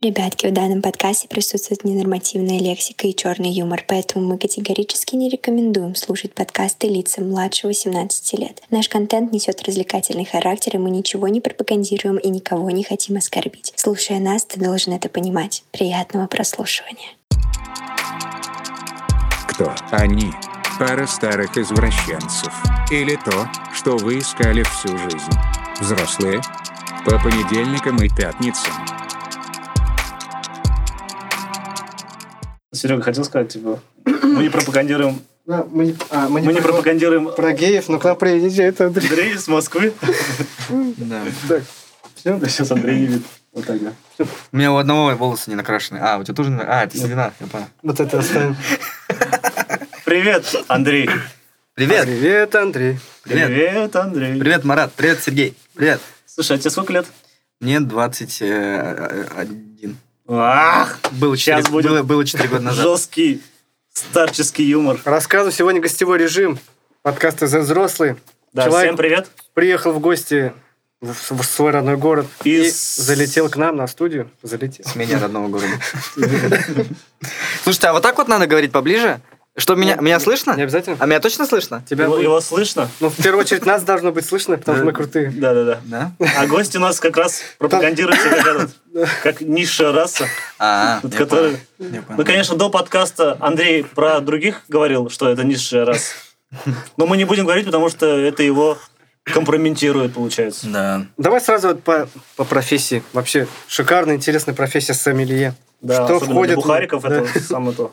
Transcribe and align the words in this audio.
Ребятки, 0.00 0.46
в 0.46 0.52
данном 0.52 0.80
подкасте 0.80 1.26
присутствует 1.26 1.82
ненормативная 1.82 2.60
лексика 2.60 3.08
и 3.08 3.16
черный 3.16 3.50
юмор, 3.50 3.84
поэтому 3.84 4.24
мы 4.24 4.38
категорически 4.38 5.16
не 5.16 5.28
рекомендуем 5.28 5.96
слушать 5.96 6.34
подкасты 6.34 6.86
лицам 6.86 7.28
младше 7.30 7.66
18 7.66 8.38
лет. 8.38 8.62
Наш 8.70 8.88
контент 8.88 9.32
несет 9.32 9.60
развлекательный 9.64 10.24
характер, 10.24 10.76
и 10.76 10.78
мы 10.78 10.90
ничего 10.90 11.26
не 11.26 11.40
пропагандируем 11.40 12.16
и 12.16 12.28
никого 12.28 12.70
не 12.70 12.84
хотим 12.84 13.16
оскорбить. 13.16 13.72
Слушая 13.74 14.20
нас, 14.20 14.44
ты 14.44 14.60
должен 14.60 14.92
это 14.92 15.08
понимать. 15.08 15.64
Приятного 15.72 16.28
прослушивания. 16.28 17.08
Кто 19.48 19.74
они? 19.90 20.30
Пара 20.78 21.08
старых 21.08 21.58
извращенцев. 21.58 22.54
Или 22.92 23.16
то, 23.16 23.50
что 23.74 23.96
вы 23.96 24.20
искали 24.20 24.62
всю 24.62 24.96
жизнь. 24.96 25.32
Взрослые. 25.80 26.40
По 27.04 27.18
понедельникам 27.18 27.96
и 28.00 28.08
пятницам. 28.08 28.72
Серега 32.72 33.02
хотел 33.02 33.24
сказать, 33.24 33.48
типа, 33.52 33.80
мы 34.04 34.42
не 34.42 34.50
пропагандируем, 34.50 35.20
мы, 35.46 35.86
не- 35.86 35.96
а, 36.10 36.28
мы 36.28 36.40
не, 36.42 36.48
мы 36.48 36.52
не 36.52 36.60
про, 36.60 36.68
пропагандируем 36.72 37.32
про 37.34 37.52
геев, 37.52 37.88
но 37.88 37.98
к 37.98 38.04
нам 38.04 38.16
приезжает 38.16 38.78
Андрей. 38.82 39.08
Андрей 39.08 39.32
из 39.34 39.48
Москвы. 39.48 39.94
Да. 40.68 41.22
Так, 41.48 41.62
Все, 42.14 42.36
да 42.36 42.46
сейчас 42.48 42.70
Андрей 42.70 43.00
не 43.00 43.06
видит. 43.06 43.22
Вот 43.52 43.64
так, 43.64 43.80
да. 43.82 43.92
У 44.52 44.56
меня 44.56 44.70
у 44.72 44.76
одного 44.76 45.14
волосы 45.16 45.48
не 45.50 45.56
накрашены. 45.56 45.98
А, 45.98 46.18
у 46.18 46.24
тебя 46.24 46.34
тоже 46.34 46.50
не 46.50 46.60
А, 46.60 46.84
это 46.84 46.96
седина, 46.98 47.32
я 47.40 47.46
понял. 47.46 47.66
вот 47.82 47.98
это 48.00 48.18
оставим. 48.18 48.56
Привет, 50.04 50.44
Андрей. 50.68 51.08
Привет! 51.74 52.04
Привет, 52.06 52.54
Андрей. 52.54 52.98
Привет! 53.22 53.46
Привет, 53.48 53.96
Андрей. 53.96 54.38
Привет, 54.40 54.64
Марат! 54.64 54.92
Привет, 54.94 55.20
Сергей! 55.22 55.56
Привет! 55.74 56.00
Слушай, 56.26 56.56
а 56.56 56.58
тебе 56.58 56.70
сколько 56.70 56.92
лет? 56.92 57.06
Мне 57.60 57.80
21. 57.80 59.96
Ах, 60.28 60.98
Было 61.12 61.36
Сейчас 61.36 61.64
4, 61.64 61.72
будет 61.72 61.90
было, 61.90 62.02
было 62.02 62.24
4 62.26 62.48
года 62.48 62.62
назад. 62.62 62.82
жесткий 62.84 63.42
старческий 63.92 64.64
юмор. 64.66 65.00
Рассказываю, 65.04 65.52
сегодня 65.52 65.80
гостевой 65.80 66.18
режим. 66.18 66.58
Подкасты 67.02 67.46
за 67.46 67.60
взрослые. 67.60 68.16
Да, 68.52 68.64
Человек 68.64 68.88
всем 68.88 68.96
привет. 68.96 69.28
приехал 69.54 69.92
в 69.92 70.00
гости 70.00 70.52
в, 71.00 71.14
в 71.30 71.42
свой 71.44 71.70
родной 71.70 71.96
город 71.96 72.26
и 72.44 72.66
Из- 72.66 72.96
залетел 72.96 73.48
к 73.48 73.56
нам 73.56 73.76
на 73.76 73.86
студию. 73.86 74.30
Залетел. 74.42 74.84
С 74.84 74.96
меня 74.96 75.18
родного 75.18 75.48
города. 75.48 75.72
Слушайте, 77.62 77.86
а 77.88 77.92
вот 77.94 78.02
так 78.02 78.18
вот 78.18 78.28
надо 78.28 78.46
говорить 78.46 78.72
поближе? 78.72 79.20
Что, 79.58 79.74
меня, 79.74 79.96
меня 79.96 80.20
слышно? 80.20 80.54
Не 80.54 80.62
обязательно. 80.62 80.96
А 81.00 81.06
меня 81.06 81.18
точно 81.20 81.44
слышно? 81.44 81.82
Тебя 81.90 82.04
Его, 82.04 82.14
будет- 82.14 82.24
его 82.24 82.40
слышно? 82.40 82.88
Ну, 83.00 83.10
в 83.10 83.16
первую 83.16 83.40
очередь, 83.44 83.66
нас 83.66 83.82
должно 83.82 84.12
быть 84.12 84.24
слышно, 84.24 84.56
потому 84.56 84.76
что 84.78 84.86
мы 84.86 84.92
крутые. 84.92 85.30
Да-да-да. 85.30 85.80
Да? 85.84 86.12
А 86.38 86.46
гость 86.46 86.76
у 86.76 86.80
нас 86.80 87.00
как 87.00 87.16
раз 87.16 87.40
пропагандирует 87.58 88.20
себя 88.20 88.68
как, 89.22 89.40
низшая 89.40 89.92
раса. 89.92 90.26
А, 90.60 91.00
Ну, 91.02 92.24
конечно, 92.24 92.56
до 92.56 92.70
подкаста 92.70 93.36
Андрей 93.40 93.84
про 93.84 94.20
других 94.20 94.62
говорил, 94.68 95.10
что 95.10 95.28
это 95.28 95.42
низшая 95.44 95.84
раса. 95.84 96.14
Но 96.96 97.06
мы 97.06 97.16
не 97.16 97.24
будем 97.24 97.44
говорить, 97.44 97.66
потому 97.66 97.90
что 97.90 98.06
это 98.06 98.42
его 98.44 98.78
компрометирует, 99.24 100.14
получается. 100.14 100.68
Да. 100.68 101.06
Давай 101.18 101.40
сразу 101.40 101.68
вот 101.68 101.82
по, 101.82 102.08
по 102.36 102.44
профессии. 102.44 103.02
Вообще, 103.12 103.46
шикарная, 103.66 104.14
интересная 104.14 104.54
профессия 104.54 104.94
сомелье. 104.94 105.54
Да, 105.80 106.06
Что 106.06 106.18
для 106.20 106.28
входит 106.32 106.52
в- 106.56 106.60
бухариков, 106.60 107.02
да. 107.02 107.20
это 107.22 107.40
самое 107.40 107.76
то. 107.76 107.92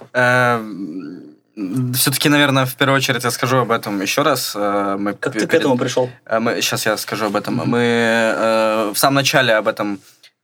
Все-таки, 1.94 2.28
наверное, 2.30 2.66
в 2.66 2.76
первую 2.76 2.98
очередь 2.98 3.24
я 3.24 3.32
скажу 3.32 3.58
об 3.60 3.72
этом 3.72 4.02
еще 4.02 4.24
раз. 4.24 4.54
Э, 4.56 4.98
Мы 5.00 5.14
Как 5.14 5.34
ты 5.34 5.40
к 5.40 5.50
перед- 5.50 5.54
этому 5.54 5.78
пришел? 5.78 6.10
Э, 6.26 6.40
Мы, 6.40 6.62
сейчас 6.62 6.86
я 6.86 6.98
скажу 6.98 7.26
об 7.28 7.36
этом. 7.36 7.56
Мы 7.66 7.80
э, 7.80 8.92
в 8.94 8.98
самом 8.98 9.16
начале 9.16 9.54
об 9.54 9.68
этом 9.68 10.00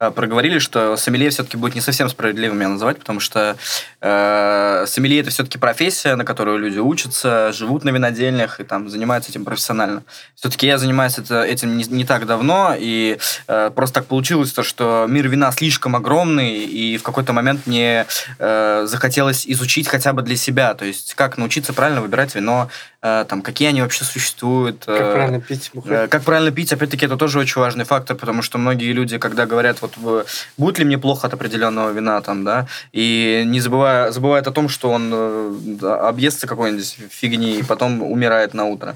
проговорили, 0.10 0.58
что 0.58 0.98
сомелье 0.98 1.30
все-таки 1.30 1.58
будет 1.58 1.76
не 1.76 1.82
совсем 1.82 2.10
справедливым 2.10 2.58
меня 2.58 2.70
называть, 2.70 2.98
потому 2.98 3.20
что 3.20 3.56
э, 4.02 4.86
сомелье 4.88 5.22
это 5.22 5.30
все-таки 5.30 5.60
профессия, 5.60 6.16
на 6.16 6.26
которую 6.26 6.58
люди 6.58 6.80
учатся, 6.80 7.52
живут 7.52 7.84
на 7.84 7.90
винодельнях 7.90 8.60
и 8.60 8.64
там 8.64 8.90
занимаются 8.90 9.30
этим 9.30 9.46
профессионально. 9.46 10.04
Все-таки 10.34 10.66
я 10.66 10.80
занимаюсь 10.80 11.20
это, 11.20 11.44
этим 11.44 11.78
не, 11.78 11.84
не 11.84 12.04
так 12.04 12.26
давно, 12.26 12.76
и 12.76 13.20
э, 13.48 13.72
просто 13.76 14.00
так 14.00 14.08
получилось, 14.08 14.52
то, 14.52 14.64
что 14.64 15.06
мир 15.08 15.28
вина 15.28 15.52
слишком 15.52 15.95
огромный, 15.95 16.64
и 16.64 16.98
в 16.98 17.04
какой-то 17.04 17.34
момент 17.34 17.67
мне 17.67 18.08
э, 18.40 18.86
захотелось 18.88 19.45
изучить 19.45 19.88
хотя 19.88 20.14
бы 20.14 20.23
для 20.23 20.36
себя, 20.36 20.73
то 20.73 20.86
есть 20.86 21.14
как 21.14 21.38
научиться 21.38 21.73
правильно 21.73 22.02
выбирать 22.02 22.34
вино, 22.34 22.70
там, 23.02 23.42
какие 23.42 23.70
они 23.70 23.82
вообще 23.82 24.04
существуют. 24.04 24.86
Как 24.86 25.02
э, 25.02 25.14
правильно 25.14 25.42
пить, 25.42 25.72
бухать. 25.73 25.92
Э, 25.92 26.08
Как 26.08 26.23
правильно 26.23 26.52
пить, 26.52 26.72
опять-таки, 26.72 27.06
это 27.06 27.17
тоже 27.17 27.39
очень 27.39 27.60
важный 27.60 27.84
фактор, 27.84 28.16
потому 28.16 28.44
что 28.44 28.60
многие 28.60 28.92
люди, 28.94 29.17
когда 29.17 29.48
говорят, 29.48 29.82
вот 29.82 29.98
будет 30.58 30.78
ли 30.78 30.86
мне 30.86 30.98
плохо 31.00 31.28
от 31.28 31.34
определенного 31.34 31.92
вина, 31.92 32.22
там, 32.22 32.44
да, 32.44 32.67
и 32.92 33.44
не 33.45 33.60
забывая, 33.60 34.11
забывают 34.11 34.48
о 34.48 34.52
том, 34.52 34.70
что 34.70 34.92
он 34.92 35.10
э, 35.11 35.54
да, 35.82 36.08
объестся 36.08 36.45
какой-нибудь 36.45 36.98
фигни 37.10 37.58
и 37.58 37.64
потом 37.64 38.04
умирает 38.04 38.54
на 38.54 38.66
утро. 38.66 38.95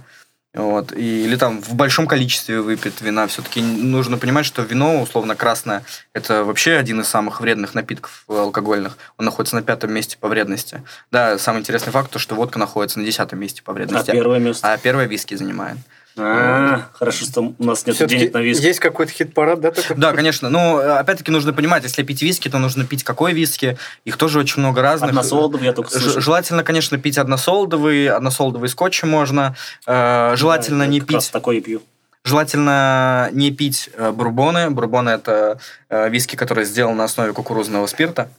Вот. 0.55 0.93
И, 0.93 1.25
или 1.25 1.35
там 1.35 1.61
в 1.61 1.73
большом 1.75 2.07
количестве 2.07 2.61
выпит 2.61 3.01
вина. 3.01 3.27
Все-таки 3.27 3.61
нужно 3.61 4.17
понимать, 4.17 4.45
что 4.45 4.61
вино, 4.61 5.01
условно 5.01 5.35
красное, 5.35 5.83
это 6.13 6.43
вообще 6.45 6.77
один 6.77 7.01
из 7.01 7.07
самых 7.07 7.41
вредных 7.41 7.73
напитков 7.75 8.23
э, 8.29 8.37
алкогольных. 8.37 8.97
Он 9.17 9.25
находится 9.25 9.55
на 9.57 9.61
пятом 9.63 9.91
месте 9.93 10.17
по 10.19 10.29
вредности. 10.29 10.81
Да, 11.11 11.37
самый 11.37 11.59
интересный 11.59 11.91
факт, 11.91 12.09
то, 12.09 12.19
что 12.19 12.35
водка 12.35 12.57
находится 12.57 12.99
на 12.99 13.05
десятом 13.05 13.39
месте 13.39 13.61
по 13.63 13.71
А 13.71 13.75
вредности. 13.75 14.11
первое 14.11 14.39
место? 14.39 14.71
А 14.71 14.77
первое 14.77 15.05
виски 15.07 15.35
занимает. 15.35 15.77
А, 16.17 16.87
Хорошо, 16.93 17.25
что 17.25 17.41
у 17.57 17.63
нас 17.63 17.85
нет 17.85 17.97
денег 18.07 18.33
на 18.33 18.39
виски. 18.39 18.63
есть 18.65 18.79
какой-то 18.79 19.11
хит-парад, 19.11 19.59
да, 19.59 19.71
такой? 19.71 19.97
Да, 19.97 20.13
конечно. 20.13 20.49
Ну, 20.49 20.77
опять-таки, 20.77 21.29
нужно 21.31 21.51
понимать, 21.51 21.83
если 21.83 22.03
пить 22.03 22.21
виски, 22.21 22.47
то 22.49 22.57
нужно 22.57 22.85
пить 22.85 23.03
какой 23.03 23.33
виски. 23.33 23.77
Их 24.05 24.15
тоже 24.17 24.39
очень 24.39 24.61
много 24.61 24.81
разных. 24.81 25.09
Односолодов 25.09 25.61
я 25.61 25.73
только 25.73 25.91
слышал. 25.91 26.21
Желательно, 26.21 26.63
конечно, 26.63 26.97
пить 26.97 27.17
односолодовый, 27.17 28.07
односолодовый 28.09 28.69
скотчи 28.69 29.05
можно. 29.05 29.55
Э, 29.85 30.33
Желательно 30.37 30.85
Да, 30.85 30.87
не 30.87 30.99
раз 30.99 31.07
пить, 31.07 31.31
такой 31.31 31.57
и 31.57 31.61
пью. 31.61 31.81
желательно 32.23 33.29
не 33.33 33.51
пить 33.51 33.89
э, 33.97 34.11
бурбоны. 34.11 34.69
Бурбоны 34.69 35.09
это 35.09 35.59
э, 35.89 36.09
виски, 36.09 36.35
которые 36.35 36.65
сделаны 36.65 36.95
на 36.97 37.03
основе 37.03 37.33
кукурузного 37.33 37.87
спирта. 37.87 38.29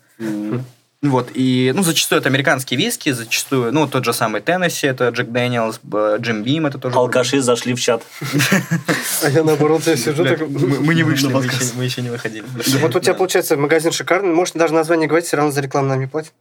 Вот, 1.02 1.28
и, 1.34 1.72
ну, 1.74 1.82
зачастую 1.82 2.20
это 2.20 2.28
американские 2.30 2.78
виски, 2.78 3.10
зачастую, 3.12 3.70
ну, 3.72 3.86
тот 3.86 4.04
же 4.04 4.12
самый 4.12 4.40
Теннесси, 4.40 4.86
это 4.86 5.10
Джек 5.10 5.28
Дэниелс, 5.28 5.80
Джим 6.20 6.42
Бим, 6.42 6.66
это 6.66 6.78
тоже... 6.78 6.96
Алкаши 6.96 7.40
зашли 7.42 7.74
в 7.74 7.80
чат. 7.80 8.02
А 9.22 9.28
я 9.28 9.44
наоборот 9.44 9.86
я 9.86 9.96
сижу 9.96 10.24
так... 10.24 10.40
мы, 10.48 10.94
не 10.94 11.02
вышли, 11.02 11.28
мы 11.28 11.44
еще, 11.44 11.74
мы 11.74 11.84
еще 11.84 12.02
не 12.02 12.08
выходили. 12.10 12.44
Вот 12.80 12.96
у 12.96 13.00
тебя, 13.00 13.14
получается, 13.14 13.56
магазин 13.56 13.92
шикарный. 13.92 14.32
Можешь 14.34 14.54
даже 14.54 14.72
название 14.72 15.06
говорить, 15.06 15.26
все 15.26 15.36
равно 15.36 15.52
за 15.52 15.60
рекламу 15.60 15.88
нам 15.88 16.00
не 16.00 16.06
платят. 16.06 16.32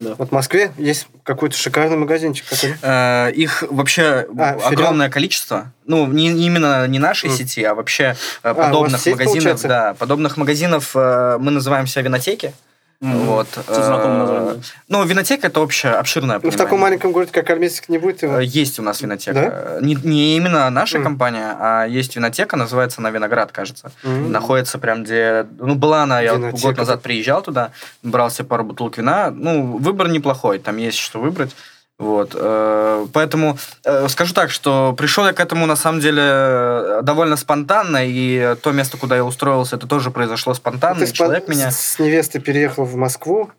Да. 0.00 0.14
Вот 0.16 0.30
в 0.30 0.32
Москве 0.32 0.72
есть 0.78 1.08
какой-то 1.24 1.56
шикарный 1.58 1.98
магазинчик. 1.98 2.46
Какой? 2.48 2.74
Э, 2.80 3.30
Их 3.32 3.62
вообще 3.68 4.26
А, 4.38 4.54
филиал? 4.54 4.72
огромное 4.72 5.10
количество. 5.10 5.72
Ну, 5.84 6.06
не, 6.06 6.28
не 6.28 6.46
именно 6.46 6.86
не 6.88 6.98
нашей 6.98 7.28
Мгм. 7.28 7.36
сети, 7.36 7.62
а 7.62 7.74
вообще 7.74 8.16
э, 8.42 8.52
вас 8.54 8.66
подобных 8.66 9.04
магазинов. 9.06 9.26
получается? 9.26 9.68
Да, 9.68 9.94
подобных 9.94 10.38
магазинов 10.38 10.92
э, 10.94 11.36
мы 11.38 11.50
называем 11.50 11.86
себя 11.86 12.02
винотеки. 12.02 12.54
Мгм. 13.00 13.24
Вот. 13.24 13.48
Знакомое 13.66 14.14
э, 14.14 14.18
название. 14.18 14.62
Ну, 14.88 15.04
винотека 15.04 15.46
это 15.46 15.60
общее, 15.62 15.92
обширное 15.94 16.38
Ну, 16.42 16.50
в 16.50 16.56
таком 16.56 16.80
маленьком 16.80 17.12
городе, 17.12 17.32
как 17.32 17.48
Армейск, 17.48 17.88
не 17.88 17.96
будет 17.96 18.22
его. 18.22 18.38
Э, 18.38 18.44
Есть 18.44 18.78
у 18.78 18.82
нас 18.82 19.00
винотека. 19.00 19.78
Не, 19.80 19.94
не 19.94 20.36
именно 20.36 20.68
наша 20.68 20.98
Мгм. 20.98 21.04
компания, 21.04 21.56
а 21.58 21.86
есть 21.86 22.14
винотека, 22.16 22.58
называется 22.58 23.00
на 23.00 23.10
Виноград, 23.10 23.52
кажется. 23.52 23.90
Мгм. 24.02 24.30
Находится 24.32 24.78
прям 24.78 25.04
где... 25.04 25.46
Ну, 25.58 25.76
была 25.76 26.02
она, 26.02 26.20
я 26.20 26.34
Винотека. 26.34 26.62
год 26.62 26.76
назад 26.76 27.00
приезжал 27.00 27.40
туда, 27.40 27.70
брал 28.02 28.30
себе 28.30 28.44
пару 28.44 28.64
бутылок 28.64 28.98
вина. 28.98 29.30
Ну, 29.30 29.78
выбор 29.78 30.08
неплохой, 30.08 30.58
там 30.58 30.76
есть 30.76 30.98
что 30.98 31.20
выбрать. 31.20 31.56
Вот. 32.00 32.30
э, 32.34 33.06
Поэтому 33.12 33.58
э, 33.84 34.08
скажу 34.08 34.32
так, 34.32 34.50
что 34.50 34.94
пришел 34.96 35.26
я 35.26 35.34
к 35.34 35.38
этому 35.38 35.66
на 35.66 35.76
самом 35.76 36.00
деле 36.00 36.22
э, 36.24 37.00
довольно 37.02 37.36
спонтанно, 37.36 37.98
и 38.08 38.56
то 38.62 38.72
место, 38.72 38.96
куда 38.96 39.16
я 39.16 39.24
устроился, 39.24 39.76
это 39.76 39.86
тоже 39.86 40.10
произошло 40.10 40.54
спонтанно. 40.54 41.00
Ты 41.00 41.04
и 41.04 41.08
с, 41.08 41.12
человек 41.12 41.46
меня... 41.46 41.70
с 41.70 41.98
невестой 41.98 42.40
переехал 42.40 42.84
в 42.86 42.96
Москву. 42.96 43.50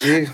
И 0.00 0.26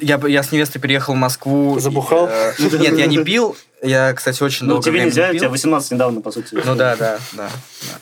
Я, 0.00 0.20
я 0.28 0.42
с 0.44 0.52
невестой 0.52 0.80
переехал 0.80 1.14
в 1.14 1.16
Москву. 1.16 1.80
Забухал? 1.80 2.28
Э, 2.30 2.52
Нет, 2.58 2.96
я 2.96 3.06
не 3.06 3.18
пил. 3.18 3.56
Я, 3.82 4.12
кстати, 4.14 4.40
очень 4.44 4.66
Ну, 4.66 4.74
долго 4.74 4.84
тебе 4.84 5.00
нельзя, 5.04 5.30
пил. 5.30 5.40
тебе 5.40 5.48
18 5.48 5.90
недавно, 5.90 6.20
по 6.20 6.30
сути. 6.30 6.54
Ну 6.54 6.76
да, 6.76 6.94
да, 6.94 7.18
да. 7.32 7.48
да. 7.82 7.98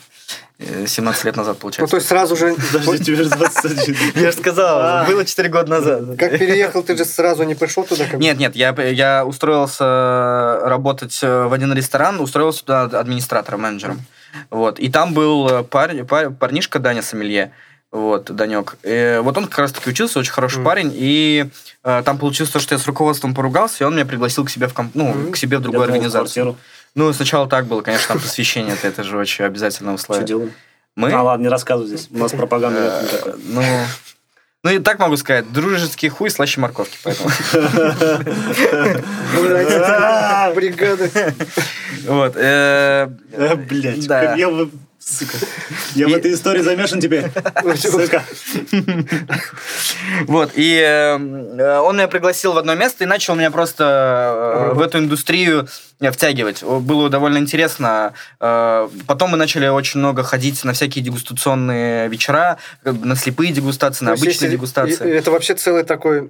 Э, 0.57 0.85
17 0.87 1.25
лет 1.25 1.35
назад, 1.35 1.55
Ну, 1.57 1.61
получается. 1.61 1.91
то 1.91 1.97
есть 1.97 2.07
сразу 2.07 2.35
же... 2.37 2.55
Подожди, 2.73 3.03
тебе 3.03 3.17
же 3.17 3.29
21. 3.29 3.95
Я 4.15 4.31
же 4.31 4.37
сказал, 4.37 4.79
А. 4.81 5.05
было 5.05 5.25
4 5.25 5.49
года 5.49 5.69
назад. 5.69 6.17
Как 6.17 6.31
переехал, 6.39 6.81
ты 6.81 6.95
же 6.95 7.03
сразу 7.03 7.43
не 7.43 7.55
пришел 7.55 7.83
туда? 7.83 8.05
Нет, 8.13 8.37
нет, 8.37 8.55
я, 8.55 8.69
я 8.83 9.25
устроился 9.25 10.59
работать 10.63 11.19
э, 11.21 11.45
в 11.47 11.53
один 11.53 11.73
ресторан, 11.73 12.19
устроился 12.21 12.61
туда 12.61 12.83
администратором, 12.83 13.61
менеджером. 13.61 14.01
Вот. 14.49 14.79
И 14.79 14.89
там 14.89 15.13
был 15.13 15.47
э, 15.49 15.63
парень, 15.63 16.05
пар- 16.05 16.31
парнишка 16.31 16.79
Даня 16.79 17.01
Сомелье. 17.01 17.51
Вот, 17.91 18.31
Данек. 18.33 18.77
Э, 18.83 19.19
вот 19.21 19.37
он 19.37 19.45
как 19.47 19.59
раз-таки 19.59 19.89
учился, 19.89 20.19
очень 20.19 20.31
хороший 20.33 20.57
Мгм. 20.57 20.65
парень, 20.65 20.91
и 20.93 21.49
э, 21.83 22.01
там 22.05 22.17
получилось 22.17 22.51
то, 22.51 22.59
что 22.59 22.75
я 22.75 22.79
с 22.79 22.85
руководством 22.87 23.33
поругался, 23.33 23.83
и 23.83 23.87
он 23.87 23.93
меня 23.95 24.05
пригласил 24.05 24.45
к 24.45 24.49
себе 24.49 24.67
в, 24.67 24.73
комп- 24.73 24.91
ну, 24.93 25.09
Мгм. 25.09 25.31
к 25.33 25.37
себе 25.37 25.57
в 25.57 25.59
Я 25.59 25.63
другую 25.63 25.81
в 25.81 25.83
организацию. 25.85 26.43
квартиру. 26.45 26.57
Ну, 26.95 27.11
сначала 27.13 27.47
так 27.47 27.65
было, 27.67 27.81
конечно, 27.81 28.07
там 28.07 28.19
посвящение, 28.19 28.75
это, 28.81 28.87
же 29.03 29.17
очень 29.17 29.45
обязательное 29.45 29.95
Что 29.97 30.03
условие. 30.03 30.25
делаем? 30.25 30.53
Мы... 30.95 31.11
А, 31.11 31.21
ладно, 31.23 31.43
не 31.43 31.49
рассказывай 31.49 31.87
здесь. 31.89 32.07
У 32.09 32.17
нас 32.17 32.31
пропаганда 32.31 33.03
Э. 33.25 33.33
Ну, 33.49 33.61
Ну 34.63 34.69
и 34.71 34.79
так 34.79 34.97
могу 34.99 35.17
сказать, 35.17 35.51
дружеский 35.51 36.07
хуй 36.09 36.29
слаще 36.29 36.61
морковки, 36.61 36.97
поэтому. 37.03 37.29
Бригада. 40.55 41.09
Вот. 42.07 42.33
э, 42.37 43.07
Блять, 43.69 44.05
я 44.37 44.49
в- 44.49 44.69
сука. 45.05 45.37
Я 45.95 46.07
в 46.07 46.09
И- 46.09 46.13
этой 46.13 46.33
истории 46.33 46.61
замешан 46.61 46.99
теперь. 46.99 47.25
Сука. 47.77 48.23
Вот, 50.27 50.51
и 50.55 50.77
э, 50.79 51.15
он 51.79 51.95
меня 51.97 52.07
пригласил 52.07 52.53
в 52.53 52.57
одно 52.57 52.75
место 52.75 53.03
и 53.03 53.07
начал 53.07 53.35
меня 53.35 53.51
просто 53.51 54.69
э, 54.71 54.73
в 54.75 54.81
эту 54.81 54.99
индустрию 54.99 55.67
э, 55.99 56.11
втягивать. 56.11 56.63
Было 56.63 57.09
довольно 57.09 57.37
интересно. 57.37 58.13
Э, 58.39 58.87
Потом 59.07 59.31
мы 59.31 59.37
начали 59.37 59.67
очень 59.67 59.99
много 59.99 60.23
ходить 60.23 60.63
на 60.63 60.73
всякие 60.73 61.03
дегустационные 61.03 62.07
вечера, 62.07 62.57
на 62.83 63.15
слепые 63.15 63.51
дегустации, 63.51 64.05
на 64.05 64.13
обычные 64.13 64.49
дегустации. 64.51 65.09
Это 65.11 65.31
вообще 65.31 65.55
целый 65.55 65.83
такой... 65.83 66.29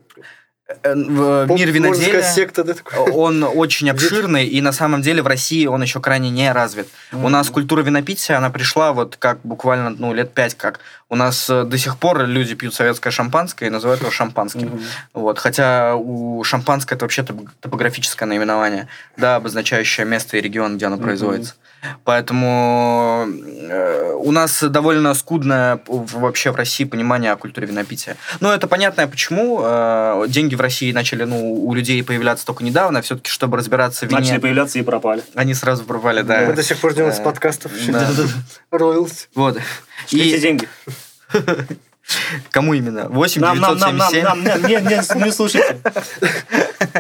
Э, 0.82 0.96
в- 0.96 1.48
пол- 1.48 1.58
Мир 1.58 1.70
виноделия, 1.70 2.24
секта, 2.24 2.66
он 3.14 3.44
очень 3.44 3.88
обширный, 3.90 4.48
и 4.48 4.62
на 4.62 4.72
самом 4.72 5.04
деле 5.04 5.22
в 5.22 5.28
России 5.28 5.68
он 5.68 5.84
еще 5.84 6.00
крайне 6.00 6.32
не 6.32 6.52
развит. 6.52 6.88
У 7.12 7.30
нас 7.30 7.50
культура 7.50 7.84
винопития, 7.84 8.38
она 8.38 8.50
пришла 8.50 8.92
вот 8.92 9.16
как 9.18 9.40
буквально 9.44 9.92
ну, 9.92 10.14
лет 10.14 10.34
пять 10.34 10.56
как. 10.56 10.80
У 11.08 11.16
нас 11.16 11.50
э, 11.52 11.64
до 11.64 11.78
сих 11.78 11.98
пор 11.98 12.26
люди 12.26 12.56
пьют 12.56 12.74
советское 12.74 13.12
шампанское 13.12 13.68
и 13.68 13.70
называют 13.70 14.02
его 14.02 14.12
шампанским. 14.12 14.82
Вот, 15.14 15.38
хотя 15.38 15.96
у 15.96 16.44
шампанское 16.44 16.96
это 16.96 17.06
вообще 17.06 17.22
топ- 17.22 17.50
топографическое 17.62 18.28
наименование, 18.28 18.88
да, 19.16 19.36
обозначающее 19.36 20.06
место 20.06 20.38
и 20.38 20.42
регион, 20.42 20.78
где 20.78 20.88
оно 20.88 20.98
производится. 20.98 21.54
Поэтому 22.04 23.28
э, 23.28 24.14
у 24.18 24.32
нас 24.32 24.64
довольно 24.64 25.14
скудное 25.14 25.80
вообще 25.88 26.50
в 26.52 26.56
России 26.56 26.84
понимание 26.84 27.32
о 27.32 27.36
культуре 27.36 27.68
винопития. 27.68 28.18
Но 28.40 28.52
это 28.52 28.68
понятно 28.68 29.08
почему. 29.08 29.62
Э, 29.64 30.26
деньги 30.28 30.56
в 30.56 30.62
России 30.62 30.92
начали 30.92 31.24
ну, 31.26 31.54
у 31.54 31.74
людей 31.76 32.04
появляться 32.04 32.46
только 32.46 32.64
недавно. 32.64 33.04
Все-таки, 33.04 33.30
чтобы 33.30 33.58
разбираться 33.58 34.08
в 34.08 34.10
вине, 34.10 34.22
Начали 34.22 34.40
появляться 34.40 34.80
и 34.80 34.82
пропали. 34.82 35.24
они 35.36 35.54
сразу 35.54 35.84
пропали, 35.84 36.24
да. 36.24 36.46
Мы 36.48 36.54
до 36.54 36.64
сих 36.64 36.80
пор 36.80 36.96
делаем 36.96 37.14
с 37.14 37.20
подкастов. 37.20 37.72
да. 37.88 38.08
Роялс. 38.72 39.28
Вот. 39.36 39.60
Эти 40.12 40.16
И 40.16 40.40
деньги. 40.40 40.68
кому 42.52 42.74
именно? 42.74 43.10
8 43.10 43.42
Нам, 43.42 43.60
нам, 43.60 43.78
нам, 43.78 43.98
нам, 43.98 44.12
977? 44.12 44.24
нам, 44.24 44.44
не, 44.44 44.76
не, 44.76 44.82
не, 45.20 45.26
не 45.26 45.32
слушайте. 45.32 45.78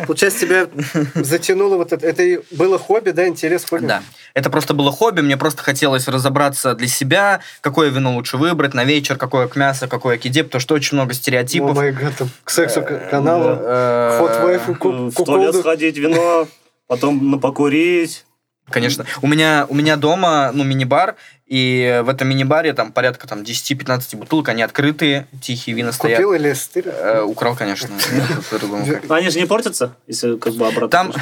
Получается, 0.07 0.39
тебя 0.41 0.67
затянуло 1.15 1.77
вот 1.77 1.93
это. 1.93 2.05
Это 2.05 2.23
и 2.23 2.39
было 2.51 2.79
хобби, 2.79 3.11
да, 3.11 3.27
интерес 3.27 3.65
хобби? 3.65 3.85
Да. 3.85 4.01
Это 4.33 4.49
просто 4.49 4.73
было 4.73 4.91
хобби, 4.91 5.21
мне 5.21 5.37
просто 5.37 5.61
хотелось 5.63 6.07
разобраться 6.07 6.73
для 6.73 6.87
себя, 6.87 7.41
какое 7.61 7.89
вино 7.89 8.15
лучше 8.15 8.37
выбрать 8.37 8.73
на 8.73 8.83
вечер, 8.83 9.15
какое 9.17 9.47
к 9.47 9.55
мясу, 9.55 9.87
какое 9.87 10.17
к 10.17 10.25
еде, 10.25 10.43
потому 10.43 10.59
что 10.59 10.73
очень 10.75 10.97
много 10.97 11.11
О 11.11 11.13
стереотипов. 11.13 11.75
май 11.75 11.91
гад, 11.91 12.13
к 12.43 12.49
сексу 12.49 12.81
к- 12.81 13.09
каналу. 13.09 13.57
Э, 13.61 14.19
Hot 14.21 14.43
wife, 14.43 14.75
ку- 14.77 15.09
В 15.09 15.13
туалет 15.25 15.55
сходить, 15.55 15.97
вино, 15.97 16.47
потом 16.87 17.29
на 17.31 17.37
покурить. 17.37 18.25
Конечно. 18.69 19.05
У 19.21 19.27
меня, 19.27 19.67
у 19.69 19.75
меня 19.75 19.95
дома, 19.95 20.49
ну, 20.51 20.63
мини-бар, 20.63 21.15
и 21.47 22.01
в 22.03 22.09
этом 22.09 22.27
мини-баре 22.27 22.73
там 22.73 22.91
порядка 22.91 23.27
там 23.27 23.41
10-15 23.41 24.15
бутылок, 24.17 24.49
они 24.49 24.63
открытые, 24.63 25.27
тихие 25.41 25.77
вина 25.77 25.91
стоят. 25.91 26.17
Купил 26.17 26.33
или 26.33 26.53
стырил? 26.53 26.91
Э, 26.91 27.21
украл, 27.21 27.55
конечно. 27.55 27.89
они 29.09 29.29
же 29.29 29.39
не 29.39 29.45
портятся, 29.45 29.95
если 30.07 30.37
как 30.37 30.53
бы 30.53 30.65
обратно. 30.67 30.89
Там 30.89 31.13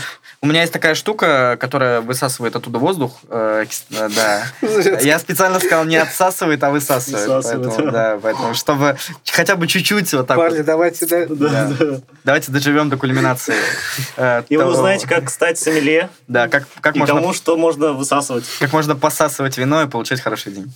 у 0.42 0.48
меня 0.48 0.62
есть 0.62 0.72
такая 0.72 0.96
штука, 0.96 1.58
которая 1.60 2.00
высасывает 2.00 2.56
оттуда 2.56 2.80
воздух. 2.80 3.20
э, 3.30 3.66
э, 3.92 4.10
Да. 4.16 4.44
Я 5.02 5.20
специально 5.20 5.60
сказал, 5.60 5.84
не 5.86 5.98
отсасывает, 5.98 6.64
а 6.64 6.70
высасывает. 6.70 7.44
Поэтому, 7.44 7.92
да, 7.92 8.20
поэтому, 8.22 8.54
чтобы 8.54 8.96
хотя 9.30 9.58
бы 9.58 9.68
чуть-чуть 9.68 10.14
вот 10.14 10.28
так 10.28 10.38
Парни, 10.38 10.62
давайте, 10.62 11.06
да. 11.06 11.26
Да, 11.28 11.68
да. 11.80 12.00
Давайте 12.24 12.52
доживем 12.52 12.90
до 12.90 12.96
кульминации. 12.98 13.56
э, 14.18 14.44
И 14.48 14.56
вы 14.56 14.66
узнаете, 14.66 15.08
как 15.08 15.30
стать 15.30 15.60
сомелье 15.60 16.10
Да, 16.28 16.48
как, 16.48 16.66
как, 16.80 16.96
и 16.96 17.00
можно, 17.00 17.16
кому 17.16 17.34
что 17.34 17.58
можно 17.58 17.92
высасывать. 17.94 18.46
как 18.60 18.72
можно 18.72 18.96
посасывать 18.96 19.58
вино 19.58 19.84
и 19.84 19.88
получать 19.88 20.13
хороший 20.22 20.52
день. 20.52 20.72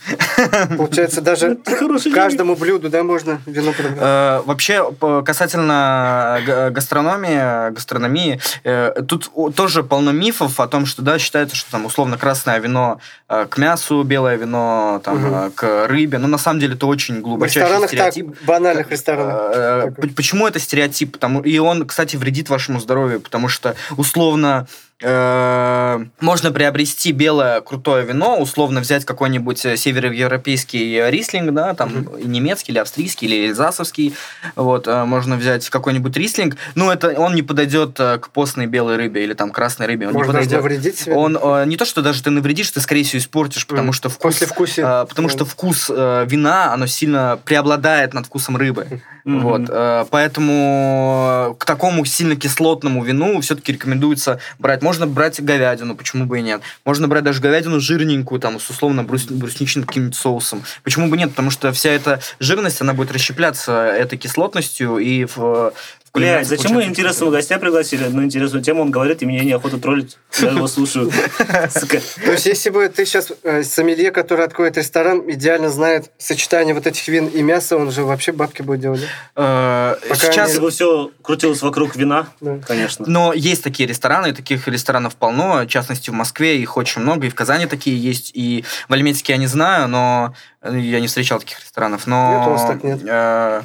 Получается, 0.77 1.21
даже 1.21 1.57
Хороший 1.65 2.11
каждому 2.11 2.55
блюду, 2.55 2.89
да, 2.89 3.03
можно 3.03 3.41
вино 3.45 3.73
подобрать. 3.73 3.99
Э, 4.01 4.41
Вообще, 4.45 4.91
касательно 5.25 6.39
г- 6.45 6.69
гастрономии, 6.71 7.71
гастрономии, 7.71 8.39
э, 8.63 8.93
тут 9.07 9.29
тоже 9.55 9.83
полно 9.83 10.11
мифов 10.11 10.59
о 10.59 10.67
том, 10.67 10.85
что, 10.85 11.01
да, 11.01 11.19
считается, 11.19 11.55
что 11.55 11.71
там 11.71 11.85
условно 11.85 12.17
красное 12.17 12.59
вино 12.59 12.99
э, 13.29 13.45
к 13.49 13.57
мясу, 13.57 14.03
белое 14.03 14.35
вино 14.37 15.01
там 15.03 15.33
э, 15.47 15.49
к 15.55 15.87
рыбе. 15.87 16.17
Ну, 16.17 16.27
на 16.27 16.37
самом 16.37 16.59
деле, 16.59 16.75
это 16.75 16.87
очень 16.87 17.19
В 17.19 17.21
глубочайший 17.21 17.61
ресторанах 17.61 17.91
так, 17.91 18.11
стереотип. 18.13 18.45
банальных 18.45 18.91
ресторанах. 18.91 19.51
Э, 19.53 19.91
Почему 20.15 20.47
это 20.47 20.59
стереотип? 20.59 21.13
Потому, 21.13 21.41
и 21.41 21.57
он, 21.59 21.85
кстати, 21.85 22.15
вредит 22.17 22.49
вашему 22.49 22.79
здоровью, 22.79 23.19
потому 23.21 23.47
что 23.47 23.75
условно 23.95 24.67
э, 25.01 26.05
можно 26.19 26.51
приобрести 26.51 27.11
белое 27.11 27.61
крутое 27.61 28.05
вино, 28.05 28.37
условно 28.39 28.79
взять 28.81 29.05
какой-нибудь 29.05 29.65
э, 29.65 29.77
североевропейский 29.77 30.95
э, 30.99 31.11
рислинг, 31.11 31.53
да, 31.53 31.73
там 31.73 32.03
и 32.17 32.25
немецкий 32.25 32.71
или 32.71 32.79
австрийский 32.79 33.27
или 33.27 33.47
эльзасовский, 33.47 34.15
вот, 34.55 34.87
э, 34.87 35.03
можно 35.05 35.35
взять 35.35 35.69
какой-нибудь 35.69 36.15
рислинг, 36.17 36.57
но 36.75 36.91
это 36.91 37.09
он 37.19 37.35
не 37.35 37.43
подойдет 37.43 37.97
к 37.97 38.29
постной 38.33 38.65
белой 38.67 38.97
рыбе 38.97 39.23
или 39.23 39.33
там 39.33 39.51
красной 39.51 39.87
рыбе, 39.87 40.07
он 40.07 40.13
Можно 40.13 40.31
не 40.31 40.33
подойдет. 40.37 40.57
навредить 40.61 40.99
себе. 40.99 41.15
Он 41.15 41.37
э, 41.41 41.65
не 41.65 41.77
то, 41.77 41.85
что 41.85 42.01
даже 42.01 42.23
ты 42.23 42.29
навредишь, 42.29 42.71
ты 42.71 42.81
скорее 42.81 43.03
всего 43.03 43.19
испортишь, 43.19 43.65
потому 43.67 43.87
Мгм. 43.87 43.93
что 43.93 44.09
вкус, 44.09 44.33
Послевкусие. 44.33 44.85
э, 44.85 45.05
потому 45.07 45.29
что 45.29 45.45
вкус 45.45 45.91
э, 45.93 46.25
вина, 46.27 46.73
оно 46.73 46.87
сильно 46.87 47.39
преобладает 47.45 48.13
над 48.13 48.25
вкусом 48.25 48.57
рыбы. 48.57 49.01
Мгм. 49.25 49.41
Вот, 49.41 49.61
э, 49.69 50.05
поэтому 50.09 51.55
к 51.59 51.65
такому 51.65 52.05
сильно 52.05 52.35
кислотному 52.35 53.03
вину 53.03 53.39
все-таки 53.41 53.73
рекомендуется 53.73 54.39
брать. 54.59 54.81
Можно 54.87 55.05
брать 55.05 55.41
говядину, 55.43 55.97
почему 55.97 56.25
бы 56.25 56.39
и 56.39 56.41
нет. 56.41 56.61
Можно 56.85 57.09
брать 57.09 57.25
даже 57.25 57.41
говядину 57.41 57.81
жирненькую, 57.81 58.39
там, 58.39 58.57
с 58.57 58.69
условно 58.69 59.01
брус- 59.01 59.29
брусничным 59.29 59.83
каким-нибудь 59.83 60.15
соусом. 60.15 60.63
Почему 60.81 61.09
бы 61.09 61.17
нет? 61.17 61.31
Потому 61.31 61.51
что 61.51 61.73
вся 61.73 61.89
эта 61.89 62.21
жирность, 62.39 62.79
она 62.79 62.93
будет 62.93 63.11
расщепляться 63.11 63.73
этой 63.73 64.17
кислотностью 64.17 64.97
и 64.97 65.25
в, 65.25 65.73
Блядь, 66.17 66.47
зачем 66.47 66.73
мы 66.73 66.83
интересного 66.83 67.31
гостя 67.31 67.57
пригласили 67.59 68.07
на 68.07 68.23
интересную 68.23 68.63
тему? 68.63 68.81
Он 68.81 68.91
говорит, 68.91 69.21
и 69.21 69.25
мне 69.25 69.39
неохота 69.43 69.77
троллить. 69.77 70.17
Я 70.39 70.51
его 70.51 70.67
слушаю. 70.67 71.11
То 71.39 72.31
есть, 72.31 72.45
если 72.45 72.69
бы 72.69 72.87
ты 72.89 73.05
сейчас 73.05 73.31
э, 73.43 73.63
сомелье, 73.63 74.11
который 74.11 74.45
откроет 74.45 74.77
ресторан, 74.77 75.23
идеально 75.29 75.69
знает 75.69 76.11
сочетание 76.17 76.73
вот 76.73 76.87
этих 76.87 77.07
вин 77.07 77.27
и 77.27 77.41
мяса, 77.41 77.77
он 77.77 77.91
же 77.91 78.03
вообще 78.03 78.31
бабки 78.31 78.61
будет 78.61 78.81
делать. 78.81 79.01
Э, 79.35 79.95
Сейчас 80.13 80.49
Если 80.49 80.61
бы 80.61 80.71
все 80.71 81.11
крутилось 81.21 81.61
вокруг 81.61 81.95
вина, 81.95 82.27
конечно. 82.65 83.05
Но 83.07 83.33
есть 83.33 83.63
такие 83.63 83.87
рестораны, 83.87 84.29
и 84.29 84.31
таких 84.33 84.67
ресторанов 84.67 85.15
полно, 85.15 85.63
в 85.63 85.67
частности 85.67 86.09
в 86.09 86.13
Москве 86.13 86.59
их 86.59 86.77
очень 86.77 87.01
много, 87.01 87.27
и 87.27 87.29
в 87.29 87.35
Казани 87.35 87.65
такие 87.65 87.97
есть, 87.97 88.31
и 88.33 88.63
в 88.87 88.93
Альметьевске 88.93 89.33
я 89.33 89.37
не 89.37 89.47
знаю, 89.47 89.87
но 89.87 90.33
я 90.71 90.99
не 90.99 91.07
встречал 91.07 91.39
таких 91.39 91.59
ресторанов, 91.59 92.07
но... 92.07 92.37
Нет, 92.37 92.47
у 92.47 92.51
вас 92.51 92.61
так 92.65 92.83
нет. 92.83 92.99
э, 93.03 93.61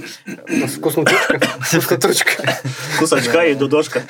У 0.49 0.57
нас 0.57 0.73
вкусная 0.73 1.05
точка. 1.05 1.41
Вкусная 1.61 1.99
точка. 1.99 2.61
Кусачка 2.99 3.45
и 3.47 3.55
дудошка. 3.55 4.03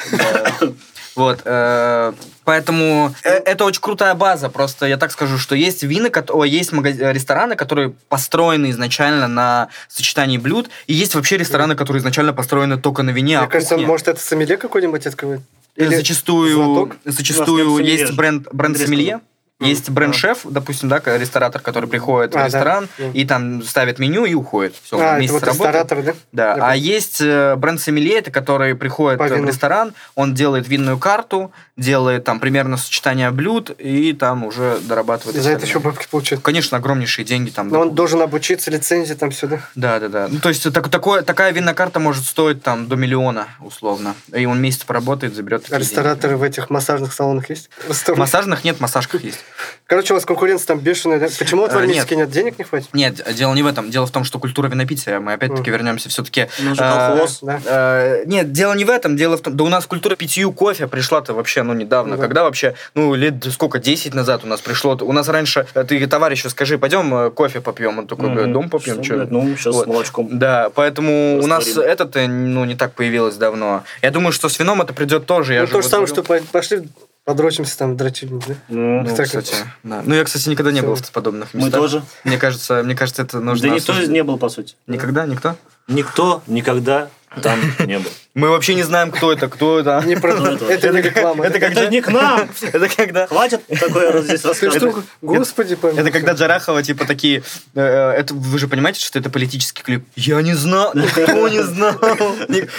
Вот, 1.15 1.41
э, 1.45 2.13
поэтому 2.45 3.15
э, 3.23 3.29
это 3.29 3.65
очень 3.65 3.83
крутая 3.83 4.15
база. 4.15 4.49
Просто 4.49 4.87
я 4.87 4.97
так 4.97 5.13
скажу, 5.13 5.37
что 5.37 5.55
есть 5.55 5.83
о, 6.31 6.45
есть 6.45 6.73
рестораны, 6.73 7.55
которые 7.55 7.91
построены 8.09 8.71
изначально 8.71 9.29
на 9.29 9.69
сочетании 9.89 10.39
блюд, 10.39 10.71
и 10.87 10.95
есть 10.95 11.15
вообще 11.15 11.37
рестораны, 11.37 11.75
которые 11.75 12.01
изначально 12.01 12.33
построены 12.33 12.79
только 12.79 13.03
на 13.03 13.11
вине. 13.11 13.37
Мне 13.37 13.47
а 13.47 13.51
кажется, 13.51 13.77
может, 13.77 14.09
это 14.09 14.21
сомелье 14.21 14.57
какой-нибудь 14.57 15.07
открывает? 15.07 15.43
Или 15.77 15.95
зачастую, 15.95 16.93
зачастую 17.05 17.79
нас 17.79 17.81
есть 17.81 18.13
бренд, 18.13 18.49
бренд 18.53 18.79
сомелье. 18.79 19.21
Есть 19.69 19.91
бренд-шеф, 19.91 20.41
допустим, 20.45 20.89
да, 20.89 21.01
ресторатор, 21.05 21.61
который 21.61 21.89
приходит 21.89 22.35
А, 22.35 22.39
в 22.39 22.41
да. 22.41 22.47
ресторан 22.47 22.89
Да. 22.99 23.05
и 23.13 23.25
там 23.25 23.63
ставит 23.63 23.99
меню 23.99 24.25
и 24.25 24.35
уходит. 24.35 24.75
Все, 24.83 24.99
А, 25.01 25.19
месяц 25.19 25.33
вот 25.33 25.43
работает. 25.43 25.75
ресторатор, 25.75 26.03
да? 26.03 26.15
Да, 26.33 26.57
Я 26.57 26.71
а 26.71 26.77
есть 26.77 27.21
э, 27.21 27.57
бренд 27.57 27.81
сомелье, 27.81 28.19
это 28.19 28.31
который 28.31 28.75
приходит 28.75 29.19
По 29.19 29.27
в 29.27 29.45
ресторан, 29.47 29.95
он 30.15 30.35
делает 30.35 30.69
винную 30.69 30.99
карту, 30.99 31.53
делает 31.79 32.25
там 32.25 32.39
примерно 32.39 32.77
сочетание 32.77 33.31
блюд 33.31 33.71
и 33.79 34.13
там 34.13 34.45
уже 34.45 34.79
дорабатывает. 34.83 35.37
И 35.37 35.41
за 35.41 35.53
это 35.53 35.65
еще 35.65 35.79
бабки 35.79 36.07
получают. 36.11 36.45
Конечно, 36.45 36.77
огромнейшие 36.77 37.25
деньги 37.25 37.49
там. 37.49 37.69
Но 37.69 37.81
он 37.81 37.95
должен 37.95 38.21
обучиться, 38.21 38.71
лицензии 38.71 39.15
там 39.15 39.33
сюда. 39.33 39.61
Да, 39.75 39.99
да, 39.99 40.09
да. 40.09 40.29
Ну, 40.31 40.39
то 40.39 40.51
есть 40.51 40.71
так, 40.71 40.91
такое, 40.91 41.23
такая 41.23 41.51
винная 41.53 41.73
карта 41.73 41.99
может 41.99 42.27
стоить 42.27 42.63
там 42.63 42.89
до 42.89 42.97
миллиона, 42.97 43.49
условно. 43.61 44.15
И 44.35 44.45
он 44.45 44.61
месяц 44.61 44.85
поработает, 44.85 45.35
заберет 45.35 45.65
деньги. 45.67 45.81
Рестораторы 45.81 46.37
в 46.37 46.43
этих 46.43 46.69
массажных 46.69 47.15
салонах 47.15 47.49
есть? 47.49 47.71
В 47.89 48.17
массажных 48.17 48.65
нет, 48.65 48.79
массажках 48.79 49.25
есть. 49.25 49.39
Короче, 49.87 50.13
у 50.13 50.17
вас 50.17 50.27
конкуренция 50.27 50.67
там 50.67 50.79
бешеная, 50.79 51.21
да? 51.21 51.29
Почему 51.39 51.63
вот 51.63 51.73
в 51.73 51.77
А, 51.77 51.81
Армейске 51.81 52.17
нет 52.17 52.31
денег 52.31 52.59
не 52.59 52.65
хватит? 52.65 52.91
Нет, 52.93 53.23
дело 53.35 53.55
не 53.55 53.63
в 53.63 53.67
этом. 53.67 53.91
Дело 53.91 54.07
в 54.07 54.11
том, 54.11 54.25
что 54.25 54.39
культура 54.39 54.69
винопития, 54.69 55.21
мы 55.21 55.33
опять-таки 55.33 55.71
вернемся 55.71 56.11
все-таки... 56.11 56.49
Ну, 56.59 56.77
колхоз. 56.77 57.39
Да. 57.41 58.25
нет, 58.27 58.53
дело 58.53 58.75
не 58.75 58.85
в 58.85 58.91
этом. 58.91 59.17
Дело 59.17 59.39
в 59.39 59.41
том, 59.41 59.57
да 59.57 59.65
у 59.65 59.69
нас 59.69 59.87
культура 59.87 60.17
питью 60.17 60.53
кофе 60.53 60.87
пришла-то 60.87 61.33
вообще, 61.33 61.62
ну, 61.63 61.75
недавно. 61.75 62.13
Ну 62.13 62.17
да. 62.17 62.23
Когда 62.23 62.43
вообще, 62.45 62.75
ну, 62.95 63.15
лет 63.15 63.45
сколько, 63.53 63.79
10 63.79 64.15
назад 64.15 64.43
у 64.45 64.47
нас 64.47 64.61
пришло. 64.61 64.97
У 65.01 65.13
нас 65.13 65.29
раньше, 65.29 65.67
э, 65.75 65.85
ты 65.85 66.07
товарищу 66.07 66.51
скажи, 66.51 66.79
пойдем 66.79 67.15
э, 67.15 67.31
кофе 67.31 67.61
попьем. 67.61 67.99
Он 67.99 68.07
такой, 68.07 68.31
говорит, 68.31 68.53
дом 68.53 68.71
попьем, 68.71 69.03
Что, 69.03 69.27
Ну, 69.31 69.57
сейчас 69.57 69.75
Вот. 69.75 69.85
с 69.85 69.87
молочком. 69.87 70.29
Да, 70.39 70.71
поэтому 70.75 71.39
у 71.43 71.47
нас 71.47 71.67
Растворим. 71.67 71.91
это 71.91 72.29
ну, 72.29 72.65
не 72.65 72.75
так 72.75 72.93
появилось 72.95 73.37
давно. 73.37 73.85
Я 74.03 74.11
думаю, 74.11 74.33
что 74.33 74.49
с 74.49 74.59
вином 74.59 74.83
это 74.83 74.93
придет 74.93 75.27
тоже. 75.27 75.59
Ну, 75.61 75.67
то 75.67 75.83
же 75.83 75.89
самое, 75.89 76.07
что 76.07 76.23
по- 76.23 76.41
пошли 76.53 76.83
подрочимся 77.25 77.79
там, 77.79 77.97
дрочить, 77.97 78.31
да? 78.31 78.55
Ну, 78.69 79.03
Ну, 79.03 79.07
кстати, 79.07 79.55
да. 79.83 80.03
Ну, 80.05 80.15
я, 80.15 80.25
кстати, 80.25 80.49
никогда 80.49 80.73
не 80.73 80.81
был 80.81 80.97
в 80.97 81.11
подобных 81.13 81.55
Мы 81.55 81.65
местах. 81.65 81.81
тоже. 81.81 82.03
Мне 82.25 82.37
кажется, 82.39 82.83
мне 82.83 82.95
кажется, 82.95 83.23
это 83.23 83.41
нужно 83.41 83.69
Да 83.69 83.75
никто 83.75 83.93
не 83.95 84.23
был, 84.23 84.39
по 84.39 84.49
сути. 84.49 84.75
Никогда, 84.87 85.27
никто? 85.27 85.57
Никто 85.89 86.43
никогда 86.47 87.09
там 87.41 87.61
не 87.87 87.99
был. 87.99 88.11
Мы 88.35 88.49
вообще 88.49 88.75
не 88.75 88.83
знаем, 88.83 89.11
кто 89.11 89.31
это, 89.33 89.49
кто 89.49 89.79
это. 89.79 90.03
Не 90.07 90.17
про... 90.17 90.33
это? 90.33 90.89
Не 90.89 91.03
реклама. 91.03 91.45
Это 91.45 91.59
да? 91.59 91.67
когда... 91.67 91.87
Не 91.87 92.01
к 92.01 92.09
нам! 92.09 92.49
Это 92.63 92.89
когда... 92.89 93.27
Хватит 93.27 93.61
такое 93.67 94.11
раз 94.11 94.25
здесь 94.25 94.45
рассказывать. 94.45 95.05
господи, 95.21 95.75
помилуй. 95.75 96.01
Это 96.01 96.11
когда 96.11 96.33
Джарахова, 96.33 96.83
типа, 96.83 97.05
такие... 97.05 97.43
э, 97.75 97.81
это 97.83 98.33
Вы 98.35 98.59
же 98.59 98.69
понимаете, 98.69 99.01
что 99.01 99.19
это 99.19 99.29
политический 99.29 99.83
клип? 99.83 100.05
Я 100.17 100.41
не 100.41 100.55
знал, 100.55 100.93
никто 100.95 101.49
не 101.49 101.63
знал. 101.63 101.99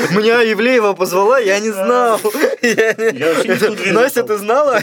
Меня 0.10 0.41
Евлеева 0.41 0.93
позвала, 0.93 1.39
я 1.39 1.60
не 1.60 1.69
знал. 1.72 2.19
Настя, 3.91 4.24
ты 4.24 4.38
знала? 4.38 4.81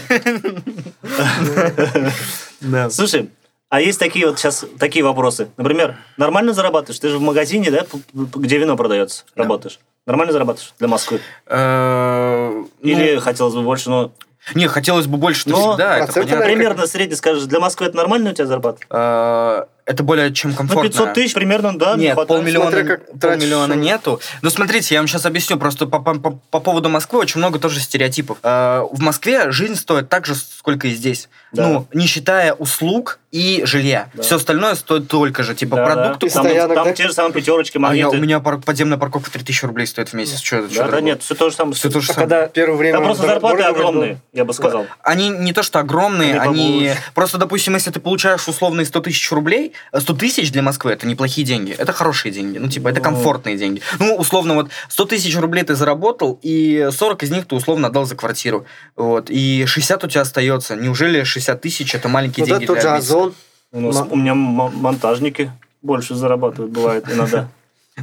Да. 2.61 2.89
Слушай, 2.89 3.29
а 3.71 3.79
есть 3.81 3.97
такие 3.99 4.27
вот 4.27 4.37
сейчас 4.37 4.65
такие 4.77 5.03
вопросы. 5.03 5.47
Например, 5.57 5.95
нормально 6.17 6.53
зарабатываешь? 6.53 6.99
Ты 6.99 7.09
же 7.09 7.17
в 7.17 7.21
магазине, 7.21 7.71
да, 7.71 7.85
где 8.13 8.57
вино 8.57 8.75
продается, 8.75 9.23
работаешь. 9.35 9.79
Нормально 10.05 10.33
зарабатываешь 10.33 10.73
для 10.77 10.87
Москвы? 10.87 11.21
Э, 11.47 12.63
Или 12.81 13.17
хотелось 13.19 13.53
бы 13.55 13.61
больше, 13.61 13.89
но... 13.89 14.11
Не, 14.55 14.67
хотелось 14.67 15.05
бы 15.05 15.17
больше, 15.17 15.47
Но 15.49 15.55
всегда, 15.73 15.99
это 15.99 16.11
понятно. 16.13 16.43
Примерно 16.45 16.87
средний 16.87 17.15
скажешь, 17.15 17.43
для 17.43 17.59
Москвы 17.59 17.85
это 17.87 17.95
нормально 17.97 18.31
у 18.31 18.33
тебя 18.33 18.47
зарплата? 18.47 18.79
Э, 18.89 19.65
Это 19.85 20.01
более 20.03 20.33
чем 20.33 20.51
Ну, 20.51 20.57
комфортно. 20.57 20.89
500 20.89 21.13
тысяч 21.13 21.33
примерно, 21.35 21.77
да, 21.77 21.95
не 21.95 22.05
Нет, 22.05 22.13
хватает. 22.15 22.27
полмиллиона, 22.27 22.71
Смотря 22.71 22.97
как 22.97 23.19
полмиллиона 23.21 23.67
тратишь. 23.67 23.83
нету. 23.83 24.19
Ну, 24.41 24.49
смотрите, 24.49 24.95
я 24.95 25.01
вам 25.01 25.07
сейчас 25.07 25.25
объясню. 25.27 25.57
Просто 25.59 25.85
по, 25.85 25.99
по- 25.99 26.15
по- 26.19 26.31
по 26.49 26.59
поводу 26.59 26.89
Москвы 26.89 27.19
очень 27.19 27.37
много 27.37 27.59
тоже 27.59 27.79
стереотипов. 27.79 28.39
Э, 28.41 28.81
В 28.91 28.99
Москве 28.99 29.51
жизнь 29.51 29.75
стоит 29.75 30.09
так 30.09 30.25
же, 30.25 30.33
сколько 30.33 30.87
и 30.87 30.91
здесь. 30.91 31.29
Да. 31.53 31.67
Ну, 31.67 31.87
не 31.93 32.07
считая 32.07 32.53
услуг 32.53 33.19
и 33.31 33.61
жилья. 33.65 34.09
Да. 34.13 34.23
Все 34.23 34.35
остальное 34.35 34.75
стоит 34.75 35.07
только 35.07 35.43
же. 35.43 35.55
Типа 35.55 35.77
Да, 35.77 35.85
да. 35.85 35.93
продукты. 35.95 36.25
И 36.27 36.29
там, 36.29 36.43
стоянок, 36.45 36.75
там 36.75 36.85
да? 36.87 36.93
те 36.93 37.07
же 37.07 37.13
самые 37.13 37.33
пятерочки, 37.33 37.77
А 37.77 37.79
я, 37.79 38.05
магниты. 38.05 38.09
у 38.09 38.19
меня 38.19 38.39
пар- 38.39 38.57
подземная 38.59 38.97
парковка 38.97 39.31
3000 39.31 39.65
рублей 39.65 39.87
стоит 39.87 40.09
в 40.09 40.13
месяц. 40.13 40.39
Чё, 40.39 40.67
чё 40.67 40.67
Да, 40.67 40.75
да, 40.75 40.83
дорого? 40.87 41.01
нет, 41.01 41.23
все 41.23 41.35
то 41.35 41.49
же 41.49 41.55
самое. 41.55 41.75
Все 41.75 41.89
то 41.89 41.99
же 42.01 42.11
А 42.11 42.13
самое. 42.13 42.29
когда 42.29 42.47
первое 42.47 42.77
время... 42.77 42.97
Там 42.97 43.05
просто 43.05 43.25
зарплаты 43.27 43.57
дорого 43.57 43.73
было? 43.73 43.79
огромные, 43.89 44.21
я 44.33 44.45
бы 44.45 44.53
сказал. 44.53 44.85
Они 45.03 45.29
не 45.29 45.53
то 45.53 45.63
что 45.63 45.79
огромные, 45.79 46.39
Они 46.39 46.51
они... 46.87 46.91
Просто, 47.15 47.37
допустим, 47.37 47.73
если 47.75 47.91
ты 47.91 47.99
получаешь 47.99 48.47
условные 48.47 48.85
100 48.85 48.99
тысяч 49.01 49.31
рублей, 49.31 49.73
э, 49.93 49.99
100 50.01 50.13
тысяч 50.15 50.51
для 50.51 50.61
Москвы 50.61 50.91
это 50.91 51.07
неплохие 51.07 51.45
деньги. 51.47 51.71
Это 51.77 51.93
хорошие 51.93 52.31
деньги. 52.31 52.57
Ну, 52.57 52.67
типа, 52.67 52.89
это 52.89 52.97
Ну. 52.99 53.03
комфортные 53.05 53.57
деньги. 53.57 53.81
Ну, 53.99 54.15
условно, 54.15 54.55
вот 54.55 54.69
100 54.89 55.05
тысяч 55.05 55.35
рублей 55.37 55.63
ты 55.63 55.75
заработал, 55.75 56.37
и 56.41 56.89
40 56.91 57.23
из 57.23 57.31
них 57.31 57.47
ты 57.47 57.55
условно 57.55 57.87
отдал 57.87 58.05
за 58.05 58.15
квартиру. 58.15 58.65
Вот. 58.95 59.29
И 59.29 59.65
60 59.65 60.03
у 60.03 60.07
тебя 60.07 60.21
остается. 60.21 60.75
Неужели 60.75 61.23
60 61.23 61.61
тысяч 61.61 61.95
это 61.95 62.09
маленькие 62.09 62.45
Ну 62.45 62.49
да, 62.49 62.55
деньги 62.57 62.67
тот 62.67 62.79
для 62.79 62.83
Озон. 63.21 63.33
У, 63.71 63.79
нас- 63.81 63.95
Ма- 63.95 64.07
у 64.11 64.15
меня 64.15 64.31
м- 64.33 64.71
монтажники 64.75 65.51
больше 65.81 66.15
зарабатывают, 66.15 66.71
бывает 66.71 67.05
иногда. 67.09 67.47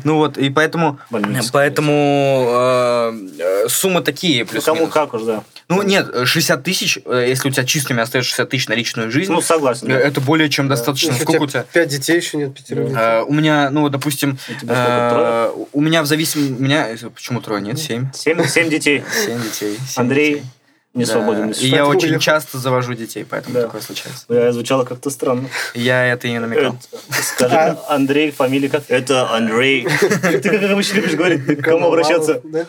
Ну 0.04 0.16
вот, 0.16 0.36
и 0.36 0.50
поэтому... 0.50 0.98
Больница, 1.10 1.50
Поэтому 1.50 2.46
э, 2.46 3.12
э, 3.38 3.68
суммы 3.68 4.02
такие, 4.02 4.44
Ну, 4.44 4.50
плюс 4.50 4.64
кому 4.64 4.86
как 4.86 5.14
уж, 5.14 5.22
да. 5.22 5.42
Ну, 5.68 5.82
нет, 5.82 6.28
60 6.28 6.62
тысяч, 6.62 6.98
э, 7.04 7.24
если 7.28 7.48
у 7.48 7.50
тебя 7.50 7.64
чистыми 7.64 8.02
остается 8.02 8.28
60 8.28 8.50
тысяч 8.50 8.68
на 8.68 8.74
личную 8.74 9.10
жизнь, 9.10 9.32
Ну, 9.32 9.40
согласен. 9.40 9.86
э, 9.90 9.94
да. 9.94 9.98
это 9.98 10.20
более 10.20 10.50
чем 10.50 10.68
достаточно. 10.68 11.08
Если 11.12 11.22
Сколько 11.22 11.42
у 11.42 11.46
тебя? 11.46 11.64
Пять 11.72 11.88
детей 11.88 12.16
еще 12.18 12.36
нет, 12.36 12.54
пятеро. 12.54 12.82
Э, 12.82 13.22
у 13.22 13.32
меня, 13.32 13.70
ну, 13.70 13.88
допустим, 13.88 14.38
У 14.62 14.66
э, 14.68 15.50
у 15.72 15.80
меня 15.80 16.02
в 16.02 16.06
зависимости... 16.06 16.52
У 16.52 16.62
меня... 16.62 16.88
Почему 17.14 17.40
трое? 17.40 17.62
Нет, 17.62 17.78
семь. 17.78 18.08
Семь, 18.12 18.44
семь 18.46 18.68
детей. 18.68 19.02
Семь 19.24 19.42
детей. 19.42 19.78
семь 19.88 20.02
Андрей 20.02 20.34
детей. 20.34 20.46
Не 20.94 21.04
Да, 21.04 21.12
свободен. 21.12 21.50
И 21.50 21.66
я 21.66 21.86
очень 21.86 22.12
я- 22.14 22.18
часто 22.18 22.58
завожу 22.58 22.94
детей, 22.94 23.24
поэтому 23.28 23.54
Да. 23.54 23.62
такое 23.62 23.80
случается. 23.80 24.24
Я 24.28 24.52
звучало 24.52 24.84
как-то 24.84 25.10
странно. 25.10 25.48
Я 25.74 26.06
это 26.06 26.26
и 26.26 26.32
не 26.32 26.38
намекал. 26.40 26.76
Это- 27.10 27.22
Скажи, 27.22 27.76
Андрей, 27.88 28.30
фамилия 28.30 28.68
как? 28.68 28.84
Это 28.88 29.30
Андрей. 29.30 29.86
Ты 29.86 30.40
как 30.40 30.70
обычно 30.70 30.96
любишь 30.96 31.12
говорить, 31.14 31.44
к 31.44 31.62
кому 31.62 31.86
обращаться? 31.88 32.40
Да? 32.44 32.64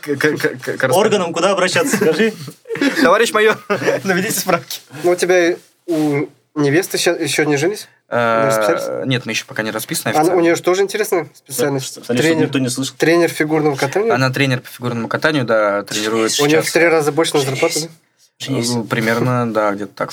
Органам 0.92 1.34
куда 1.34 1.52
обращаться, 1.52 1.96
скажи. 1.96 2.34
Товарищ 3.02 3.32
майор, 3.34 3.58
наведите 4.04 4.40
справки. 4.40 4.82
Ну, 5.04 5.12
у 5.12 5.16
тебя 5.16 5.56
у 5.88 6.28
невесты 6.56 6.98
сейчас 6.98 7.20
еще 7.20 7.46
не 7.46 7.58
женись? 7.58 7.88
Э? 8.10 9.04
Нет, 9.06 9.26
мы 9.26 9.32
еще 9.34 9.46
пока 9.46 9.62
не 9.64 9.72
расписаны 9.72 10.14
Она, 10.16 10.34
у 10.34 10.40
нее 10.40 10.56
же 10.56 10.62
тоже 10.64 10.82
интересная 10.82 11.30
специальность. 11.34 12.04
Чтобы 12.04 12.20
Тренер, 12.20 12.46
никто 12.46 12.60
не 12.60 12.70
слышал. 12.70 12.96
тренер 12.98 13.30
фигурного 13.30 13.76
катания. 13.76 14.14
Она 14.14 14.30
тренер 14.32 14.62
по 14.62 14.68
фигурному 14.70 15.08
катанию, 15.08 15.46
да, 15.46 15.84
тренирует 15.84 16.38
у 16.40 16.46
нее 16.48 16.60
в 16.62 16.64
сейчас. 16.64 16.74
три 16.74 16.88
раза 16.88 17.12
больше 17.12 17.36
на 17.36 17.42
зарплату, 17.42 17.80
да? 18.48 18.54
Ну, 18.54 18.84
Примерно, 18.86 19.52
да, 19.54 19.72
где-то 19.72 19.94
так. 19.96 20.10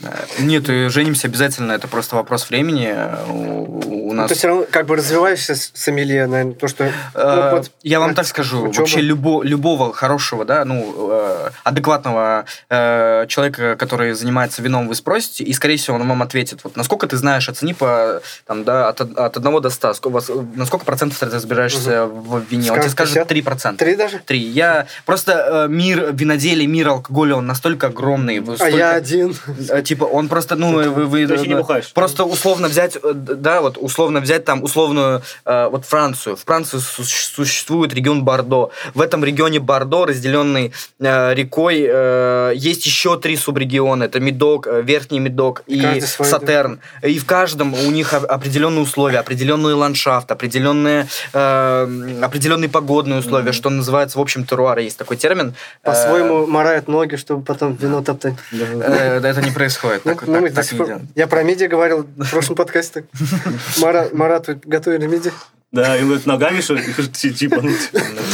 Да. 0.00 0.10
Нет, 0.40 0.68
и 0.68 0.88
женимся 0.88 1.28
обязательно, 1.28 1.72
это 1.72 1.86
просто 1.88 2.16
вопрос 2.16 2.50
времени. 2.50 2.92
У, 3.28 4.08
у 4.10 4.12
Ну, 4.12 4.12
нас... 4.14 4.28
ты 4.28 4.34
все 4.34 4.48
равно 4.48 4.66
как 4.70 4.86
бы 4.86 4.96
развиваешься 4.96 5.54
с 5.54 5.70
сомелье, 5.74 6.26
наверное, 6.26 6.54
то, 6.54 6.66
что... 6.68 6.84
Э, 6.84 6.90
ну, 7.14 7.56
вот, 7.58 7.70
Я 7.82 8.00
вам 8.00 8.14
так 8.14 8.26
скажу, 8.26 8.62
учеба. 8.64 8.80
вообще 8.80 9.00
любо, 9.00 9.42
любого 9.42 9.92
хорошего, 9.94 10.44
да, 10.44 10.64
ну, 10.64 10.94
э, 11.12 11.50
адекватного 11.64 12.44
э, 12.68 13.26
человека, 13.28 13.76
который 13.76 14.12
занимается 14.12 14.60
вином, 14.60 14.88
вы 14.88 14.94
спросите, 14.96 15.44
и, 15.44 15.52
скорее 15.54 15.76
всего, 15.76 15.96
он 15.96 16.06
вам 16.08 16.20
ответит, 16.22 16.60
вот, 16.64 16.76
насколько 16.76 17.06
ты 17.06 17.16
знаешь, 17.16 17.48
оцени 17.48 17.72
по, 17.72 18.20
там, 18.46 18.64
да, 18.64 18.88
от, 18.88 19.00
от 19.00 19.36
1 19.36 19.60
до 19.62 19.70
100, 19.70 19.94
сколько, 19.94 20.14
вас- 20.14 20.30
на 20.56 20.66
сколько 20.66 20.84
процентов 20.84 21.18
ты 21.20 21.26
разбираешься 21.26 22.06
в 22.06 22.42
вине, 22.50 22.72
он 22.72 22.80
тебе 22.80 22.90
Скажет 22.90 22.92
скажет 22.92 23.14
50? 23.14 23.28
3 23.28 23.42
процента. 23.42 23.84
Три 23.84 23.94
даже? 23.96 24.18
Три. 24.18 24.40
Я 24.40 24.86
просто 25.06 25.66
э, 25.66 25.68
мир 25.68 26.12
виноделия, 26.12 26.66
мир 26.66 26.81
алкоголя, 26.90 27.36
он 27.36 27.46
настолько 27.46 27.88
огромный. 27.88 28.40
вы 28.40 28.54
А 28.54 28.56
столько- 28.56 28.76
я 28.76 28.90
один. 28.92 29.34
Э, 29.68 29.82
Типа, 29.82 30.04
он 30.04 30.28
просто, 30.28 30.56
ну, 30.56 30.72
вы... 30.72 30.88
вы 31.06 31.26
Ты 31.26 31.32
вообще 31.34 31.48
не 31.48 31.54
э, 31.54 31.58
бухаешь. 31.58 31.92
Просто 31.92 32.24
условно 32.24 32.68
взять, 32.68 32.96
э, 33.02 33.12
да, 33.14 33.60
вот 33.60 33.76
условно 33.80 34.20
взять 34.20 34.44
там 34.44 34.62
условную, 34.62 35.22
э, 35.44 35.68
вот 35.68 35.84
Францию. 35.84 36.36
В 36.36 36.44
Франции 36.44 36.78
су- 36.78 37.04
существует 37.04 37.92
регион 37.94 38.24
Бордо. 38.24 38.70
В 38.94 39.00
этом 39.00 39.24
регионе 39.24 39.58
Бордо, 39.60 40.06
разделенный 40.06 40.72
э, 41.00 41.34
рекой, 41.34 41.84
э, 41.88 42.52
есть 42.54 42.86
еще 42.86 43.18
три 43.18 43.36
субрегиона. 43.36 44.04
Это 44.04 44.20
Медок, 44.20 44.66
э, 44.66 44.82
Верхний 44.82 45.18
Медок 45.20 45.62
и 45.66 46.00
свой, 46.00 46.28
Сатерн. 46.28 46.80
И 47.02 47.18
в 47.18 47.24
каждом 47.26 47.74
у 47.74 47.90
них 47.90 48.14
определенные 48.14 48.82
условия, 48.82 49.18
определенный 49.18 49.74
ландшафт, 49.74 50.30
определенные, 50.30 51.06
э, 51.32 52.18
определенные 52.22 52.68
погодные 52.68 53.18
условия, 53.20 53.52
что 53.52 53.70
называется, 53.70 54.18
в 54.18 54.22
общем, 54.22 54.44
теруар, 54.44 54.78
есть 54.78 54.98
такой 54.98 55.16
термин. 55.16 55.54
Э, 55.82 55.86
По-своему 55.90 56.46
морают 56.72 56.88
ноги, 56.88 57.16
чтобы 57.16 57.42
потом 57.44 57.74
вино 57.76 58.02
топтать. 58.02 58.34
э, 58.52 59.20
это 59.22 59.42
не 59.42 59.50
происходит. 59.50 60.04
Ну, 60.04 60.14
Так- 60.14 60.26
ну, 60.26 60.48
так- 60.48 60.66
так. 60.66 61.00
Я 61.14 61.26
про 61.26 61.42
миди 61.42 61.64
говорил 61.64 62.06
в 62.16 62.30
прошлом 62.30 62.56
подкасте. 62.56 63.04
Мара- 63.80 64.08
Марату 64.12 64.58
готовили 64.64 65.06
миди. 65.06 65.30
Да, 65.72 65.96
и 65.96 66.02
говорит, 66.02 66.26
ногами 66.26 66.60
что 66.60 66.74
ли? 66.74 66.82
Типа, 67.12 67.62
ну, 67.62 67.72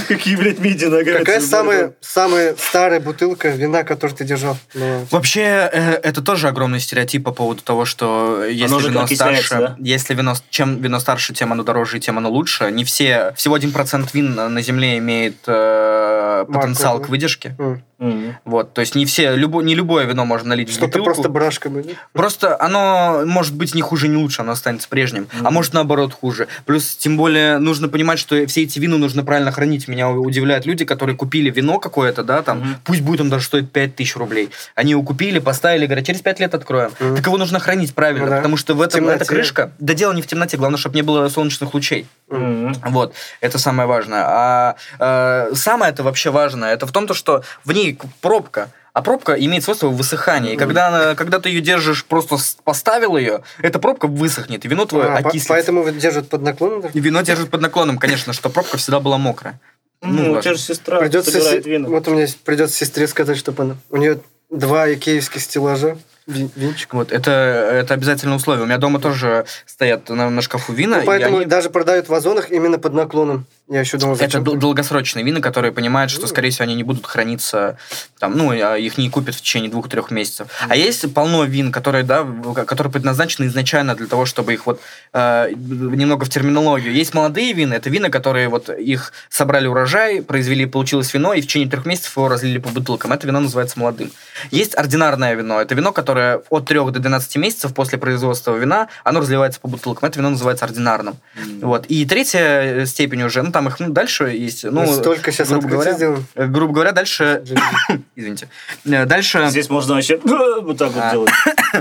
какие, 0.08 0.34
блядь, 0.34 0.58
миди 0.58 0.86
ногами? 0.86 1.18
Какая 1.18 1.40
самая, 1.40 1.94
самая 2.00 2.56
старая 2.58 2.98
бутылка 2.98 3.50
вина, 3.50 3.84
которую 3.84 4.16
ты 4.16 4.24
держал? 4.24 4.58
Ну, 4.74 5.06
Вообще, 5.12 5.70
э, 5.72 6.00
это 6.02 6.20
тоже 6.20 6.48
огромный 6.48 6.80
стереотип 6.80 7.22
по 7.22 7.30
поводу 7.30 7.62
того, 7.62 7.84
что 7.84 8.42
если 8.44 8.88
вино 8.88 9.06
старше, 9.06 9.76
если 9.78 10.14
вино, 10.14 10.34
чем 10.50 10.82
вино 10.82 10.98
старше, 10.98 11.32
тем 11.32 11.52
оно 11.52 11.62
дороже 11.62 12.00
тем 12.00 12.18
оно 12.18 12.28
лучше. 12.28 12.72
Не 12.72 12.84
все, 12.84 13.32
всего 13.36 13.56
1% 13.56 14.08
вин 14.12 14.34
на 14.34 14.60
земле 14.60 14.98
имеет 14.98 15.36
э, 15.46 16.44
потенциал 16.52 17.00
к 17.00 17.08
выдержке. 17.08 17.54
Мгм. 17.98 18.36
Вот, 18.44 18.74
то 18.74 18.80
есть 18.80 18.94
не 18.94 19.06
все, 19.06 19.34
любо, 19.34 19.60
не 19.60 19.74
любое 19.74 20.04
вино 20.04 20.24
можно 20.24 20.50
налить 20.50 20.68
в 20.68 20.72
Что-то 20.72 20.86
бутылку. 20.86 21.04
просто 21.06 21.28
брашка 21.28 21.68
будет. 21.68 21.96
Просто 22.12 22.60
оно 22.60 23.22
может 23.26 23.54
быть 23.54 23.74
не 23.74 23.82
хуже, 23.82 24.06
не 24.06 24.16
лучше, 24.16 24.42
оно 24.42 24.52
останется 24.52 24.88
прежним. 24.88 25.26
А 25.42 25.50
может 25.50 25.74
наоборот 25.74 26.12
хуже. 26.12 26.46
Плюс, 26.64 26.94
тем 26.96 27.16
более, 27.16 27.27
нужно 27.58 27.88
понимать, 27.88 28.18
что 28.18 28.46
все 28.46 28.62
эти 28.62 28.78
вина 28.78 28.96
нужно 28.98 29.24
правильно 29.24 29.52
хранить. 29.52 29.88
Меня 29.88 30.10
удивляют 30.10 30.66
люди, 30.66 30.84
которые 30.84 31.16
купили 31.16 31.50
вино 31.50 31.78
какое-то, 31.78 32.22
да, 32.24 32.42
там, 32.42 32.58
Мгм. 32.58 32.76
пусть 32.84 33.00
будет 33.02 33.20
он 33.20 33.30
даже 33.30 33.44
стоит 33.44 33.70
5000 33.72 34.16
рублей. 34.16 34.50
Они 34.74 34.92
его 34.92 35.02
купили, 35.02 35.38
поставили, 35.38 35.86
говорят, 35.86 36.06
через 36.06 36.20
5 36.22 36.40
лет 36.40 36.54
откроем. 36.54 36.90
Мгм. 37.00 37.16
Так 37.16 37.26
его 37.26 37.36
нужно 37.36 37.58
хранить 37.58 37.94
правильно, 37.94 38.28
да. 38.28 38.36
потому 38.36 38.56
что 38.56 38.74
в 38.74 38.80
этом 38.80 39.00
темноте. 39.00 39.16
эта 39.16 39.24
крышка, 39.26 39.72
да 39.78 39.94
дело 39.94 40.12
не 40.12 40.22
в 40.22 40.26
темноте, 40.26 40.56
главное, 40.56 40.78
чтобы 40.78 40.96
не 40.96 41.02
было 41.02 41.28
солнечных 41.28 41.74
лучей. 41.74 42.06
Мгм. 42.28 42.74
Вот, 42.86 43.14
это 43.40 43.58
самое 43.58 43.88
важное. 43.88 44.24
А 44.26 44.76
э, 44.98 45.54
самое 45.54 45.92
это 45.92 46.02
вообще 46.02 46.30
важное, 46.30 46.72
это 46.74 46.86
в 46.86 46.92
том, 46.92 47.06
то, 47.06 47.14
что 47.14 47.42
в 47.64 47.72
ней 47.72 47.98
пробка, 48.20 48.70
А 48.98 49.02
пробка 49.02 49.34
имеет 49.34 49.62
свойство 49.62 49.90
высыхания. 49.90 50.54
И 50.54 50.56
когда, 50.56 51.14
когда 51.14 51.38
ты 51.38 51.50
ее 51.50 51.60
держишь, 51.60 52.04
просто 52.04 52.36
поставил 52.64 53.16
ее, 53.16 53.44
эта 53.62 53.78
пробка 53.78 54.08
высохнет, 54.08 54.64
и 54.64 54.68
вино 54.68 54.86
твое 54.86 55.06
а, 55.06 55.18
окислится. 55.18 55.50
Поэтому 55.50 55.88
держат 55.92 56.28
под 56.28 56.42
наклоном? 56.42 56.90
И 56.92 56.98
вино 56.98 57.20
держат 57.20 57.48
под 57.48 57.60
наклоном, 57.60 57.98
конечно, 57.98 58.32
что 58.32 58.50
пробка 58.50 58.76
всегда 58.76 58.98
была 58.98 59.16
мокрая. 59.16 59.60
Ну, 60.02 60.24
ну 60.24 60.32
у 60.32 60.40
тебя 60.40 60.54
же 60.54 60.58
сестра 60.58 60.98
придется 60.98 61.30
собирает 61.30 61.64
вино. 61.64 61.88
Вот 61.90 62.08
у 62.08 62.10
меня 62.10 62.26
придется 62.44 62.74
сестре 62.74 63.06
сказать, 63.06 63.38
чтобы 63.38 63.62
она... 63.62 63.76
У 63.88 63.98
нее 63.98 64.18
два 64.50 64.92
икеевских 64.92 65.42
стеллажа 65.42 65.96
Винчик. 66.26 66.92
Вот, 66.92 67.12
это, 67.12 67.30
это 67.30 67.94
обязательное 67.94 68.36
условие. 68.36 68.64
У 68.64 68.66
меня 68.66 68.78
дома 68.78 68.98
тоже 68.98 69.46
стоят 69.64 70.08
на, 70.10 70.28
на 70.28 70.42
шкафу 70.42 70.72
вина. 70.72 70.98
Ну, 70.98 71.06
поэтому 71.06 71.36
они... 71.36 71.46
даже 71.46 71.70
продают 71.70 72.08
в 72.08 72.14
озонах 72.14 72.50
именно 72.50 72.78
под 72.78 72.94
наклоном. 72.94 73.46
Я 73.70 73.80
еще 73.80 73.98
думал, 73.98 74.16
Это 74.16 74.40
долгосрочные 74.40 75.24
вина, 75.24 75.42
которые 75.42 75.72
понимают, 75.72 76.10
что, 76.10 76.26
скорее 76.26 76.50
всего, 76.50 76.64
они 76.64 76.74
не 76.74 76.84
будут 76.84 77.04
храниться, 77.04 77.76
там, 78.18 78.36
ну, 78.36 78.50
а 78.50 78.78
их 78.78 78.96
не 78.96 79.10
купят 79.10 79.34
в 79.34 79.42
течение 79.42 79.70
двух-трех 79.70 80.10
месяцев. 80.10 80.48
А 80.68 80.74
есть 80.74 81.12
полно 81.12 81.44
вин, 81.44 81.70
которые, 81.70 82.02
да, 82.02 82.26
которые 82.66 82.90
предназначены 82.90 83.46
изначально 83.46 83.94
для 83.94 84.06
того, 84.06 84.24
чтобы 84.24 84.54
их 84.54 84.64
вот 84.64 84.80
э, 85.12 85.50
немного 85.54 86.24
в 86.24 86.30
терминологию. 86.30 86.94
Есть 86.94 87.12
молодые 87.12 87.52
вина, 87.52 87.74
это 87.74 87.90
вина, 87.90 88.08
которые 88.08 88.48
вот 88.48 88.70
их 88.70 89.12
собрали 89.28 89.66
урожай, 89.66 90.22
произвели, 90.22 90.64
получилось 90.64 91.12
вино, 91.12 91.34
и 91.34 91.42
в 91.42 91.46
течение 91.46 91.68
трех 91.68 91.84
месяцев 91.84 92.16
его 92.16 92.28
разлили 92.28 92.58
по 92.58 92.70
бутылкам. 92.70 93.12
Это 93.12 93.26
вино 93.26 93.40
называется 93.40 93.78
молодым. 93.78 94.10
Есть 94.50 94.78
ординарное 94.78 95.34
вино. 95.34 95.60
Это 95.60 95.74
вино, 95.74 95.92
которое 95.92 96.40
от 96.48 96.64
3 96.64 96.78
до 96.78 97.00
12 97.00 97.36
месяцев 97.36 97.74
после 97.74 97.98
производства 97.98 98.56
вина, 98.56 98.88
оно 99.04 99.20
разливается 99.20 99.60
по 99.60 99.68
бутылкам. 99.68 100.08
Это 100.08 100.18
вино 100.20 100.30
называется 100.30 100.64
ординарным. 100.64 101.16
Mm. 101.36 101.66
Вот. 101.66 101.86
И 101.86 102.06
третья 102.06 102.86
степень 102.86 103.22
уже, 103.24 103.42
ну, 103.42 103.52
там 103.58 103.66
их 103.66 103.80
ну, 103.80 103.88
дальше 103.88 104.28
есть. 104.28 104.62
Ну, 104.62 104.82
Мы 104.82 104.86
столько 104.86 105.32
сейчас 105.32 105.48
грубо 105.48 105.66
говоря, 105.66 105.92
сделаем. 105.92 106.24
Э, 106.36 106.46
грубо 106.46 106.74
говоря, 106.74 106.92
дальше... 106.92 107.42
Извините. 108.14 108.48
Э, 108.84 109.04
дальше... 109.04 109.48
Здесь 109.48 109.68
можно 109.68 109.94
вообще 109.94 110.16
вот 110.62 110.78
так 110.78 110.92
вот 110.92 111.02
а. 111.02 111.10
делать. 111.10 111.30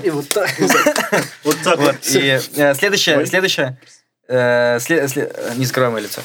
И 0.04 0.10
вот 0.10 0.28
так. 0.30 0.50
Вот 1.44 1.58
так 1.64 1.78
вот. 1.78 1.96
И 2.08 2.40
э, 2.56 2.74
следующее... 2.74 3.24
Следующее... 3.28 3.78
Не 4.28 5.66
закрывай 5.66 5.92
мое 5.92 6.04
лицо. 6.04 6.22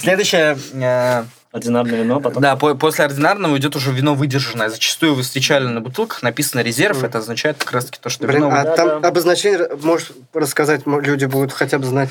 Следующее... 0.00 0.56
Ординарное 1.52 2.00
вино, 2.00 2.20
потом... 2.20 2.42
Да, 2.42 2.56
по 2.56 2.74
после 2.74 3.04
ординарного 3.04 3.56
идет 3.58 3.76
уже 3.76 3.90
вино 3.92 4.14
выдержанное. 4.14 4.68
Зачастую 4.68 5.14
вы 5.14 5.22
встречали 5.22 5.66
на 5.66 5.80
бутылках, 5.80 6.22
написано 6.22 6.60
резерв, 6.60 7.02
mm. 7.02 7.06
это 7.06 7.18
означает 7.18 7.56
как 7.58 7.72
раз-таки 7.72 7.98
то, 7.98 8.10
что 8.10 8.26
Блин, 8.26 8.42
вино... 8.42 8.50
а 8.52 8.64
да, 8.64 8.76
там 8.76 9.00
да. 9.00 9.08
обозначение, 9.08 9.70
можешь 9.80 10.12
рассказать, 10.34 10.82
люди 10.86 11.24
будут 11.24 11.52
хотя 11.52 11.78
бы 11.78 11.86
знать? 11.86 12.10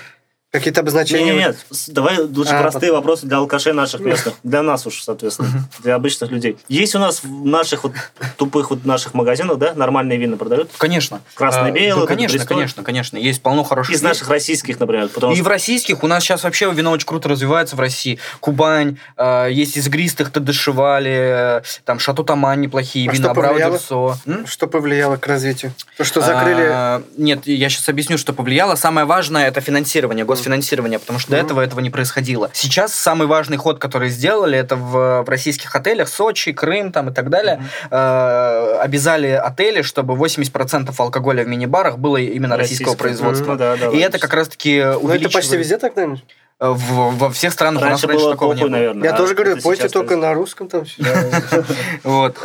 Какие-то 0.58 0.82
обозначения? 0.82 1.34
Нет, 1.34 1.58
нет, 1.70 1.84
давай 1.88 2.20
лучше 2.20 2.54
а, 2.54 2.62
простые 2.62 2.92
потом. 2.92 2.96
вопросы 2.98 3.26
для 3.26 3.38
алкашей 3.38 3.74
наших 3.74 4.02
местных. 4.02 4.36
Для 4.44 4.62
нас 4.62 4.86
уж, 4.86 5.02
соответственно, 5.02 5.50
для 5.80 5.96
обычных 5.96 6.32
людей. 6.32 6.58
Есть 6.68 6.96
у 6.96 7.00
нас 7.00 7.24
в 7.24 7.46
наших 7.46 7.84
вот 7.84 7.94
тупых 8.38 8.70
вот 8.70 8.86
наших 8.86 9.14
магазинах, 9.14 9.58
да, 9.58 9.74
нормальные 9.74 10.18
вина 10.18 10.38
продают? 10.38 10.70
Конечно. 10.78 11.22
Красное, 11.34 11.72
белое, 11.72 12.02
да, 12.02 12.08
конечно, 12.08 12.38
Бристоль. 12.38 12.56
конечно, 12.56 12.84
конечно. 12.84 13.18
Есть 13.18 13.42
полно 13.42 13.64
хороших 13.64 13.94
Из 13.94 14.02
вин. 14.02 14.10
наших 14.10 14.30
российских, 14.30 14.80
например. 14.80 15.10
Потому 15.10 15.34
и 15.34 15.36
что... 15.36 15.46
в 15.46 15.48
российских 15.48 16.04
у 16.04 16.08
нас 16.08 16.24
сейчас 16.24 16.44
вообще 16.44 16.72
вино 16.72 16.92
очень 16.92 17.08
круто 17.08 17.30
развивается 17.30 17.76
в 17.76 17.80
России. 17.80 18.20
Кубань, 18.40 18.98
э, 19.18 19.50
есть 19.52 19.78
из 19.78 19.88
игристых 19.88 20.32
Тадышевали, 20.32 21.60
э, 21.60 21.62
там 21.84 22.00
Шато 22.00 22.24
Тамань 22.24 22.62
неплохие 22.62 23.10
а 23.10 23.14
вина, 23.14 23.34
Браудерсо. 23.34 24.18
Что 24.46 24.68
повлияло 24.68 25.18
к 25.18 25.28
развитию? 25.28 25.74
То, 25.98 26.04
что 26.04 26.22
закрыли... 26.22 26.70
А, 26.72 27.04
нет, 27.18 27.46
я 27.46 27.70
сейчас 27.70 27.90
объясню, 27.90 28.18
что 28.18 28.34
повлияло. 28.34 28.76
Самое 28.76 29.06
важное 29.06 29.48
это 29.48 29.62
финансирование, 29.62 30.26
госфинансирование, 30.46 31.00
потому 31.00 31.20
что 31.20 31.32
mm-hmm. 31.32 31.42
до 31.42 31.46
этого 31.46 31.62
этого 31.62 31.80
не 31.80 31.90
происходило. 31.90 32.50
Сейчас 32.54 32.94
самый 32.94 33.28
важный 33.28 33.58
ход, 33.58 33.80
который 33.80 34.10
сделали, 34.10 34.58
это 34.58 34.76
в, 34.76 35.24
в 35.24 35.30
российских 35.30 35.76
отелях, 35.76 36.08
Сочи, 36.08 36.54
Крым 36.54 36.92
там 36.92 37.10
и 37.10 37.14
так 37.14 37.30
далее, 37.30 37.64
mm-hmm. 37.90 38.78
э, 38.78 38.80
обязали 38.80 39.28
отели, 39.30 39.82
чтобы 39.82 40.14
80% 40.14 40.94
алкоголя 40.98 41.44
в 41.44 41.48
мини-барах 41.48 41.98
было 41.98 42.18
именно 42.18 42.58
российского 42.58 42.96
производства. 42.96 43.54
Mm-hmm. 43.54 43.58
Да, 43.58 43.78
да, 43.78 43.90
и 43.90 43.98
это 43.98 44.20
как 44.20 44.34
раз-таки 44.34 44.80
увеличивает... 44.80 45.04
Ну, 45.04 45.28
это 45.28 45.30
почти 45.30 45.58
везде 45.58 45.78
так, 45.78 45.96
наверное? 45.96 46.22
В, 46.60 47.18
во 47.18 47.30
всех 47.32 47.52
странах 47.52 47.84
раньше 47.84 48.06
у 48.06 48.10
нас 48.10 48.16
раньше 48.16 48.32
такого 48.32 48.54
не 48.54 48.62
было. 48.62 48.70
Наверное, 48.70 49.04
Я 49.04 49.14
а 49.14 49.18
тоже 49.18 49.34
говорю, 49.34 49.58
пойте 49.62 49.90
только 49.90 50.16
на 50.16 50.34
русском 50.34 50.70
там. 50.70 50.84
Вот. 52.04 52.38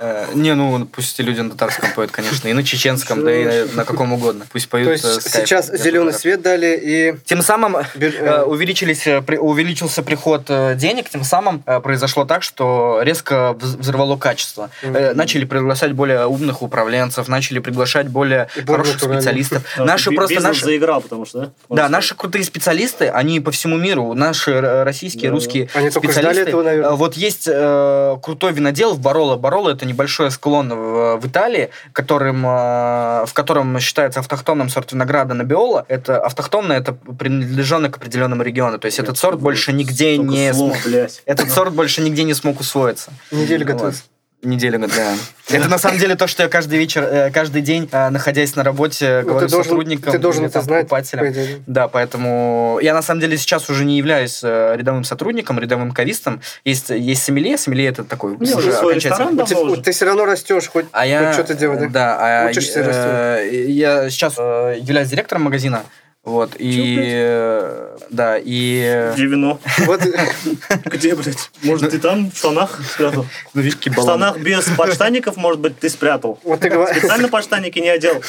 Э, 0.00 0.26
не, 0.32 0.54
ну 0.54 0.86
пусть 0.86 1.14
эти 1.14 1.26
люди 1.26 1.40
на 1.40 1.50
татарском 1.50 1.90
поют, 1.92 2.12
конечно, 2.12 2.46
и 2.46 2.52
на 2.52 2.62
чеченском, 2.62 3.24
да 3.24 3.34
и 3.34 3.68
на 3.74 3.84
каком 3.84 4.12
угодно. 4.12 4.46
Пусть 4.52 4.68
поют. 4.68 4.86
То 4.86 4.92
есть 4.92 5.04
э, 5.04 5.20
сейчас 5.28 5.72
зеленый 5.72 6.12
свет 6.12 6.40
дали 6.40 6.78
и. 6.80 7.14
Тем 7.24 7.42
самым 7.42 7.76
э, 7.76 8.42
увеличились, 8.42 9.06
увеличился 9.06 10.04
приход 10.04 10.48
денег, 10.76 11.08
тем 11.08 11.24
самым 11.24 11.62
произошло 11.82 12.24
так, 12.24 12.44
что 12.44 13.00
резко 13.02 13.54
взорвало 13.54 14.16
качество. 14.16 14.70
Начали 14.82 15.44
приглашать 15.44 15.92
более 15.92 16.26
умных 16.26 16.62
управленцев, 16.62 17.26
начали 17.26 17.58
приглашать 17.58 18.06
более 18.08 18.48
хороших 18.66 19.00
специалистов. 19.00 19.64
Наши 19.78 20.12
просто 20.12 20.40
наши 20.40 20.64
заиграл, 20.64 21.00
потому 21.00 21.26
что 21.26 21.38
да. 21.40 21.52
Да, 21.68 21.88
наши 21.88 22.14
крутые 22.14 22.44
специалисты, 22.44 23.08
они 23.08 23.40
по 23.40 23.50
всему 23.50 23.76
миру, 23.76 24.14
наши 24.14 24.60
российские, 24.84 25.32
русские 25.32 25.68
специалисты. 25.90 26.54
Вот 26.92 27.14
есть 27.14 27.46
крутой 27.46 28.52
винодел 28.52 28.94
в 28.94 29.00
Бароло. 29.00 29.36
Бароло 29.36 29.70
это 29.70 29.87
небольшой 29.88 30.30
склон 30.30 30.68
в, 30.70 31.16
в 31.16 31.26
Италии, 31.26 31.70
которым, 31.92 32.46
э, 32.46 33.24
в 33.26 33.30
котором 33.32 33.78
считается 33.80 34.20
автохтонным 34.20 34.68
сорт 34.68 34.92
винограда 34.92 35.34
Набиола. 35.34 35.84
Это 35.88 36.18
автохтонное, 36.20 36.78
это 36.78 36.92
принадлежный 36.92 37.90
к 37.90 37.96
определенному 37.96 38.42
региону. 38.42 38.78
То 38.78 38.86
есть 38.86 38.98
этот 38.98 39.18
сорт 39.18 39.40
больше 39.40 39.72
нигде 39.72 40.16
не 40.18 40.52
слов, 40.52 40.76
смог... 40.76 41.10
Этот 41.26 41.50
сорт 41.50 41.72
больше 41.72 42.02
нигде 42.02 42.24
не 42.24 42.34
смог 42.34 42.60
усвоиться. 42.60 43.12
Неделю 43.30 43.66
готовится. 43.66 44.04
Неделю, 44.42 44.78
да. 44.78 45.14
Это 45.48 45.68
на 45.68 45.78
самом 45.78 45.98
деле 45.98 46.14
то, 46.14 46.28
что 46.28 46.44
я 46.44 46.48
каждый 46.48 46.78
вечер, 46.78 47.02
э, 47.02 47.30
каждый 47.32 47.60
день, 47.60 47.88
э, 47.90 48.08
находясь 48.10 48.54
на 48.54 48.62
работе, 48.62 49.22
ну, 49.24 49.30
говорю 49.30 49.46
ты 49.46 49.52
должен, 49.52 49.64
сотрудникам, 49.64 50.12
ты 50.12 50.18
должен 50.18 50.44
это 50.44 50.60
знать, 50.60 50.82
покупателям. 50.82 51.34
Да, 51.66 51.88
поэтому 51.88 52.78
я 52.80 52.94
на 52.94 53.02
самом 53.02 53.20
деле 53.20 53.36
сейчас 53.36 53.68
уже 53.68 53.84
не 53.84 53.98
являюсь 53.98 54.40
э, 54.44 54.76
рядовым 54.76 55.02
сотрудником, 55.02 55.58
рядовым 55.58 55.90
кавистом. 55.90 56.40
Есть, 56.64 56.90
есть 56.90 57.24
сомелье, 57.24 57.58
сомелье 57.58 57.88
это 57.88 58.04
такой 58.04 58.36
ну, 58.38 58.56
уже 58.56 58.72
окончательно. 58.72 59.44
Ты, 59.44 59.82
ты 59.82 59.90
все 59.90 60.04
равно 60.04 60.24
растешь, 60.24 60.68
хоть, 60.68 60.86
а 60.92 61.00
хоть 61.00 61.08
я, 61.08 61.32
что-то 61.32 61.54
делать, 61.54 61.80
да? 61.80 61.88
Да, 61.88 62.44
а 62.46 62.50
Учишься 62.50 62.80
э, 62.80 63.66
я 63.66 64.08
сейчас 64.08 64.38
являюсь 64.38 65.08
директором 65.08 65.42
магазина. 65.42 65.82
Вот, 66.28 66.56
и... 66.58 66.98
Э, 67.00 67.96
да, 68.10 68.36
и... 68.38 69.12
Где 69.14 69.24
вино? 69.24 69.58
Вот. 69.78 70.02
Где, 70.84 71.14
блядь? 71.14 71.50
Может, 71.62 71.90
ты 71.90 71.98
там 71.98 72.30
в 72.30 72.36
штанах 72.36 72.78
спрятал? 72.84 73.24
Ну, 73.54 73.62
в 73.62 73.92
штанах 73.92 74.38
без 74.38 74.64
подштанников, 74.76 75.38
может 75.38 75.58
быть, 75.58 75.78
ты 75.78 75.88
спрятал. 75.88 76.38
Вот 76.44 76.60
ты 76.60 76.68
говоришь. 76.68 76.98
Специально 76.98 77.28
подштанники 77.28 77.78
не 77.78 77.88
одел. 77.88 78.22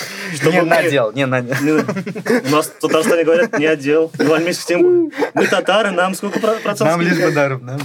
Не 0.45 0.61
надел, 0.61 1.11
не 1.11 1.25
надел. 1.25 1.83
У 2.45 2.49
нас 2.49 2.67
в 2.67 2.79
Татарстане 2.79 3.25
говорят, 3.25 3.59
не 3.59 3.65
одел. 3.65 4.09
Иван 4.17 4.45
Месяц 4.45 4.63
тем 4.63 5.11
Мы 5.33 5.47
татары, 5.47 5.91
нам 5.91 6.15
сколько 6.15 6.39
процентов? 6.39 6.87
Нам 6.87 7.01
лишь 7.01 7.19
бы 7.19 7.31
даром, 7.31 7.65
да? 7.65 7.79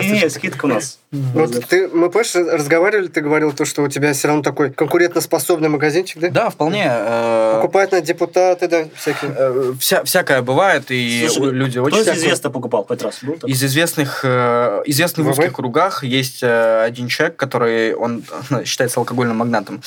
Не, 0.00 0.30
скидка 0.30 0.64
у 0.64 0.68
нас. 0.68 0.98
Вот 1.10 1.64
ты, 1.68 1.88
мы, 1.88 2.10
помнишь, 2.10 2.34
разговаривали, 2.34 3.08
ты 3.08 3.22
говорил 3.22 3.52
то, 3.52 3.64
что 3.64 3.82
у 3.82 3.88
тебя 3.88 4.12
все 4.12 4.28
равно 4.28 4.42
такой 4.42 4.70
конкурентоспособный 4.70 5.70
магазинчик, 5.70 6.20
да? 6.20 6.28
Да, 6.28 6.50
вполне. 6.50 6.86
Э, 6.86 7.54
Покупают 7.56 7.92
на 7.92 8.02
депутаты, 8.02 8.68
да, 8.68 8.84
всякие. 8.94 9.34
Э, 9.34 9.72
вся, 9.80 10.04
всякое 10.04 10.42
бывает, 10.42 10.90
и 10.90 11.26
Слушай, 11.28 11.52
люди 11.52 11.78
очень... 11.78 12.02
Кто 12.02 12.12
из 12.12 12.18
известных 12.18 12.52
покупал 12.52 12.84
хоть 12.84 13.02
раз? 13.02 13.20
Был 13.22 13.34
из 13.46 13.64
известных, 13.64 14.20
э, 14.22 14.82
известных 14.84 15.26
в 15.26 15.30
узких 15.30 15.54
кругах 15.54 16.04
есть 16.04 16.42
один 16.42 17.08
человек, 17.08 17.36
который, 17.36 17.94
он 17.94 18.22
считается 18.66 19.00
алкогольным 19.00 19.38
магнатом. 19.38 19.80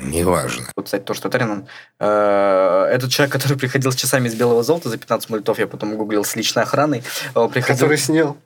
Неважно. 0.00 0.64
Вот, 0.74 0.86
кстати, 0.86 1.02
то, 1.02 1.14
что 1.14 1.28
Тарин, 1.28 1.68
этот 2.00 3.10
человек, 3.10 3.32
который 3.38 3.56
приходил 3.56 3.92
с 3.92 3.96
часами 3.96 4.26
из 4.26 4.34
белого 4.34 4.64
золота 4.64 4.88
за 4.88 4.98
15 4.98 5.30
мультов, 5.30 5.60
я 5.60 5.68
потом 5.68 5.96
гуглил 5.96 6.24
с 6.24 6.34
личной 6.34 6.64
охраной. 6.64 7.04
Приходил... 7.32 7.62
Который 7.62 7.98
снял. 7.98 8.36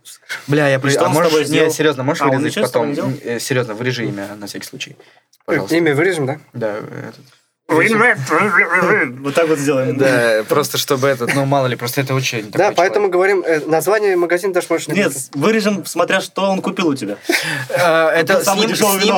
Бля, 0.47 0.69
я... 0.69 0.79
Что 0.79 1.07
а 1.07 1.09
можешь... 1.09 1.49
Не, 1.49 1.71
серьезно, 1.71 2.02
можешь 2.03 2.23
а, 2.23 2.27
вырезать 2.27 2.63
потом? 2.63 2.95
Э, 3.23 3.39
серьезно, 3.39 3.75
вырежи 3.75 4.07
имя 4.07 4.35
на 4.37 4.47
всякий 4.47 4.67
случай. 4.67 4.97
Пожалуйста. 5.45 5.77
Имя 5.77 5.95
вырежем, 5.95 6.27
да? 6.27 6.39
Да. 6.53 6.77
Этот. 6.79 7.25
Вот 9.23 9.35
так 9.35 9.49
вот 9.49 9.59
сделаем. 9.59 9.97
Да, 9.97 10.45
просто 10.49 10.79
чтобы 10.79 11.09
этот, 11.09 11.35
ну, 11.35 11.45
мало 11.45 11.67
ли, 11.67 11.77
просто 11.77 12.01
это 12.01 12.15
очень... 12.15 12.51
Да, 12.51 12.73
поэтому 12.77 13.09
говорим, 13.09 13.43
э, 13.47 13.61
название 13.67 14.17
магазина 14.17 14.53
даже 14.53 14.67
можешь 14.69 14.89
Нет, 14.89 15.13
вырежем, 15.35 15.85
смотря 15.87 16.21
что 16.21 16.51
он 16.51 16.61
купил 16.61 16.89
у 16.89 16.95
тебя. 16.95 17.17
Э, 17.69 18.09
это 18.09 18.43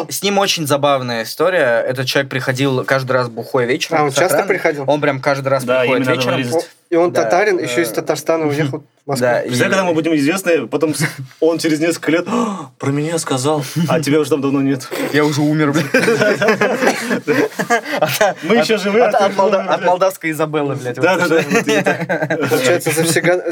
с 0.08 0.22
ним 0.22 0.38
очень 0.38 0.66
забавная 0.66 1.24
история. 1.24 1.84
Этот 1.86 2.06
человек 2.06 2.30
приходил 2.30 2.84
каждый 2.84 3.12
раз 3.12 3.28
бухой 3.28 3.66
вечером. 3.66 4.02
А, 4.02 4.04
он 4.04 4.12
часто 4.12 4.44
приходил? 4.44 4.84
Он 4.86 5.00
прям 5.00 5.20
каждый 5.20 5.48
раз 5.48 5.64
приходит 5.64 6.06
вечером. 6.06 6.62
И 6.90 6.96
он 6.96 7.12
да, 7.12 7.24
татарин, 7.24 7.58
еще 7.58 7.82
из 7.82 7.90
Татарстана 7.90 8.46
уехал 8.46 8.84
в 9.04 9.08
Москву. 9.08 9.26
Да, 9.26 9.40
Представляешь, 9.40 9.72
когда 9.72 9.84
мы 9.84 9.94
будем 9.94 10.14
известны, 10.14 10.66
потом 10.66 10.94
он 11.40 11.58
через 11.58 11.80
несколько 11.80 12.10
лет 12.12 12.24
«А, 12.28 12.70
про 12.78 12.90
меня 12.90 13.18
сказал, 13.18 13.64
а 13.88 14.00
тебя 14.00 14.20
уже 14.20 14.30
там 14.30 14.40
давно 14.40 14.62
нет. 14.62 14.88
Я 15.12 15.24
уже 15.24 15.40
умер, 15.40 15.72
блядь. 15.72 15.92
Мы 18.42 18.56
еще 18.56 18.76
живы, 18.78 19.00
а 19.00 19.26
От 19.26 19.84
молдавской 19.84 20.30
Изабеллы, 20.30 20.76
блядь. 20.76 20.96
Да, 20.96 21.16
да, 21.16 21.28
да. 21.28 21.42
Получается, 22.48 22.90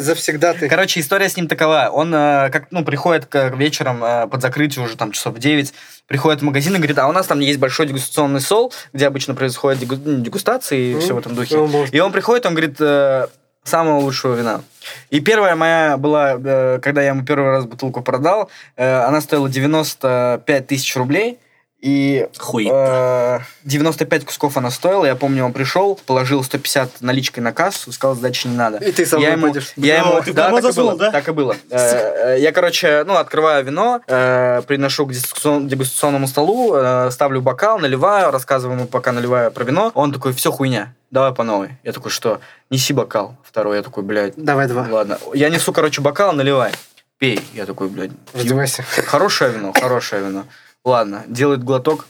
завсегда 0.01 0.55
ты. 0.55 0.69
Короче, 0.69 1.01
история 1.01 1.29
с 1.29 1.37
ним 1.37 1.49
такова. 1.49 1.91
Он 1.93 2.15
э, 2.15 2.51
как, 2.51 2.69
ну, 2.71 2.85
приходит 2.85 3.29
вечером 3.55 4.05
э, 4.05 4.27
под 4.29 4.41
закрытие 4.43 4.85
уже 4.85 4.97
там 4.97 5.13
часов 5.13 5.39
9, 5.39 5.73
приходит 6.07 6.41
в 6.41 6.45
магазин 6.45 6.75
и 6.75 6.79
говорит, 6.79 6.99
а 6.99 7.09
у 7.09 7.13
нас 7.13 7.27
там 7.27 7.41
есть 7.41 7.59
большой 7.59 7.87
дегустационный 7.87 8.41
стол, 8.41 8.73
где 8.93 9.07
обычно 9.07 9.35
происходят 9.35 9.81
дегустации 9.81 10.93
и 10.93 10.99
все 10.99 11.15
в 11.15 11.19
этом 11.19 11.35
духе. 11.35 11.57
И 11.91 12.01
он 12.01 12.13
приходит, 12.13 12.47
он 12.47 12.55
говорит, 12.55 12.77
э, 12.81 13.29
самого 13.65 14.01
лучшего 14.01 14.35
вина. 14.35 14.63
И 15.11 15.21
первая 15.21 15.55
моя 15.55 15.97
была, 15.97 16.35
э, 16.43 16.79
когда 16.83 17.03
я 17.03 17.09
ему 17.09 17.25
первый 17.25 17.51
раз 17.51 17.65
бутылку 17.65 18.03
продал, 18.03 18.51
э, 18.77 19.01
она 19.03 19.21
стоила 19.21 19.49
95 19.49 20.67
тысяч 20.67 20.97
рублей. 20.97 21.39
И 21.83 22.29
Хуй. 22.39 22.69
Э, 22.71 23.41
95 23.65 24.25
кусков 24.25 24.57
она 24.57 24.71
стоила. 24.71 25.05
Я 25.05 25.17
помню, 25.17 25.45
он 25.45 25.53
пришел, 25.53 25.99
положил 26.07 26.45
150 26.45 27.01
наличкой 27.01 27.41
на 27.41 27.53
кассу, 27.53 27.91
сказал, 27.91 28.15
сдачи 28.15 28.47
не 28.47 28.57
надо. 28.57 28.79
И 28.79 28.93
ты 28.93 29.05
сам 29.05 29.21
я 29.21 29.33
ему, 29.33 29.49
будешь. 29.49 29.73
Я 29.77 29.99
ему, 29.99 30.23
ты 30.23 30.33
да, 30.33 30.51
так 30.51 30.63
засунул, 30.63 30.93
и 30.93 30.93
было, 30.93 30.99
да? 31.07 31.11
Так 31.11 31.29
и 31.29 31.33
было. 31.33 31.57
Э, 31.71 32.37
я, 32.39 32.53
короче, 32.53 33.03
ну, 33.05 33.17
открываю 33.17 33.65
вино, 33.65 34.01
э, 34.07 34.63
приношу 34.69 35.07
к 35.07 35.11
дегустационному 35.11 36.29
столу, 36.29 36.75
э, 36.77 37.11
ставлю 37.11 37.41
бокал, 37.43 37.81
наливаю, 37.81 38.31
рассказываю 38.31 38.79
ему, 38.79 38.87
пока 38.87 39.11
наливаю 39.11 39.51
про 39.51 39.65
вино. 39.65 39.91
Он 39.95 40.13
такой, 40.13 40.33
все 40.33 40.53
хуйня 40.53 40.95
давай 41.11 41.35
по 41.35 41.45
новой. 41.45 41.77
Я 41.85 41.93
такой, 41.93 42.11
что? 42.11 42.41
Неси 42.71 42.93
бокал. 42.93 43.37
Второй, 43.45 43.77
я 43.77 43.83
такой, 43.83 44.03
блядь. 44.03 44.35
Давай 44.37 44.67
два. 44.67 44.89
Ладно. 44.91 45.19
Я 45.35 45.51
несу, 45.51 45.73
короче, 45.73 46.01
бокал, 46.01 46.33
наливай. 46.33 46.73
Пей. 47.19 47.41
Я 47.53 47.67
такой, 47.67 47.89
блядь. 47.89 48.11
Раздевайся. 48.33 48.83
Хорошее 48.83 49.53
вино, 49.53 49.73
хорошее 49.79 50.25
вино. 50.25 50.45
Ладно, 50.85 51.25
делает 51.29 51.63
глоток. 51.63 52.07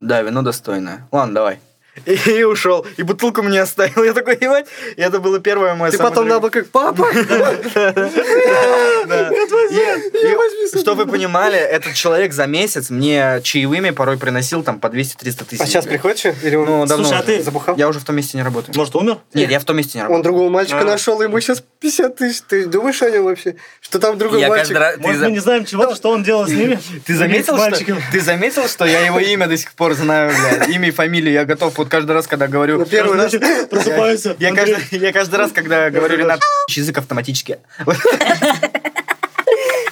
Да, 0.00 0.20
вино 0.22 0.42
достойное. 0.42 1.06
Ладно, 1.12 1.34
давай. 1.34 1.60
И, 2.06 2.12
и 2.12 2.44
ушел. 2.44 2.86
И 2.96 3.02
бутылку 3.02 3.42
мне 3.42 3.60
оставил. 3.60 4.02
Я 4.02 4.14
такой, 4.14 4.38
ебать. 4.40 4.66
И 4.96 5.00
это 5.00 5.20
было 5.20 5.40
первое 5.40 5.74
мое 5.74 5.90
Ты 5.90 5.98
потом 5.98 6.26
надо 6.26 6.48
как, 6.48 6.68
папа! 6.68 7.04
Что 10.80 10.94
вы 10.94 11.06
понимали, 11.06 11.58
этот 11.58 11.94
человек 11.94 12.32
за 12.32 12.46
месяц 12.46 12.90
мне 12.90 13.40
чаевыми 13.42 13.90
порой 13.90 14.16
приносил 14.16 14.62
там 14.62 14.80
по 14.80 14.86
200-300 14.86 15.44
тысяч. 15.44 15.60
А 15.60 15.66
сейчас 15.66 15.86
приходишь? 15.86 16.24
Или 16.42 16.56
он 16.56 16.66
ну, 16.66 16.86
давно 16.86 17.04
Слушай, 17.04 17.20
а 17.20 17.22
ты 17.22 17.42
забухал? 17.42 17.76
Я 17.76 17.88
уже 17.88 18.00
в 18.00 18.04
том 18.04 18.16
месте 18.16 18.38
не 18.38 18.42
работаю. 18.42 18.74
Может, 18.76 18.96
умер? 18.96 19.18
Нет, 19.34 19.50
я 19.50 19.60
в 19.60 19.64
том 19.64 19.76
месте 19.76 19.98
не 19.98 20.02
работаю. 20.02 20.18
Он 20.18 20.22
другого 20.22 20.50
мальчика 20.50 20.80
а. 20.80 20.84
нашел, 20.84 21.20
ему 21.20 21.38
сейчас 21.40 21.62
50 21.82 22.16
тысяч. 22.16 22.42
Ты 22.48 22.66
думаешь 22.66 23.02
о 23.02 23.10
нем 23.10 23.24
вообще? 23.24 23.56
Что 23.80 23.98
там 23.98 24.16
другой 24.16 24.46
мальчик? 24.46 24.78
Может, 24.98 25.22
мы 25.22 25.30
не 25.32 25.40
знаем 25.40 25.64
чего-то, 25.64 25.96
что 25.96 26.10
он 26.10 26.22
делал 26.22 26.46
с 26.46 26.50
ними? 26.50 26.78
Ты 27.06 27.16
заметил, 27.16 27.58
что, 27.58 27.96
ты 28.12 28.20
заметил, 28.20 28.68
что 28.68 28.84
я 28.84 29.04
его 29.04 29.18
имя 29.18 29.48
до 29.48 29.56
сих 29.56 29.72
пор 29.72 29.94
знаю, 29.94 30.32
блядь? 30.32 30.68
Имя 30.68 30.88
и 30.88 30.90
фамилию. 30.92 31.32
Я 31.32 31.44
готов 31.44 31.76
вот 31.76 31.88
каждый 31.88 32.12
раз, 32.12 32.28
когда 32.28 32.46
говорю... 32.46 32.78
Ну, 32.78 32.84
первый 32.84 33.18
раз 33.18 33.34
просыпается. 33.70 34.36
Я 34.38 34.54
каждый, 34.54 34.98
я 34.98 35.12
каждый 35.12 35.36
раз, 35.36 35.50
когда 35.52 35.90
говорю 35.90 36.16
Ренат, 36.16 36.40
язык 36.68 36.96
автоматически. 36.98 37.58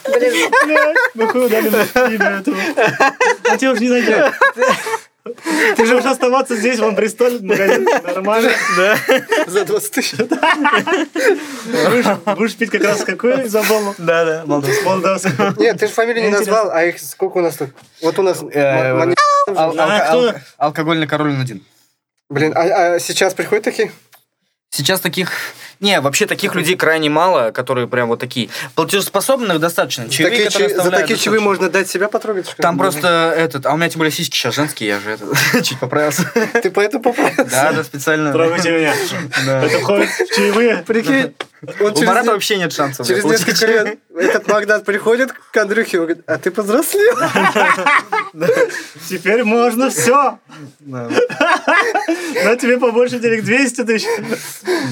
Блин, 0.04 0.96
нахуй 1.14 1.48
дали 1.48 1.68
имя 2.14 2.40
этого. 2.40 2.56
А 3.48 3.56
тебя 3.56 3.72
уже 3.72 3.80
не 3.82 3.88
найдет. 3.88 4.32
Ты 5.22 5.86
же 5.86 5.94
можешь 5.94 6.10
оставаться 6.10 6.56
здесь, 6.56 6.78
в 6.78 6.94
престоле, 6.94 7.40
магазин, 7.40 7.84
нормально. 7.84 8.50
Да. 8.76 8.96
За 9.46 9.64
20 9.64 9.92
тысяч. 9.92 10.18
Будешь 12.36 12.56
пить 12.56 12.70
как 12.70 12.82
раз 12.82 13.04
какой 13.04 13.48
забаву? 13.48 13.94
Да, 13.98 14.24
да, 14.24 14.44
молдавский. 14.46 15.32
Нет, 15.58 15.78
ты 15.78 15.88
же 15.88 15.92
фамилию 15.92 16.24
не 16.24 16.30
назвал, 16.30 16.70
а 16.70 16.84
их 16.84 16.98
сколько 16.98 17.38
у 17.38 17.42
нас 17.42 17.56
тут? 17.56 17.70
Вот 18.00 18.18
у 18.18 18.22
нас... 18.22 18.42
Э, 18.52 19.14
алкогольный 20.56 21.06
король 21.06 21.34
один. 21.38 21.62
Блин, 22.30 22.52
а, 22.54 22.94
а 22.94 23.00
сейчас 23.00 23.34
приходят 23.34 23.64
такие? 23.64 23.92
Сейчас 24.70 25.00
таких... 25.00 25.32
Не, 25.80 26.00
вообще 26.00 26.26
таких 26.26 26.54
людей 26.54 26.76
крайне 26.76 27.08
мало, 27.08 27.52
которые 27.52 27.88
прям 27.88 28.08
вот 28.08 28.20
такие. 28.20 28.50
Платежеспособных 28.74 29.58
достаточно. 29.60 30.08
Чаевые, 30.10 30.44
такие, 30.44 30.68
чаи... 30.68 30.74
За 30.74 30.90
такие 30.90 31.18
чаевые 31.18 31.40
можно 31.40 31.70
дать 31.70 31.88
себя 31.88 32.08
потрогать? 32.08 32.54
Там 32.58 32.76
просто 32.76 33.34
этот... 33.36 33.64
А 33.64 33.72
у 33.72 33.76
меня 33.78 33.88
тем 33.88 33.98
более 33.98 34.12
сиськи 34.12 34.36
сейчас 34.36 34.54
женские, 34.54 34.90
я 34.90 35.00
же 35.00 35.12
это, 35.12 35.62
чуть 35.62 35.78
поправился. 35.78 36.30
Ты 36.62 36.70
поэтому 36.70 37.02
поправился? 37.02 37.44
Да, 37.44 37.72
да, 37.72 37.82
специально. 37.82 38.30
Трогайте 38.30 38.70
меня. 38.70 38.94
Это 39.46 39.78
входит 39.78 40.10
в 40.10 40.34
чаевые. 40.36 40.84
Прикинь. 40.86 41.34
Он 41.80 41.92
У 41.94 42.04
Марата 42.04 42.32
вообще 42.32 42.56
нет 42.56 42.72
шансов. 42.72 43.06
Через 43.06 43.24
несколько 43.24 43.66
лет 43.66 43.98
этот 44.16 44.48
Магнат 44.48 44.84
приходит 44.84 45.32
к 45.32 45.56
Андрюхе 45.56 45.96
и 45.96 46.00
говорит, 46.00 46.22
а 46.26 46.38
ты 46.38 46.50
повзрослел. 46.50 47.16
Теперь 49.08 49.44
можно 49.44 49.90
все. 49.90 50.38
На 50.80 52.56
тебе 52.56 52.78
побольше 52.78 53.18
денег 53.18 53.44
200 53.44 53.84
тысяч. 53.84 54.06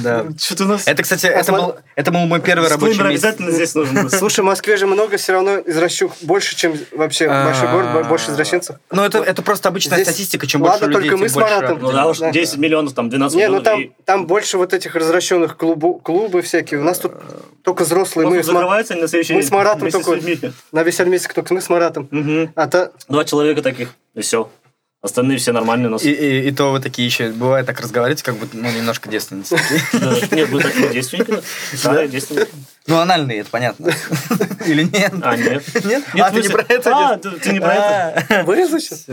Да. 0.03 0.27
Что-то 0.39 0.65
у 0.65 0.69
нас... 0.69 0.87
Это, 0.87 1.03
кстати, 1.03 1.27
это 1.27 1.53
был, 1.53 1.77
это 1.95 2.11
был 2.11 2.21
мой 2.21 2.41
первый 2.41 2.69
рабочий 2.69 3.01
месяц. 3.03 3.25
обязательно 3.25 3.51
здесь 3.51 3.75
нужен. 3.75 4.11
Слушай, 4.19 4.41
в 4.41 4.45
Москве 4.45 4.77
же 4.77 4.87
много 4.87 5.17
все 5.17 5.33
равно 5.33 5.59
извращух. 5.65 6.13
Больше, 6.23 6.57
чем 6.57 6.77
вообще 6.93 7.29
большой 7.29 7.69
город, 7.71 8.09
больше 8.09 8.31
извращенцев. 8.31 8.77
Ну, 8.91 9.03
это, 9.03 9.19
это 9.19 9.43
просто 9.43 9.69
обычная 9.69 10.03
статистика. 10.03 10.47
Чем 10.47 10.63
больше 10.63 10.87
людей, 10.87 11.11
только 11.11 11.17
мы 11.17 11.29
с 11.29 11.37
Маратом. 11.37 11.79
Ну, 11.81 11.93
да 11.93 12.07
уж 12.07 12.19
10 12.19 12.59
миллионов, 12.59 12.95
там 12.95 13.09
12 13.09 13.37
миллионов. 13.37 13.79
Не, 13.79 13.85
ну 13.87 13.93
там 14.05 14.27
больше 14.27 14.59
вот 14.59 14.73
этих 14.73 14.95
развращенных 14.95 15.57
клубы 15.57 16.43
всякие. 16.43 16.81
У 16.81 16.85
нас 16.85 16.99
тут 16.99 17.13
только 17.63 17.85
взрослые. 17.85 18.29
Мы 18.29 18.43
закрываются 18.43 18.95
на 18.95 19.09
следующий 19.09 19.35
Мы 19.35 19.43
с 19.43 19.51
Маратом 19.51 19.91
только 19.91 20.19
на 20.73 20.83
весь 20.83 20.99
месяц 20.99 21.29
только 21.35 21.55
мы 21.55 21.61
с 21.61 21.69
Маратом. 21.69 22.09
А 22.55 22.67
то... 22.67 22.93
Человека 23.29 23.63
таких, 23.63 23.95
и 24.15 24.21
все. 24.23 24.51
Остальные 25.01 25.39
все 25.39 25.53
нормальные 25.53 25.89
у 25.89 25.93
нас. 25.93 26.03
И, 26.03 26.11
и, 26.11 26.49
и 26.49 26.51
то 26.51 26.73
вы 26.73 26.81
такие 26.81 27.07
еще, 27.07 27.29
бывает 27.31 27.67
так 27.67 27.79
разговариваете, 27.81 28.25
как 28.25 28.35
будто, 28.35 28.57
ну, 28.57 28.69
немножко 28.69 29.09
девственницы. 29.09 29.57
Нет, 30.33 30.49
вы 30.49 30.61
такие 30.61 30.89
девственники. 30.89 31.41
Да, 31.85 32.07
девственники. 32.09 32.49
Ну, 32.89 32.99
анальные, 32.99 33.41
это 33.41 33.51
понятно. 33.51 33.93
Или 34.67 34.85
нет? 34.85 35.13
А, 35.23 35.37
нет. 35.37 35.63
Нет? 35.85 36.05
А, 36.15 36.31
ты 36.31 36.41
не 36.41 36.49
про 36.49 36.65
это? 36.67 36.91
А, 36.91 37.19
ты 37.19 37.53
не 37.53 37.61
про 37.61 37.75
это? 37.75 38.27
А. 38.29 38.43
Вырезал 38.45 38.81
сейчас? 38.81 39.05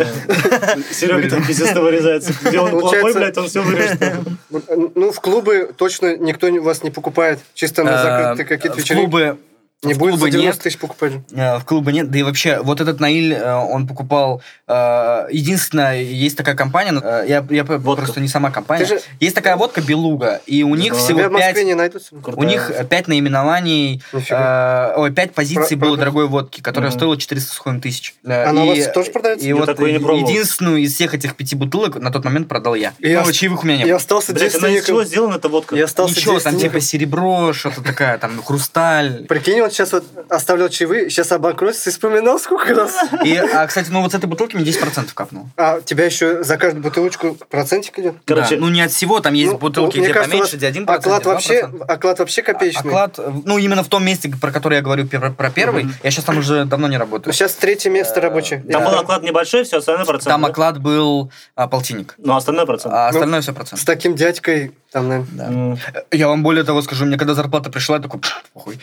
Серега 0.92 1.30
там 1.30 1.46
пиздец 1.46 1.76
вырезается. 1.76 2.34
Где 2.42 2.58
он 2.58 2.72
плохой, 2.72 3.14
блядь, 3.14 3.38
он 3.38 3.48
все 3.48 3.62
вырежет. 3.62 4.02
Ну, 4.96 5.12
в 5.12 5.20
клубы 5.20 5.72
точно 5.78 6.16
никто 6.16 6.50
вас 6.62 6.84
не 6.84 6.90
покупает. 6.90 7.40
Чисто 7.54 7.84
на 7.84 8.02
закрытые 8.02 8.46
какие-то 8.46 8.80
вечеринки. 8.80 9.08
В 9.08 9.10
клубы 9.10 9.38
не 9.84 9.94
в 9.94 9.98
будет 9.98 10.20
за 10.20 10.30
90 10.30 10.42
нет. 10.42 10.60
тысяч 10.60 10.80
покупать. 10.80 11.14
Э, 11.32 11.58
в 11.58 11.66
клубе 11.66 11.94
нет. 11.94 12.10
Да 12.10 12.20
и 12.20 12.24
вообще, 12.24 12.60
вот 12.62 12.82
этот 12.82 13.00
Наиль, 13.00 13.34
э, 13.34 13.54
он 13.54 13.88
покупал... 13.88 14.42
Э, 14.68 15.28
единственное, 15.32 16.02
есть 16.02 16.38
такая 16.38 16.56
компания, 16.56 16.94
я, 17.28 17.46
я 17.50 17.64
просто 17.64 18.20
не 18.20 18.28
сама 18.28 18.52
компания. 18.52 18.86
Же... 18.86 19.00
Есть 19.20 19.36
такая 19.36 19.56
водка 19.56 19.82
Белуга, 19.82 20.42
и 20.46 20.64
у 20.64 20.76
них 20.76 20.94
да. 20.94 21.00
всего 21.00 21.30
5... 21.30 21.64
не 21.64 21.76
найдутся. 21.76 22.16
У 22.16 22.44
них 22.44 22.72
5 22.90 23.08
наименований, 23.08 24.02
э, 24.14 24.94
ой, 24.98 25.12
5 25.12 25.34
позиций 25.34 25.78
Про, 25.78 25.88
было 25.88 25.98
дорогой 25.98 26.28
водки, 26.28 26.62
которая 26.62 26.92
mm 26.92 26.96
стоила 26.96 27.18
400 27.18 27.54
с 27.54 27.82
тысяч. 27.82 28.16
Она 28.24 28.64
и, 28.64 28.70
у 28.70 28.76
вас 28.76 28.94
тоже 28.94 29.12
продается? 29.12 29.46
И 29.46 29.50
я 29.50 29.56
вот 29.56 29.78
единственную 29.80 30.78
из 30.78 30.94
всех 30.94 31.14
этих 31.14 31.36
пяти 31.36 31.56
бутылок 31.56 31.98
на 31.98 32.12
тот 32.12 32.24
момент 32.24 32.48
продал 32.48 32.76
я. 32.76 32.94
И 33.00 33.14
ну, 33.14 33.32
чаевых 33.32 33.64
у 33.64 33.68
меня 33.68 33.80
не 33.80 33.86
Я 33.86 33.98
остался 33.98 34.34
Блядь, 34.34 34.56
она 34.56 34.70
из 34.70 34.86
чего 34.86 35.04
сделана 35.04 35.36
эта 35.36 35.50
водка? 35.50 35.76
Я 35.76 35.86
остался 35.86 36.16
Ничего, 36.16 36.40
там 36.40 36.58
типа 36.58 36.80
серебро, 36.80 37.54
что-то 37.54 37.84
такая, 37.84 38.18
там 38.18 38.42
хрусталь. 38.42 39.26
Прикинь, 39.28 39.65
вот 39.66 39.74
сейчас 39.74 39.92
вот 39.92 40.06
оставлял 40.30 40.70
чаевые, 40.70 41.10
сейчас 41.10 41.32
обанкротился 41.32 41.90
и 41.90 41.94
вспоминал 41.94 42.40
сколько 42.40 42.74
раз. 42.74 42.96
И, 43.24 43.36
а, 43.36 43.68
кстати, 43.68 43.90
ну 43.90 44.02
вот 44.02 44.12
с 44.12 44.16
этой 44.16 44.28
бутылки 44.28 44.56
мне 44.56 44.66
10% 44.66 45.10
капнул. 45.14 45.48
А 45.58 45.82
тебя 45.82 46.06
еще 46.06 46.44
за 46.44 46.58
каждую 46.58 46.84
бутылочку 46.84 47.38
процентик 47.50 48.00
идет? 48.00 48.16
Короче, 48.26 48.56
да, 48.56 48.62
ну 48.62 48.70
не 48.70 48.82
от 48.82 48.92
всего, 48.92 49.20
там 49.20 49.34
есть 49.34 49.54
ну, 49.54 49.58
бутылки, 49.58 49.98
где 49.98 50.14
кажется, 50.14 50.32
поменьше, 50.32 50.58
где 50.58 50.70
1%, 50.70 50.86
оклад 50.86 51.26
вообще, 51.26 51.70
оклад 51.88 52.20
вообще 52.20 52.42
копеечный. 52.42 52.90
Оклад, 52.90 53.20
ну 53.46 53.58
именно 53.58 53.84
в 53.84 53.88
том 53.88 54.06
месте, 54.06 54.32
про 54.40 54.52
который 54.52 54.76
я 54.76 54.82
говорю 54.82 55.08
про, 55.08 55.32
про 55.32 55.50
первый, 55.50 55.84
mm-hmm. 55.84 55.94
я 56.04 56.12
сейчас 56.12 56.26
там 56.26 56.38
уже 56.38 56.66
давно 56.66 56.88
не 56.88 56.98
работаю. 56.98 57.34
сейчас 57.34 57.54
третье 57.54 57.90
место 57.90 58.22
рабочее. 58.22 58.64
Там 58.72 58.84
был 58.84 58.98
оклад 58.98 59.24
небольшой, 59.24 59.64
все, 59.64 59.78
остальное 59.78 60.06
процент. 60.06 60.26
Там 60.30 60.46
оклад 60.46 60.80
был 60.80 61.32
а, 61.56 61.68
полтинник. 61.68 62.16
Ну, 62.18 62.36
остальное 62.36 62.66
процент. 62.66 62.94
А 62.94 63.10
остальное 63.10 63.42
все 63.42 63.54
процент. 63.54 63.82
С 63.82 63.86
таким 63.86 64.16
дядькой 64.16 64.74
там. 64.96 65.28
Да. 65.34 65.78
Я 66.12 66.28
вам 66.28 66.42
более 66.42 66.64
того 66.64 66.82
скажу, 66.82 67.06
мне 67.06 67.18
когда 67.18 67.34
зарплата 67.34 67.70
пришла, 67.70 67.98
я 67.98 68.02
такой, 68.02 68.22
похуй. 68.54 68.80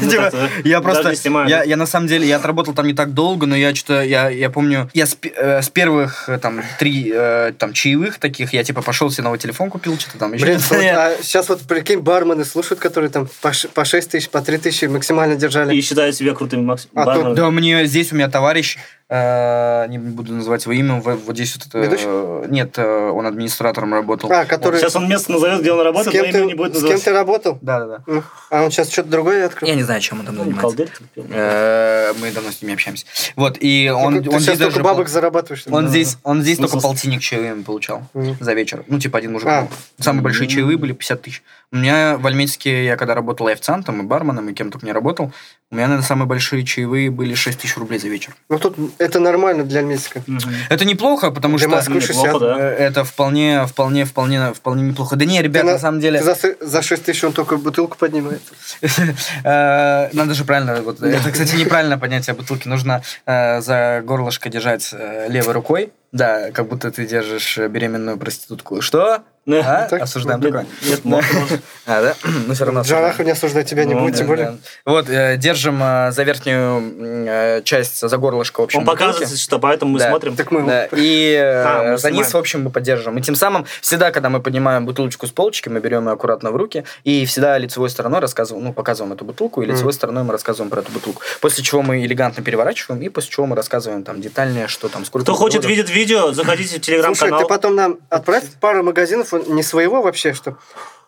Ну, 0.00 0.10
типа, 0.10 0.32
я 0.64 0.80
просто, 0.80 1.12
я, 1.48 1.64
я 1.64 1.76
на 1.76 1.86
самом 1.86 2.06
деле, 2.06 2.28
я 2.28 2.36
отработал 2.36 2.74
там 2.74 2.86
не 2.86 2.94
так 2.94 3.12
долго, 3.12 3.46
но 3.46 3.56
я 3.56 3.74
что-то, 3.74 4.02
я, 4.02 4.28
я 4.28 4.50
помню, 4.50 4.88
я 4.94 5.06
с, 5.06 5.16
э, 5.22 5.60
первых 5.72 6.28
э, 6.28 6.38
там 6.38 6.62
три 6.78 7.10
э, 7.12 7.52
там 7.58 7.72
чаевых 7.72 8.18
таких, 8.18 8.52
я 8.52 8.62
типа 8.62 8.82
пошел 8.82 9.10
себе 9.10 9.24
новый 9.24 9.38
телефон 9.38 9.68
купил, 9.68 9.98
что-то 9.98 10.18
там 10.18 10.32
еще. 10.32 10.44
Блин, 10.44 10.58
вот, 10.58 10.78
а 10.78 11.16
сейчас 11.22 11.48
вот 11.48 11.62
прикинь, 11.62 11.98
бармены 11.98 12.44
слушают, 12.44 12.78
которые 12.78 13.10
там 13.10 13.28
по, 13.42 13.52
по 13.74 13.84
6 13.84 14.10
тысяч, 14.10 14.28
по 14.30 14.40
3 14.40 14.58
тысячи 14.58 14.84
максимально 14.84 15.34
держали. 15.34 15.74
И 15.74 15.80
считают 15.80 16.14
себя 16.14 16.34
крутыми. 16.34 16.68
А 16.94 17.04
то, 17.04 17.34
да, 17.34 17.50
мне 17.50 17.84
здесь 17.86 18.12
у 18.12 18.14
меня 18.14 18.28
товарищ 18.28 18.78
не 19.10 19.96
буду 19.98 20.34
называть 20.34 20.66
его 20.66 20.74
имя, 20.74 21.00
вот, 21.00 21.34
здесь 21.34 21.56
вот? 21.72 22.50
Нет, 22.50 22.78
он 22.78 23.26
администратором 23.26 23.94
работал. 23.94 24.30
А, 24.30 24.44
который... 24.44 24.78
Сейчас 24.80 24.96
он 24.96 25.08
место 25.08 25.32
назовет, 25.50 25.62
где 25.62 25.72
он 25.72 25.80
С 25.80 25.84
работает, 25.84 26.06
но 26.06 26.12
кем, 26.12 26.24
имя 26.24 26.32
ты, 26.32 26.46
не 26.46 26.54
будет 26.54 26.76
с 26.76 26.82
кем 26.84 27.00
ты 27.00 27.12
работал? 27.12 27.58
Да-да-да. 27.62 28.02
М. 28.12 28.24
А 28.50 28.62
он 28.64 28.70
сейчас 28.70 28.90
что-то 28.90 29.08
другое 29.08 29.46
открыл? 29.46 29.68
Я 29.68 29.74
не 29.74 29.82
знаю, 29.82 30.00
чем 30.00 30.20
он 30.20 30.26
там 30.26 30.34
Ну, 30.36 30.44
занимается. 30.44 30.86
Э, 31.16 32.12
Мы 32.20 32.30
давно 32.32 32.50
с 32.50 32.62
ними 32.62 32.74
общаемся. 32.74 33.06
Вот, 33.36 33.56
и 33.60 33.90
он, 33.94 34.14
Ну, 34.14 34.22
ты 34.22 34.30
он 34.30 34.40
сейчас 34.40 34.56
здесь 34.56 34.58
только 34.58 34.70
даже... 34.74 34.84
бабок 34.84 35.06
пол- 35.06 35.12
зарабатываешь. 35.12 35.64
Он 35.68 35.84
Да. 35.84 35.90
здесь, 35.90 36.16
он 36.22 36.42
здесь 36.42 36.56
Смысл? 36.56 36.72
только 36.74 36.82
полтинник 36.82 37.20
чаевыми 37.20 37.62
получал 37.62 38.02
за 38.40 38.52
вечер. 38.54 38.84
Ну, 38.88 38.98
типа 38.98 39.18
один 39.18 39.32
мужик. 39.32 39.48
А. 39.48 39.68
Самые 40.00 40.22
большие 40.22 40.48
чаевые 40.48 40.76
были 40.78 40.92
50 40.92 41.22
тысяч. 41.22 41.42
У 41.70 41.76
меня 41.76 42.16
в 42.16 42.26
Альметьевске, 42.26 42.86
я 42.86 42.96
когда 42.96 43.14
работал 43.14 43.46
и 43.48 43.52
официантом, 43.52 44.00
и 44.00 44.04
барменом, 44.04 44.48
и 44.48 44.54
кем 44.54 44.70
только 44.70 44.86
не 44.86 44.92
работал, 44.92 45.32
у 45.70 45.74
меня, 45.74 45.86
наверное, 45.86 46.06
самые 46.06 46.26
большие 46.26 46.64
чаевые 46.64 47.10
были 47.10 47.34
6 47.34 47.60
тысяч 47.60 47.76
рублей 47.76 47.98
за 47.98 48.08
вечер. 48.08 48.34
Ну 48.48 48.58
тут 48.58 48.78
это 48.96 49.20
нормально 49.20 49.64
для 49.64 49.80
Альметьевска. 49.80 50.22
Это 50.70 50.86
неплохо, 50.86 51.30
потому 51.30 51.58
Для 51.58 51.68
что 51.68 51.76
Москвы 51.76 51.96
неплохо, 51.96 52.30
60. 52.30 52.40
да. 52.40 52.58
э, 52.58 52.74
это 52.74 53.04
вполне, 53.04 53.66
вполне, 53.66 54.06
вполне, 54.06 54.54
вполне 54.54 54.82
неплохо. 54.82 55.16
Да 55.16 55.26
не, 55.26 55.42
ребят, 55.42 55.60
Ты 55.60 55.66
на, 55.66 55.72
на- 55.74 55.78
самом 55.78 56.00
деле, 56.00 56.22
За, 56.22 56.38
за 56.58 56.80
6 56.80 57.04
тысяч 57.04 57.22
он 57.22 57.34
только 57.34 57.58
бутылку 57.58 57.98
поднимает. 57.98 58.40
э, 59.44 60.08
надо 60.14 60.32
же 60.32 60.46
правильно, 60.46 60.80
вот, 60.80 61.02
это, 61.02 61.30
кстати, 61.30 61.54
неправильное 61.56 61.98
понятие 61.98 62.34
бутылки. 62.34 62.66
Нужно 62.66 63.02
э, 63.26 63.60
за 63.60 64.02
горлышко 64.06 64.48
держать 64.48 64.94
левой 65.28 65.52
рукой, 65.52 65.92
да, 66.12 66.50
как 66.50 66.66
будто 66.68 66.90
ты 66.90 67.06
держишь 67.06 67.58
беременную 67.58 68.16
проститутку. 68.16 68.80
Что? 68.80 69.22
А? 69.56 69.86
Так? 69.88 70.02
Осуждаем 70.02 70.40
такое. 70.40 70.66
нет, 70.82 71.04
можно. 71.04 71.40
А, 71.86 72.02
да? 72.02 72.14
Ну, 72.46 72.54
все 72.54 72.64
равно. 72.64 72.82
Джарахов 72.82 73.24
не 73.24 73.32
осуждать 73.32 73.68
тебя 73.68 73.84
не 73.84 73.94
Ну, 73.94 74.00
будет, 74.00 74.16
тем 74.16 74.26
более. 74.26 74.58
Вот, 74.84 75.08
э, 75.08 75.36
держим 75.38 75.82
э, 75.82 76.10
за 76.12 76.22
верхнюю 76.22 77.26
э, 77.26 77.62
часть, 77.64 78.00
за 78.00 78.16
горлышко, 78.18 78.60
в 78.60 78.64
общем, 78.64 78.80
Он 78.80 78.84
показывает, 78.84 79.38
что 79.38 79.58
поэтому 79.58 79.92
мы 79.92 80.00
смотрим. 80.00 80.36
Так 80.36 80.50
мы 80.50 80.88
и 80.92 81.34
А, 81.36 81.96
за 81.96 82.10
низ, 82.10 82.32
в 82.32 82.36
общем, 82.36 82.64
мы 82.64 82.70
поддерживаем. 82.70 83.18
И 83.18 83.22
тем 83.22 83.34
самым, 83.34 83.64
всегда, 83.80 84.10
когда 84.10 84.28
мы 84.28 84.40
поднимаем 84.40 84.84
бутылочку 84.84 85.26
с 85.26 85.30
полочки, 85.30 85.68
мы 85.68 85.80
берем 85.80 86.06
ее 86.06 86.12
аккуратно 86.12 86.50
в 86.50 86.56
руки, 86.56 86.84
и 87.04 87.24
всегда 87.24 87.56
лицевой 87.56 87.90
стороной 87.90 88.20
рассказываем, 88.20 88.66
ну, 88.66 88.72
показываем 88.72 89.14
эту 89.14 89.24
бутылку, 89.24 89.62
и 89.62 89.66
лицевой 89.66 89.92
стороной 89.92 90.24
мы 90.24 90.32
рассказываем 90.32 90.70
про 90.70 90.80
эту 90.80 90.92
бутылку. 90.92 91.22
После 91.40 91.64
чего 91.64 91.82
мы 91.82 92.04
элегантно 92.04 92.42
переворачиваем, 92.42 93.00
и 93.02 93.08
после 93.08 93.30
чего 93.30 93.46
мы 93.46 93.56
рассказываем 93.56 94.04
там 94.04 94.20
детальнее, 94.20 94.68
что 94.68 94.88
там, 94.88 95.04
сколько... 95.04 95.24
Кто 95.24 95.34
хочет 95.34 95.64
видеть 95.64 95.90
видео, 95.90 96.32
заходите 96.32 96.68
в 96.68 96.70
Слушай, 96.72 96.80
телеграм-канал. 96.80 97.40
ты 97.40 97.46
потом 97.46 97.74
нам 97.74 97.98
отправь 98.10 98.44
пару 98.60 98.82
магазинов, 98.82 99.32
не 99.46 99.62
своего 99.62 100.02
вообще, 100.02 100.32
что 100.32 100.58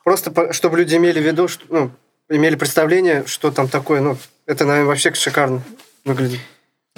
просто 0.04 0.52
чтобы 0.52 0.78
люди 0.78 0.96
имели 0.96 1.20
в 1.20 1.26
виду, 1.26 1.48
что, 1.48 1.64
ну, 1.68 1.90
имели 2.28 2.54
представление, 2.54 3.24
что 3.26 3.50
там 3.50 3.68
такое. 3.68 4.00
Ну, 4.00 4.16
это, 4.46 4.64
наверное, 4.64 4.88
вообще 4.88 5.12
шикарно 5.14 5.62
выглядит. 6.04 6.40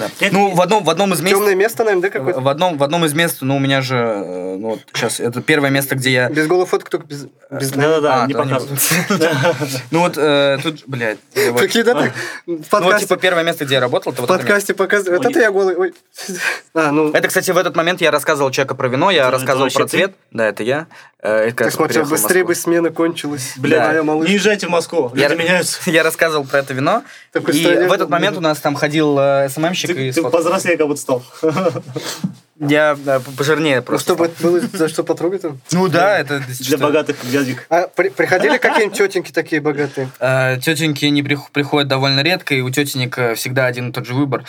Да. 0.02 0.26
Это- 0.26 0.34
Ну, 0.34 0.50
в 0.54 0.60
одном, 0.60 0.84
в 0.84 0.90
одном 0.90 1.12
из 1.12 1.20
мест... 1.20 1.36
Темное 1.36 1.54
место, 1.54 1.84
наверное, 1.84 2.02
да, 2.02 2.18
какое-то? 2.18 2.40
В 2.40 2.48
одном, 2.48 2.76
в 2.78 2.82
одном 2.82 3.04
из 3.04 3.14
мест, 3.14 3.38
ну, 3.40 3.56
у 3.56 3.58
меня 3.58 3.82
же, 3.82 3.96
э, 3.96 4.56
ну, 4.58 4.70
вот 4.70 4.80
сейчас, 4.92 5.20
это 5.20 5.40
первое 5.40 5.70
место, 5.70 5.94
где 5.94 6.12
я... 6.12 6.28
Без 6.28 6.46
голых 6.46 6.68
фоток, 6.68 6.88
только 6.88 7.06
без... 7.06 7.26
без... 7.50 7.70
Да-да-да, 7.70 8.24
А, 8.24 8.26
не 8.26 8.34
да, 8.34 8.42
показывай. 8.42 8.78
Ну, 9.90 10.00
вот 10.00 10.14
э, 10.16 10.58
тут, 10.62 10.82
блядь, 10.86 11.18
Прикинь, 11.32 11.84
да, 11.84 11.94
так 11.94 12.12
Ну, 12.46 12.98
типа, 12.98 13.16
первое 13.16 13.44
место, 13.44 13.64
где 13.64 13.74
я 13.74 13.80
работал, 13.80 14.12
в 14.12 14.26
подкасте 14.26 14.74
показывают. 14.74 15.24
Это 15.24 15.38
я 15.38 15.50
голый. 15.50 15.76
Ой. 15.76 15.94
А, 16.74 16.90
ну, 16.90 17.12
Это, 17.12 17.28
кстати, 17.28 17.50
в 17.50 17.58
этот 17.58 17.76
момент 17.76 18.00
я 18.00 18.10
рассказывал 18.10 18.50
человеку 18.50 18.74
про 18.74 18.88
вино, 18.88 19.10
я 19.10 19.30
рассказывал 19.30 19.70
про 19.70 19.86
цвет. 19.86 20.14
Да, 20.30 20.48
это 20.48 20.62
я. 20.62 20.86
Э, 21.24 21.50
только 21.50 21.70
смотрел, 21.70 22.04
быстрее 22.04 22.44
бы 22.44 22.54
смена 22.54 22.90
кончилась. 22.90 23.52
Бля, 23.56 23.92
не 24.02 24.32
езжайте 24.32 24.66
в 24.66 24.70
Москву, 24.70 25.12
Я, 25.14 25.28
люди 25.28 25.42
меняются. 25.42 25.78
я 25.90 26.02
рассказывал 26.02 26.44
про 26.44 26.58
это 26.60 26.74
вино, 26.74 27.04
и 27.34 27.38
в 27.38 27.92
этот 27.92 28.08
момент 28.08 28.36
у 28.36 28.40
нас 28.40 28.58
там 28.58 28.74
ходил 28.74 29.16
СММщик 29.48 29.91
Ты, 29.94 30.07
ты 30.07 30.12
сфоткал. 30.12 30.33
повзрослее 30.33 30.76
как 30.76 30.87
будто 30.87 31.00
стал. 31.00 31.22
Я 32.68 32.96
э, 33.07 33.20
пожирнее 33.37 33.77
Ну, 33.77 33.83
просто. 33.83 34.12
чтобы 34.12 34.27
это 34.27 34.42
было 34.42 34.61
за 34.61 34.88
что 34.88 35.03
потрогать 35.03 35.42
там. 35.42 35.61
Ну 35.72 35.88
да, 35.88 36.18
это 36.18 36.40
Для 36.61 36.79
богатых 36.79 37.16
дядек. 37.29 37.66
А 37.68 37.88
при- 37.88 38.11
приходили 38.11 38.57
какие-нибудь 38.57 38.96
тетеньки 38.96 39.33
такие 39.33 39.61
богатые? 39.61 40.09
Э, 40.20 40.57
Тетеньки 40.61 41.05
не 41.07 41.22
прих- 41.22 41.51
приходят 41.53 41.88
довольно 41.88 42.20
редко, 42.20 42.55
и 42.55 42.61
у 42.61 42.70
тетенек 42.70 43.18
э, 43.18 43.35
всегда 43.35 43.66
один 43.66 43.90
и 43.90 43.92
тот 43.92 44.07
же 44.07 44.14
выбор. 44.14 44.44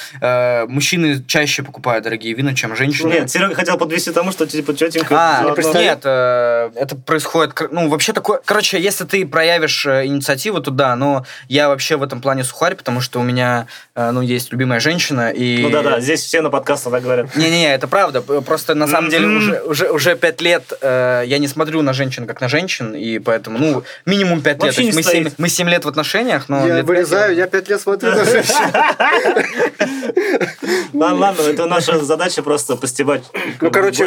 Мужчины 0.68 1.24
чаще 1.26 1.64
покупают 1.64 2.04
дорогие 2.04 2.34
вина, 2.34 2.54
чем 2.54 2.76
женщины. 2.76 3.10
Нет, 3.10 3.32
Серега 3.32 3.56
хотел 3.56 3.78
подвести 3.78 4.12
тому, 4.12 4.32
что 4.32 4.46
типа 4.46 4.74
тетенька... 4.74 5.16
А, 5.18 5.44
заодно- 5.44 5.74
нет, 5.82 6.00
это 6.06 6.96
происходит, 6.96 7.60
ну, 7.72 7.90
вообще 7.90 8.14
такое, 8.14 8.40
короче, 8.46 8.80
если 8.80 9.06
ты 9.06 9.26
проявишь 9.26 9.86
инициативу, 9.86 10.62
то 10.62 10.72
да, 10.72 10.96
но 10.96 11.26
я 11.48 11.68
вообще 11.68 11.98
в 11.98 12.04
этом 12.04 12.22
плане 12.22 12.44
сухарь, 12.44 12.76
потому 12.76 13.02
что 13.02 13.20
у 13.20 13.24
меня, 13.24 13.68
ну, 13.96 14.22
есть 14.22 14.52
любимая 14.52 14.80
женщина, 14.80 15.30
и... 15.32 15.62
Ну 15.62 15.70
да-да, 15.70 16.00
здесь 16.00 16.22
все 16.24 16.42
на 16.42 16.50
подкастах 16.50 16.94
так 16.94 17.04
говорят. 17.04 17.36
Не-не-не, 17.36 17.74
это 17.74 17.88
правда. 17.88 18.03
П- 18.12 18.42
Просто 18.42 18.76
на 18.76 18.88
самом 18.88 19.10
деле 19.10 19.28
уже, 19.28 19.62
уже, 19.62 19.90
уже 19.92 20.16
пять 20.16 20.42
лет 20.42 20.74
э, 20.82 21.24
я 21.26 21.38
не 21.38 21.48
смотрю 21.48 21.82
на 21.82 21.94
женщин 21.94 22.28
как 22.28 22.42
на 22.42 22.50
женщин, 22.50 22.94
и 22.96 23.20
поэтому, 23.20 23.60
ну, 23.60 23.84
минимум 24.06 24.42
пять 24.42 24.62
лет. 24.64 24.76
Вообще 24.78 24.92
мы, 24.94 25.04
семь, 25.04 25.30
мы 25.38 25.50
семь 25.50 25.70
лет 25.70 25.86
в 25.86 25.88
отношениях, 25.88 26.50
но... 26.50 26.68
Я 26.68 26.84
вырезаю, 26.84 27.36
я 27.36 27.48
пять 27.48 27.70
лет 27.70 27.82
смотрю 27.82 28.12
на 28.12 28.26
женщин. 28.26 28.54
Ладно, 30.94 31.20
ладно, 31.20 31.42
это 31.42 31.66
наша 31.66 32.00
задача 32.04 32.44
просто 32.44 32.76
постебать 32.76 33.24
Ну, 33.62 33.72
короче. 33.72 34.04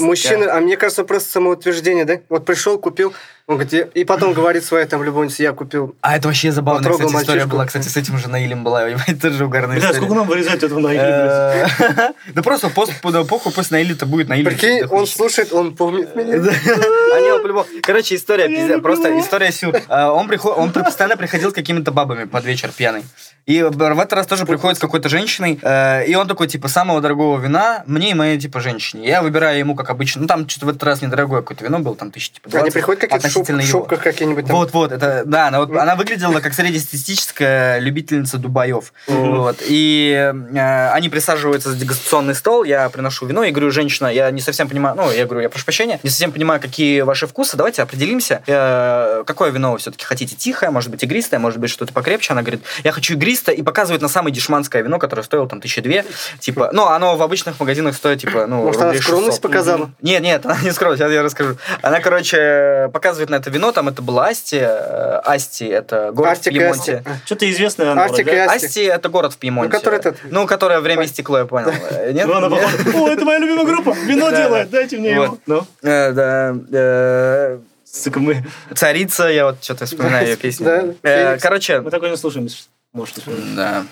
Мужчины, 0.00 0.44
а 0.44 0.60
мне 0.60 0.76
кажется, 0.78 1.04
просто 1.04 1.30
самоутверждение, 1.30 2.04
да? 2.04 2.20
Вот 2.30 2.46
пришел, 2.46 2.78
купил, 2.78 3.12
он 3.46 3.56
говорит, 3.58 3.90
и 3.94 4.04
потом 4.04 4.32
говорит 4.32 4.64
своей 4.64 4.86
там 4.86 5.02
любовнице, 5.02 5.42
я 5.42 5.52
купил. 5.52 5.94
А 6.00 6.16
это 6.16 6.28
вообще 6.28 6.50
забавная, 6.50 6.90
кстати, 6.90 7.08
история 7.08 7.24
мальчишку. 7.40 7.48
была. 7.50 7.66
Кстати, 7.66 7.88
с 7.88 7.96
этим 7.96 8.16
же 8.16 8.28
Наилем 8.28 8.64
была. 8.64 8.86
ебать, 8.86 9.20
Тоже 9.22 9.44
угарная 9.44 9.76
Бля, 9.76 9.90
история. 9.90 9.96
сколько 9.96 10.14
нам 10.14 10.26
вырезать 10.26 10.62
этого 10.62 10.78
на 10.78 10.88
игре, 10.88 11.68
блядь? 11.78 11.98
Э, 11.98 12.12
Да 12.34 12.42
просто 12.42 12.70
пост- 12.70 12.92
да 13.02 13.24
похуй, 13.24 13.52
после 13.52 13.76
Наиля-то 13.78 14.06
будет 14.06 14.28
Наиль. 14.28 14.46
Прикинь, 14.46 14.84
он 14.84 15.06
слушает, 15.06 15.52
он 15.52 15.76
помнит 15.76 16.16
меня. 16.16 16.42
А. 16.42 17.64
Короче, 17.82 18.14
история, 18.14 18.48
пиздец, 18.48 18.80
просто 18.80 19.18
история 19.20 19.52
сюр. 19.52 19.74
А, 19.88 20.10
Он, 20.12 20.30
он 20.56 20.72
постоянно 20.72 21.16
приходил 21.16 21.50
с 21.50 21.54
какими-то 21.54 21.92
бабами 21.92 22.24
под 22.24 22.44
вечер 22.44 22.70
пьяный. 22.74 23.02
И 23.46 23.62
в 23.62 23.82
этот 23.82 24.12
раз 24.14 24.26
тоже 24.26 24.46
приходит 24.46 24.78
с 24.78 24.80
какой-то 24.80 25.10
женщиной, 25.10 25.58
э, 25.60 26.06
и 26.06 26.14
он 26.14 26.26
такой, 26.26 26.48
типа, 26.48 26.68
самого 26.68 27.02
дорогого 27.02 27.38
вина 27.38 27.82
мне 27.86 28.12
и 28.12 28.14
моей, 28.14 28.38
типа, 28.38 28.60
женщине. 28.60 29.06
Я 29.06 29.20
выбираю 29.20 29.58
ему, 29.58 29.74
как 29.74 29.90
обычно, 29.90 30.22
ну, 30.22 30.26
там 30.26 30.48
что-то 30.48 30.64
в 30.64 30.68
этот 30.70 30.82
раз 30.82 31.02
недорогое 31.02 31.42
какое-то 31.42 31.62
вино 31.62 31.80
было, 31.80 31.94
там, 31.94 32.10
тысячи, 32.10 32.32
типа, 32.32 32.48
20, 32.48 32.62
Они 32.64 32.70
приходят 32.72 33.02
какие-то 33.02 33.28
относительно 33.40 33.62
в 33.62 33.66
его. 33.66 33.80
шопках 33.80 34.02
какие-нибудь 34.02 34.46
там. 34.46 34.56
Вот, 34.56 34.72
вот, 34.72 34.92
это, 34.92 35.22
да, 35.26 35.48
она, 35.48 35.60
вот, 35.60 35.76
она 35.76 35.94
выглядела 35.96 36.40
как 36.40 36.54
среднестатистическая 36.54 37.78
любительница 37.78 38.38
дубаев. 38.38 38.92
Вот, 39.06 39.56
и 39.66 40.32
э, 40.54 40.88
они 40.90 41.08
присаживаются 41.08 41.70
за 41.70 41.76
дегустационный 41.76 42.34
стол, 42.34 42.64
я 42.64 42.88
приношу 42.88 43.26
вино 43.26 43.44
и 43.44 43.50
говорю, 43.50 43.70
женщина, 43.70 44.08
я 44.08 44.30
не 44.30 44.40
совсем 44.40 44.68
понимаю, 44.68 44.96
ну, 44.96 45.10
я 45.10 45.24
говорю, 45.24 45.40
я 45.42 45.48
прошу 45.48 45.64
прощения, 45.64 46.00
не 46.02 46.10
совсем 46.10 46.32
понимаю, 46.32 46.60
какие 46.60 47.02
ваши 47.02 47.26
вкусы, 47.26 47.56
давайте 47.56 47.82
определимся, 47.82 48.42
Э, 48.46 49.24
какое 49.26 49.50
вино 49.50 49.72
вы 49.72 49.78
все-таки 49.78 50.04
хотите, 50.04 50.36
тихое, 50.36 50.70
может 50.70 50.90
быть, 50.90 51.02
игристое, 51.02 51.40
может 51.40 51.58
быть, 51.58 51.70
что-то 51.70 51.92
покрепче. 51.92 52.32
Она 52.32 52.42
говорит, 52.42 52.62
я 52.82 52.92
хочу 52.92 53.14
игристое, 53.14 53.54
и 53.54 53.62
показывает 53.62 54.02
на 54.02 54.08
самое 54.08 54.34
дешманское 54.34 54.82
вино, 54.82 54.98
которое 54.98 55.22
стоило 55.22 55.48
там 55.48 55.60
тысячи 55.60 55.80
две, 55.80 56.04
типа, 56.40 56.70
ну, 56.72 56.86
оно 56.86 57.16
в 57.16 57.22
обычных 57.22 57.58
магазинах 57.60 57.96
стоит, 57.96 58.20
типа, 58.20 58.46
ну, 58.46 58.64
Может, 58.64 58.80
она 58.82 58.94
скромность 58.94 59.36
600. 59.36 59.42
показала? 59.42 59.90
Нет, 60.02 60.22
нет, 60.22 60.44
она 60.46 60.60
не 60.60 60.70
скромность, 60.70 61.02
сейчас 61.02 61.12
я 61.12 61.22
расскажу. 61.22 61.56
Она, 61.82 62.00
короче, 62.00 62.90
показывает 62.92 63.23
на 63.30 63.36
это 63.36 63.50
вино, 63.50 63.72
там 63.72 63.88
это 63.88 64.02
была 64.02 64.28
Асти. 64.28 64.58
э, 64.60 65.20
Асти 65.24 65.66
это 65.66 66.10
город 66.12 66.32
Астик 66.32 66.52
в 66.52 66.56
Пьемонте. 66.56 67.02
Асти. 67.04 67.20
Что-то 67.26 67.50
известное 67.50 67.92
Артик 67.92 68.28
и 68.28 68.30
да? 68.30 68.44
Асти. 68.46 68.66
Асти 68.66 68.82
это 68.84 69.08
город 69.08 69.32
в 69.34 69.38
Пьемонте. 69.38 69.72
Ну, 69.72 69.78
который 69.78 69.98
этот- 69.98 70.16
Ну, 70.24 70.46
которое 70.46 70.80
время 70.80 71.04
истекло, 71.04 71.38
я 71.38 71.44
понял. 71.46 71.72
Э, 71.90 72.12
Нет? 72.12 72.26
Ну, 72.26 72.34
она 72.34 72.46
о, 72.48 73.08
это 73.08 73.24
моя 73.24 73.38
любимая 73.38 73.64
группа, 73.66 73.90
вино 73.90 74.30
делает, 74.30 74.70
да. 74.70 74.78
дайте 74.78 74.98
мне 74.98 75.12
его. 75.12 75.26
Вот. 75.26 75.40
Ну, 75.46 75.66
Э, 75.82 76.12
Да. 76.12 76.54
э, 76.72 77.58
сука, 77.84 78.20
мы, 78.20 78.44
Царица, 78.74 79.28
я 79.28 79.46
вот 79.46 79.62
что-то 79.62 79.86
вспоминаю 79.86 80.26
ее 80.28 80.36
песню. 80.36 80.96
Э. 81.02 81.38
Короче, 81.40 81.80
мы 81.80 81.90
такое 81.90 82.10
не 82.10 82.16
слушаем, 82.16 82.48
может. 82.92 83.16
да. 83.56 83.84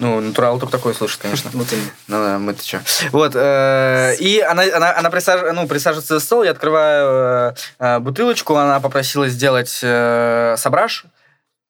Ну, 0.00 0.18
натурал 0.20 0.58
только 0.58 0.72
такое 0.72 0.94
слышит, 0.94 1.20
конечно. 1.20 1.50
Вот 1.54 1.70
именно. 1.72 1.90
Ну 2.08 2.24
да, 2.24 2.38
мы-то 2.38 2.64
что. 2.66 2.80
Вот, 3.12 3.32
э, 3.36 4.16
и 4.18 4.40
она, 4.40 4.62
она, 4.74 4.96
она 4.96 5.10
присаж- 5.10 5.52
ну, 5.52 5.68
присаживается 5.68 6.14
за 6.14 6.20
стол, 6.20 6.42
я 6.42 6.50
открываю 6.52 7.52
э, 7.52 7.54
э, 7.78 7.98
бутылочку, 8.00 8.56
она 8.56 8.80
попросила 8.80 9.28
сделать 9.28 9.78
э, 9.82 10.54
сабраж. 10.58 11.04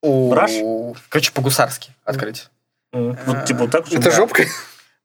У- 0.02 0.30
Браш? 0.30 0.52
Короче, 1.08 1.32
по-гусарски 1.32 1.90
открыть. 2.04 2.48
М, 2.92 3.18
Вот, 3.26 3.44
типа, 3.44 3.60
вот 3.60 3.70
так? 3.70 3.92
Это 3.92 4.10
жопка? 4.10 4.44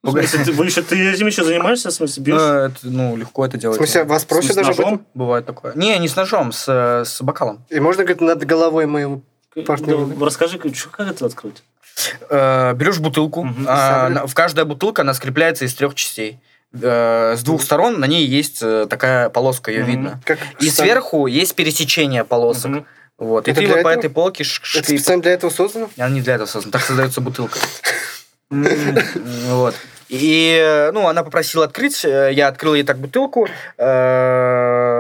В 0.04 0.12
смысле, 0.12 0.46
ты, 0.46 0.52
вы 0.52 0.66
еще, 0.66 0.84
ты 0.84 1.10
этим 1.12 1.26
еще 1.26 1.44
занимаешься, 1.44 1.90
в 1.90 1.94
смысле, 1.94 2.22
Ну, 2.22 2.26
бьешь? 2.26 2.42
это, 2.42 2.78
ну, 2.84 3.16
легко 3.18 3.44
это 3.44 3.58
В 3.58 3.60
делать. 3.60 3.78
смысле, 3.78 4.04
вас 4.04 4.24
В 4.24 4.28
смысле, 4.30 4.54
даже 4.54 4.72
об 4.72 4.78
ножом? 4.78 5.06
Бывает 5.16 5.48
такое. 5.48 5.74
Не, 5.74 5.98
не 5.98 6.08
с 6.08 6.16
ножом, 6.16 6.52
с, 6.52 6.68
с 6.70 7.22
бокалом. 7.24 7.66
И 7.70 7.80
можно, 7.80 8.04
говорит, 8.04 8.22
над 8.22 8.44
головой 8.46 8.86
моего 8.86 9.22
партнера. 9.66 10.06
Да, 10.06 10.26
Расскажи, 10.26 10.60
как 10.60 11.08
это 11.08 11.26
открыть? 11.26 11.64
Э, 12.30 12.74
берешь 12.74 13.00
бутылку, 13.00 13.48
а, 13.68 14.26
в 14.26 14.34
каждая 14.34 14.66
бутылка 14.66 15.04
она 15.04 15.14
скрепляется 15.14 15.66
из 15.66 15.74
трех 15.74 15.96
частей. 15.96 16.40
Э, 16.74 17.36
с 17.38 17.44
двух 17.44 17.62
сторон 17.62 18.00
на 18.00 18.06
ней 18.06 18.26
есть 18.26 18.60
э, 18.62 18.86
такая 18.90 19.30
полоска, 19.30 19.72
ее 19.72 19.84
видно. 19.84 20.20
Как 20.26 20.40
И 20.60 20.70
сверху 20.70 21.28
есть 21.28 21.56
пересечение 21.56 22.24
полосок. 22.24 22.84
Вот. 23.18 23.48
И 23.48 23.52
Это 23.52 23.62
ты 23.62 23.68
для 23.68 23.76
вот 23.76 23.84
по 23.84 23.90
этого? 23.90 24.00
этой 24.00 24.10
полке 24.10 24.44
Это 24.44 24.90
специально 24.90 25.24
для 25.24 25.32
этого 25.32 25.50
создано? 25.50 25.90
Она 25.98 26.10
не 26.10 26.22
для 26.22 26.36
этого 26.36 26.48
создана. 26.48 26.74
Так 26.74 26.82
создается 26.82 27.22
бутылка. 27.22 27.60
Вот. 28.50 29.74
И, 30.08 30.90
ну, 30.94 31.08
она 31.08 31.24
попросила 31.24 31.66
открыть, 31.66 32.04
я 32.04 32.48
открыл 32.48 32.76
ей 32.76 32.84
так 32.84 33.00
бутылку. 33.00 33.48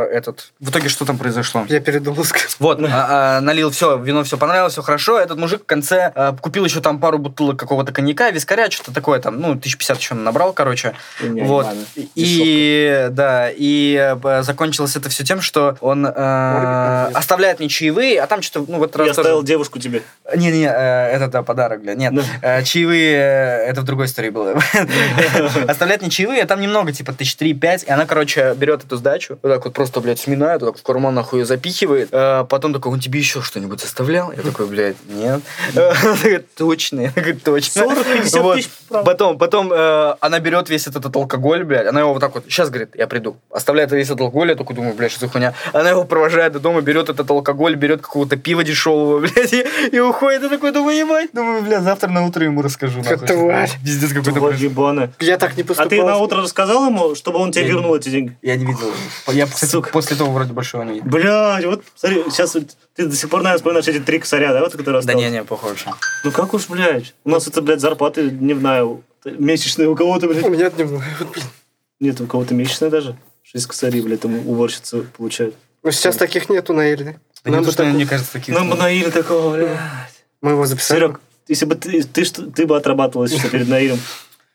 Э, 0.06 0.16
Этот, 0.18 0.52
в 0.60 0.70
итоге 0.70 0.90
что 0.90 1.06
там 1.06 1.18
произошло? 1.18 1.66
Я 1.70 1.80
передумал 1.80 2.24
сказать. 2.24 2.56
Вот, 2.60 2.80
а, 2.82 3.38
а, 3.38 3.42
налил 3.42 3.70
все, 3.72 3.98
вино 3.98 4.24
все 4.24 4.38
понравилось, 4.38 4.74
все 4.74 4.82
хорошо. 4.82 5.20
Этот 5.20 5.38
мужик 5.38 5.64
в 5.64 5.66
конце 5.66 6.12
а, 6.16 6.34
купил 6.36 6.66
еще 6.66 6.82
там 6.82 7.00
пару 7.00 7.18
бутылок 7.18 7.58
какого-то 7.60 7.92
коньяка, 7.92 8.30
вискаря, 8.32 8.70
что-то 8.72 8.94
такое 8.94 9.20
там, 9.20 9.40
ну, 9.40 9.50
1050 9.52 9.98
еще 10.00 10.14
набрал, 10.16 10.54
короче. 10.54 10.94
И 11.22 11.28
не, 11.28 11.42
вот. 11.44 11.68
И, 12.16 13.08
да, 13.12 13.50
и 13.52 14.16
э, 14.24 14.42
закончилось 14.44 14.96
это 14.96 15.10
все 15.10 15.24
тем, 15.24 15.42
что 15.42 15.78
он 15.82 16.06
э, 16.06 16.12
оставляет 17.14 17.60
мне 17.60 17.70
чаевые, 17.70 18.22
а 18.22 18.28
там 18.28 18.42
что-то, 18.42 18.72
ну, 18.72 18.78
вот 18.78 18.92
Я 18.94 18.98
тоже- 18.98 19.10
оставил 19.12 19.44
девушку 19.44 19.80
тебе. 19.80 20.02
не-не-не, 20.36 20.68
э, 20.68 21.16
это 21.16 21.28
да, 21.28 21.44
подарок, 21.44 21.82
бля. 21.82 21.96
Нет, 21.96 22.14
э, 22.42 22.64
чаевые, 22.64 23.16
э, 23.16 23.70
это 23.70 23.82
в 23.82 23.84
другой 23.84 24.06
истории 24.08 24.30
было. 24.30 24.60
Оставляет 25.68 26.02
мне 26.02 26.10
чаевые, 26.10 26.44
а 26.44 26.48
там 26.48 26.62
немного, 26.62 26.92
типа, 26.92 27.14
тысяч 27.14 27.36
три-пять, 27.36 27.84
и 27.84 27.92
она, 27.92 28.06
короче, 28.06 28.54
берет 28.56 28.84
эту 28.84 28.98
сдачу, 28.98 29.38
вот 29.42 29.50
так 29.52 29.66
вот 29.66 29.74
просто, 29.74 29.95
блядь, 30.02 30.20
сминает, 30.20 30.62
вот 30.62 30.72
так 30.74 30.80
в 30.80 30.84
карман 30.84 31.14
нахуй 31.16 31.40
ее 31.42 31.46
запихивает, 31.46 32.10
э, 32.12 32.46
потом 32.50 32.74
такой, 32.74 32.92
он 32.92 33.00
тебе 33.00 33.20
еще 33.20 33.42
что-нибудь 33.42 33.84
оставлял? 33.84 34.32
Я 34.32 34.42
такой, 34.42 34.66
блядь, 34.68 34.96
нет. 35.08 35.42
Точно, 36.58 37.02
я 37.02 37.12
точно. 37.44 37.82
40-50 37.82 38.40
Вот. 38.42 38.56
тысяч, 38.58 38.70
правда. 38.90 39.12
Потом, 39.12 39.38
потом 39.38 39.72
э, 39.74 40.16
она 40.20 40.40
берет 40.40 40.70
весь 40.70 40.88
этот, 40.88 41.16
алкоголь, 41.16 41.64
блядь, 41.64 41.88
она 41.88 42.02
его 42.02 42.14
вот 42.14 42.20
так 42.20 42.34
вот, 42.36 42.46
сейчас, 42.48 42.70
говорит, 42.70 42.96
я 42.96 43.08
приду. 43.08 43.38
Оставляет 43.52 43.92
весь 43.92 44.08
этот 44.08 44.22
алкоголь, 44.22 44.50
я 44.50 44.56
такой 44.56 44.76
думаю, 44.76 44.94
блядь, 44.94 45.12
что 45.12 45.22
за 45.22 45.28
хуйня. 45.28 45.54
Она 45.74 45.90
его 45.90 46.04
провожает 46.04 46.54
до 46.54 46.60
дома, 46.60 46.82
берет 46.82 47.10
этот 47.10 47.30
алкоголь, 47.30 47.76
берет 47.76 48.02
какого-то 48.02 48.38
пива 48.38 48.64
дешевого, 48.64 49.20
блядь, 49.36 49.54
и, 49.92 50.00
уходит. 50.00 50.44
Я 50.44 50.50
такой 50.50 50.72
думаю, 50.72 50.98
ебать. 50.98 51.30
Думаю, 51.34 51.62
блядь, 51.64 51.84
завтра 51.84 52.10
на 52.10 52.26
утро 52.26 52.44
ему 52.44 52.62
расскажу. 52.62 53.04
что 53.04 53.18
тварь. 53.18 53.70
Пиздец 53.84 54.10
какой-то 54.10 54.32
Тварь 54.32 54.42
произошел. 54.52 54.70
ебаная. 54.70 55.12
Я 55.20 55.38
так 55.38 55.56
не 55.58 55.64
А 55.64 55.66
поступал. 55.66 55.90
ты 55.90 56.04
на 56.04 56.18
утро 56.18 56.42
рассказал 56.42 56.86
ему, 56.88 57.16
чтобы 57.16 57.40
он 57.40 57.52
тебе 57.52 57.66
вернул 57.66 57.96
эти 57.96 58.10
деньги? 58.10 58.36
Я 58.42 58.56
не 58.56 58.66
видел. 58.66 58.92
Я, 59.28 59.46
кстати, 59.48 59.72
Сука. 59.86 59.94
после 59.94 60.16
того 60.18 60.32
вроде 60.32 60.52
не 60.52 60.94
видел. 60.96 61.04
Блядь, 61.10 61.66
вот 61.66 61.84
смотри, 61.96 62.24
сейчас 62.30 62.56
ты 62.96 63.06
до 63.08 63.16
сих 63.16 63.30
пор, 63.30 63.42
наверное, 63.42 63.58
вспоминаешь 63.58 63.88
эти 63.88 64.00
три 64.00 64.20
косаря, 64.20 64.54
да, 64.54 64.60
вот, 64.62 64.72
которые 64.72 64.94
Да 64.94 65.00
осталось? 65.00 65.24
не-не, 65.24 65.44
похоже. 65.44 65.86
Ну 66.24 66.32
как 66.32 66.54
уж, 66.54 66.68
блядь, 66.68 67.14
у 67.24 67.30
нас 67.30 67.48
это, 67.48 67.62
блядь, 67.62 67.82
зарплата 67.82 68.24
дневная, 68.28 68.86
месячная, 69.26 69.88
у 69.90 69.96
кого-то, 69.96 70.28
блядь, 70.28 70.44
У 70.46 70.50
меня 70.50 70.70
дневной. 70.70 71.04
Вот, 71.20 71.32
блин. 71.32 71.46
нет, 72.00 72.20
у 72.22 72.28
кого-то 72.28 72.54
месячная 72.54 72.90
даже. 72.90 73.16
Шесть 73.44 73.68
косарей, 73.68 74.02
блядь, 74.02 74.22
там 74.22 74.36
уборщица 74.48 75.02
получает. 75.18 75.56
Ну, 75.84 75.92
сейчас 75.92 76.16
таких 76.18 76.50
нету 76.50 76.74
на 76.74 76.82
Эльде. 76.82 77.20
Да 77.44 77.52
Нам 77.52 77.60
не 77.62 77.66
бы 77.68 77.72
такого- 77.72 77.94
мне 77.94 78.06
кажется, 78.08 78.34
таких... 78.34 78.56
Нам 78.56 78.70
бы 78.70 78.76
наили 78.76 79.10
такого, 79.12 79.56
блядь. 79.56 79.78
Мы 80.42 80.52
его 80.52 80.66
записали. 80.66 81.00
Серег, 81.00 81.20
если 81.48 81.66
бы 81.66 81.76
ты, 81.76 82.02
ты, 82.04 82.26
что- 82.26 82.50
ты 82.50 82.66
бы 82.66 82.76
отрабатывал, 82.76 83.28
что, 83.28 83.48
перед 83.50 83.68
Наилем, 83.68 84.00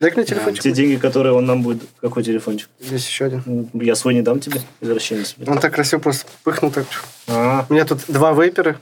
Дай 0.01 0.11
мне 0.13 0.25
телефончик. 0.25 0.63
те 0.63 0.73
деньги, 0.73 0.97
которые 0.97 1.35
он 1.35 1.45
нам 1.45 1.63
будет... 1.63 1.83
Какой 2.01 2.23
телефончик? 2.23 2.71
Здесь 2.81 3.07
еще 3.07 3.27
один. 3.27 3.43
Ну, 3.45 3.69
Я 3.75 3.95
свой 3.95 4.15
не 4.15 4.23
дам 4.23 4.41
тебе, 4.41 4.63
извращенец. 4.81 5.35
Он 5.47 5.59
так 5.59 5.75
красиво 5.75 6.01
просто 6.01 6.27
пыхнул 6.43 6.71
так. 6.71 6.87
А, 7.29 7.67
У 7.69 7.75
меня 7.75 7.85
тут 7.85 8.01
два 8.09 8.33
вейпера. 8.33 8.81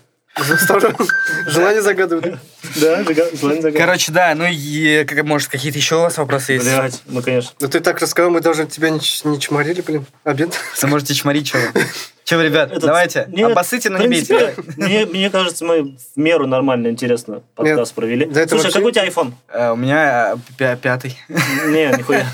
Желание 1.46 1.82
загадывают. 1.82 2.38
да, 2.80 3.02
желание 3.04 3.62
загадать. 3.62 3.76
Короче, 3.76 4.12
да, 4.12 4.34
ну 4.34 4.44
и, 4.48 5.06
может, 5.22 5.48
какие-то 5.48 5.78
еще 5.78 5.96
у 5.96 6.00
вас 6.00 6.16
вопросы 6.18 6.52
есть? 6.54 6.64
Блядь, 6.64 7.02
ну, 7.06 7.22
конечно. 7.22 7.52
Ну 7.60 7.68
ты 7.68 7.80
так 7.80 8.00
рассказал, 8.00 8.30
мы 8.30 8.40
даже 8.40 8.66
тебя 8.66 8.90
не, 8.90 9.00
чморили, 9.00 9.80
блин. 9.80 10.06
Обед. 10.24 10.58
Вы 10.82 10.88
можете 10.88 11.14
чморить, 11.14 11.48
что 11.48 11.58
вы? 11.58 11.84
Че 12.24 12.36
вы, 12.36 12.44
ребят, 12.44 12.70
Этот- 12.70 12.82
давайте, 12.84 13.26
Нет, 13.32 13.52
обоссыте, 13.52 13.88
но 13.88 13.96
не 13.96 14.06
бейте. 14.08 14.54
Мне, 14.76 15.06
мне 15.06 15.30
кажется, 15.30 15.64
мы 15.64 15.96
в 16.14 16.16
меру 16.20 16.46
нормально, 16.46 16.88
интересно 16.88 17.40
подкаст 17.54 17.94
провели. 17.94 18.26
до 18.26 18.40
этого 18.40 18.60
Слушай, 18.60 18.64
вообще- 18.64 18.78
какой 18.78 18.90
у 18.90 18.94
тебя 18.94 19.06
iPhone? 19.06 19.32
Э, 19.50 19.70
У 19.70 19.76
меня 19.76 20.34
пя- 20.58 20.76
пятый. 20.76 21.18
Не, 21.28 21.96
нихуя. 21.96 22.26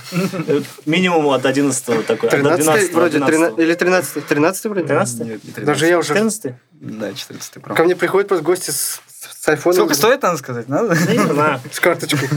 Э, 0.49 0.61
Минимум 0.85 1.29
от 1.29 1.47
11 1.47 2.03
такой. 2.03 2.29
а 2.29 2.33
до 2.33 2.57
13 2.57 2.65
12 2.65 2.93
вроде, 2.93 3.19
12. 3.19 3.37
13 3.55 3.59
или 3.61 3.75
13 3.75 4.27
13 4.27 4.65
вроде? 4.65 4.87
13 4.89 5.19
Нет, 5.21 5.45
не 5.45 5.53
13. 5.53 5.65
Даже 5.65 5.87
я 5.87 5.99
уже... 5.99 6.09
14 6.09 6.55
Да, 6.85 7.13
14 7.13 7.63
про. 7.63 7.75
Ко 7.75 7.85
мне 7.85 7.97
приходят 7.97 8.29
просто 8.29 8.45
гости 8.45 8.71
с, 8.71 9.01
с 9.09 9.49
айфоном. 9.49 9.77
Сколько 9.77 9.95
стоит, 9.95 10.23
надо 10.23 10.37
сказать? 10.37 10.69
Надо? 10.69 10.95
Не 10.95 11.19
знаю. 11.19 11.61
С 11.73 11.81
карточкой. 11.81 12.29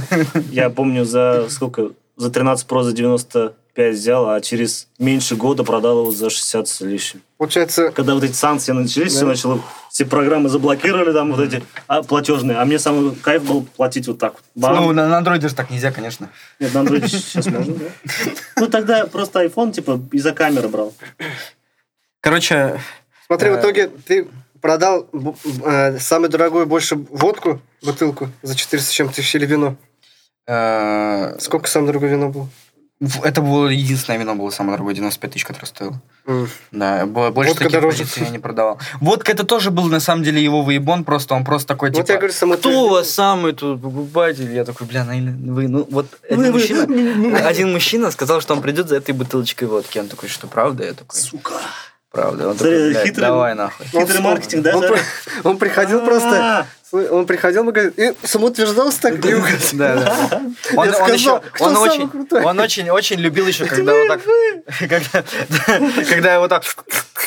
Я 0.51 0.69
помню 0.69 1.05
за 1.05 1.47
сколько? 1.49 1.91
За 2.15 2.31
13 2.31 2.67
Pro 2.67 2.81
за 2.81 2.93
95 2.93 3.93
взял, 3.95 4.27
а 4.29 4.41
через 4.41 4.87
меньше 4.97 5.35
года 5.35 5.63
продал 5.63 5.99
его 6.01 6.11
за 6.11 6.31
60 6.31 6.67
с 6.67 6.81
лишним. 6.81 7.21
Получается, 7.37 7.91
Когда 7.91 8.15
вот 8.15 8.23
эти 8.23 8.33
санкции 8.33 8.71
начались, 8.71 9.13
Да. 9.13 9.17
все 9.19 9.25
начало, 9.27 9.61
все 9.91 10.03
программы 10.05 10.49
заблокировали 10.49 11.13
там 11.13 11.31
вот 11.31 11.39
эти 11.41 11.63
а, 11.85 12.01
платежные, 12.01 12.57
а 12.57 12.65
мне 12.65 12.79
самый 12.79 13.13
кайф 13.15 13.43
был 13.43 13.61
платить 13.75 14.07
вот 14.07 14.17
так 14.17 14.33
вот. 14.33 14.41
Бам. 14.55 14.75
Ну, 14.77 14.91
на 14.93 15.07
на 15.07 15.17
андроиде 15.19 15.47
же 15.49 15.53
так 15.53 15.69
нельзя, 15.69 15.91
конечно. 15.91 16.29
Нет, 16.59 16.73
на 16.73 16.79
Android 16.79 17.07
сейчас 17.07 17.45
можно, 17.51 17.75
да? 17.75 17.85
Ну, 18.55 18.67
тогда 18.67 19.05
просто 19.05 19.43
iPhone, 19.45 19.71
типа, 19.71 20.01
из-за 20.11 20.31
камеры 20.31 20.69
брал. 20.69 20.95
Короче, 22.21 22.81
смотри, 23.27 23.49
в 23.51 23.53
Э. 23.55 23.59
итоге 23.59 23.87
ты 23.87 24.27
продал 24.61 25.07
э, 25.65 25.99
самую 25.99 26.29
дорогую 26.29 26.65
больше 26.65 26.95
водку, 26.95 27.61
бутылку, 27.83 28.29
за 28.41 28.55
400 28.55 28.89
с 28.89 28.93
чем 28.93 29.09
тысяч 29.09 29.35
или 29.35 29.45
вино. 29.45 29.75
э, 30.47 31.37
Сколько 31.39 31.67
самое 31.67 31.87
дорогое 31.87 32.09
вино 32.11 32.29
было? 32.29 32.49
это 33.23 33.41
было 33.41 33.67
единственное 33.67 34.17
вино, 34.17 34.33
было 34.33 34.49
самое 34.49 34.73
дорогое, 34.75 34.95
95 34.95 35.31
тысяч, 35.31 35.45
которое 35.45 35.67
стоило. 35.67 36.01
М. 36.25 36.49
Да, 36.71 37.05
бо- 37.05 37.29
больше 37.29 37.49
Водка 37.51 37.65
таких 37.65 37.79
дороже. 37.79 37.97
позиций 37.99 38.23
я 38.23 38.29
не 38.31 38.39
продавал. 38.39 38.79
Водка 39.01 39.31
это 39.31 39.43
тоже 39.43 39.69
был 39.69 39.83
на 39.85 39.99
самом 39.99 40.23
деле 40.23 40.43
его 40.43 40.63
выебон, 40.63 41.03
просто 41.03 41.35
он 41.35 41.45
просто 41.45 41.67
такой, 41.67 41.89
Вот 41.91 41.97
типа, 41.97 42.11
я 42.13 42.17
говорю, 42.17 42.33
самое 42.33 42.57
кто 42.59 42.85
у 42.85 42.89
вас 42.89 43.09
самый 43.11 43.53
тут 43.53 43.79
покупатель? 43.83 44.51
Я 44.51 44.65
такой, 44.65 44.87
бля, 44.87 45.03
Наиля, 45.05 45.31
вы, 45.31 45.67
ну 45.67 45.85
вот 45.91 46.07
один 46.27 46.51
мужчина, 46.51 46.83
один 47.47 47.71
мужчина 47.71 48.09
сказал, 48.09 48.41
что 48.41 48.55
он 48.55 48.63
придет 48.63 48.87
за 48.89 48.95
этой 48.95 49.11
бутылочкой 49.13 49.67
водки. 49.67 49.99
Он 49.99 50.07
такой, 50.07 50.27
что 50.29 50.47
правда? 50.47 50.83
Я 50.85 50.93
такой, 50.93 51.19
Сука. 51.19 51.53
Правда. 52.17 52.49
Он 52.49 52.57
Смотри, 52.57 52.73
такой, 52.75 52.89
«Блядь, 52.91 53.07
хитрый- 53.07 53.21
давай 53.21 53.53
нахуй. 53.55 53.85
Хитрый 53.85 54.21
маркетинг, 54.21 54.63
да? 54.63 54.77
Он, 54.77 54.83
он 55.43 55.57
приходил 55.57 56.03
просто... 56.03 56.65
Он 56.91 57.25
приходил 57.25 57.63
в 57.63 57.65
магазин 57.65 57.93
и 57.97 58.13
самоутверждался 58.23 59.01
так. 59.01 59.13
угодил. 59.15 59.43
Да, 59.73 59.95
да. 59.95 60.41
Он, 60.75 60.85
Я 60.85 60.91
он 60.91 60.93
сказал, 60.93 61.13
еще, 61.13 61.41
он 61.59 61.77
очень, 61.77 62.09
крутой? 62.09 62.43
он 62.43 62.59
очень, 62.59 62.89
очень 62.89 63.19
любил 63.19 63.45
еще, 63.45 63.65
когда 63.65 63.93
вот 63.93 64.07
так, 64.07 64.21
когда, 64.79 65.23
когда 66.09 66.33
я 66.33 66.39
вот 66.39 66.49
так, 66.49 66.63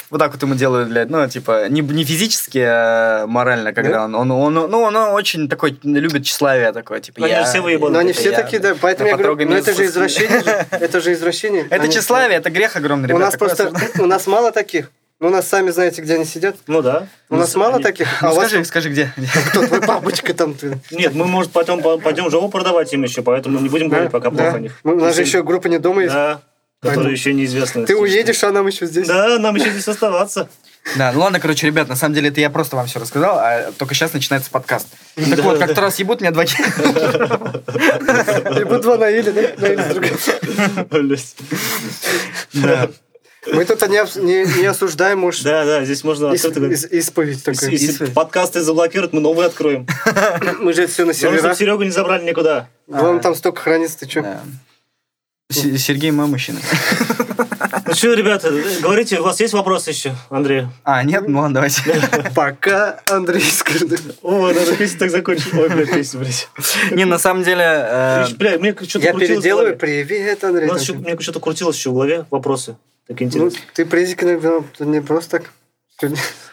вот 0.09 0.19
так 0.19 0.33
вот 0.33 0.43
ему 0.43 0.55
делаю, 0.55 0.87
блядь, 0.87 1.11
ну, 1.11 1.29
типа, 1.29 1.69
не, 1.69 1.83
не 1.83 2.05
физически, 2.05 2.59
а 2.59 3.27
морально, 3.27 3.75
когда 3.75 4.05
он, 4.05 4.15
он, 4.15 4.31
он, 4.31 4.55
ну, 4.55 4.81
он 4.81 4.97
очень 4.97 5.47
такой, 5.47 5.79
любит 5.83 6.25
тщеславие 6.25 6.73
такое, 6.73 7.01
типа, 7.01 7.27
Они 7.27 7.45
все 7.45 7.61
выебаны. 7.61 7.93
Но 7.93 7.99
они 7.99 8.13
все 8.15 8.33
такие, 8.33 8.61
да. 8.61 8.75
Поэтому 8.81 9.11
я 9.11 9.17
говорю, 9.19 9.47
ну 9.47 9.57
это 9.57 9.75
же 9.75 9.85
извращение. 9.85 10.67
Это 10.71 11.01
же 11.01 11.13
извращение. 11.13 11.67
Это 11.69 11.87
тщеславие, 11.89 12.39
это 12.39 12.49
грех 12.49 12.77
огромный, 12.77 13.13
У 13.13 13.19
нас 13.19 13.37
просто... 13.37 13.73
У 13.99 14.07
нас 14.07 14.27
мало 14.27 14.53
таких. 14.53 14.91
Ну, 15.21 15.29
у 15.29 15.31
нас 15.31 15.47
сами 15.47 15.69
знаете, 15.71 16.01
где 16.01 16.15
они 16.15 16.25
сидят. 16.25 16.57
Ну 16.67 16.81
да. 16.81 17.07
У 17.29 17.37
нас 17.37 17.55
мало 17.55 17.79
таких. 17.81 18.09
А 18.23 18.29
Ну, 18.29 18.33
у 18.33 18.37
вас 18.37 18.49
скажи, 18.49 18.65
скажи, 18.65 18.89
где? 18.89 19.13
кто 19.51 19.67
твой 19.67 19.83
папочка 19.83 20.33
там? 20.33 20.57
Нет, 20.91 21.13
мы, 21.15 21.27
может, 21.27 21.53
потом 21.53 21.83
по- 21.83 21.99
пойдем 21.99 22.31
живо 22.31 22.49
продавать 22.49 22.91
им 22.95 23.03
еще, 23.03 23.21
поэтому 23.21 23.61
не 23.61 23.69
будем 23.69 23.91
говорить 23.91 24.11
пока 24.11 24.31
Да. 24.31 24.37
плохо 24.45 24.57
о 24.57 24.61
них. 24.61 24.73
У 24.83 24.95
нас 24.95 25.15
же 25.15 25.21
еще 25.21 25.43
группа 25.43 25.67
не 25.69 25.79
дома 25.79 26.05
есть. 26.05 26.15
Да, 26.15 26.41
которые 26.81 27.13
еще 27.13 27.35
неизвестны. 27.35 27.85
Ты 27.85 27.97
уедешь, 27.97 28.43
а 28.45 28.51
нам 28.51 28.67
еще 28.67 28.87
здесь. 28.87 29.07
Да, 29.07 29.39
нам 29.39 29.55
еще 29.57 29.71
здесь 29.71 29.89
оставаться. 29.89 30.49
Да, 30.97 31.13
ну 31.13 31.21
ладно, 31.21 31.39
короче, 31.39 31.67
ребят, 31.67 31.89
на 31.89 31.97
самом 31.97 32.15
деле 32.15 32.31
это 32.31 32.41
я 32.41 32.49
просто 32.49 32.77
вам 32.77 32.87
все 32.87 32.99
рассказал, 32.99 33.39
а 33.39 33.71
только 33.77 33.95
сейчас 33.95 34.15
начинается 34.15 34.51
подкаст. 34.51 34.87
Так 35.15 35.41
вот, 35.41 35.59
как-то 35.59 35.83
раз 35.83 35.99
ебут 35.99 36.23
меня 36.23 36.31
два 36.31 36.45
И 36.45 36.47
будут 38.65 38.81
два 38.83 38.97
да? 38.97 39.11
С 39.11 39.93
другой. 39.93 40.13
Блядь. 40.91 41.37
Да. 42.55 42.89
Мы 43.47 43.65
тут 43.65 43.81
не, 43.89 44.23
не, 44.23 44.61
не 44.61 44.67
осуждаем, 44.67 45.19
может, 45.21 45.45
Да, 45.45 45.65
да, 45.65 45.85
здесь 45.85 46.05
можно 46.05 46.27
ис- 46.27 46.53
ис- 46.53 46.89
исповедь 46.91 47.43
такая. 47.43 47.71
если 47.71 47.87
Исповедь. 47.93 48.13
подкасты 48.15 48.61
заблокируют, 48.61 49.13
мы 49.13 49.21
новые 49.21 49.47
откроем. 49.47 49.87
Мы 50.61 50.73
же 50.75 50.83
это 50.83 50.93
все 50.93 51.05
на 51.07 51.15
серверах. 51.15 51.57
Серегу 51.57 51.83
не 51.83 51.91
забрали 51.91 52.25
никуда. 52.25 52.69
Главное, 52.87 53.23
там 53.23 53.35
столько 53.35 53.63
хранится, 53.63 54.01
ты 54.01 54.09
что? 54.11 54.41
Сергей 55.51 56.11
мой 56.11 56.27
мужчина. 56.27 56.61
Ну 57.87 57.95
что, 57.95 58.15
ребята, 58.15 58.53
говорите, 58.81 59.19
у 59.19 59.25
вас 59.25 59.41
есть 59.41 59.53
вопросы 59.53 59.91
еще, 59.91 60.15
Андрей? 60.29 60.67
А, 60.85 61.03
нет? 61.03 61.27
Ну 61.27 61.41
ладно, 61.41 61.55
давайте. 61.55 61.83
Пока, 62.37 63.01
Андрей, 63.09 63.43
скажи. 63.43 63.87
О, 64.23 64.47
надо 64.53 64.77
песню 64.77 64.99
так 64.99 65.11
закончить. 65.11 65.53
Ой, 65.53 65.69
блядь, 65.69 65.91
песню, 65.93 66.21
блядь. 66.21 66.49
Не, 66.93 67.05
на 67.05 67.19
самом 67.19 67.43
деле... 67.43 67.65
э, 67.67 68.27
Бля, 68.37 68.59
мне 68.59 68.77
что-то 68.81 69.05
Я 69.05 69.13
переделаю. 69.13 69.77
Привет, 69.77 70.45
Андрей. 70.45 70.69
У 70.69 70.73
нас 70.73 70.89
Мне 70.89 71.19
что-то 71.19 71.41
крутилось 71.41 71.77
еще 71.77 71.91
в 71.91 71.95
голове. 71.95 72.27
Вопросы. 72.31 72.77
Такие 73.11 73.29
Ну, 73.29 73.39
интересные. 73.39 73.63
ты 73.75 73.87
презики 73.87 74.25
наверное, 74.25 74.63
не 74.79 75.03
просто 75.03 75.41
так. 75.41 76.13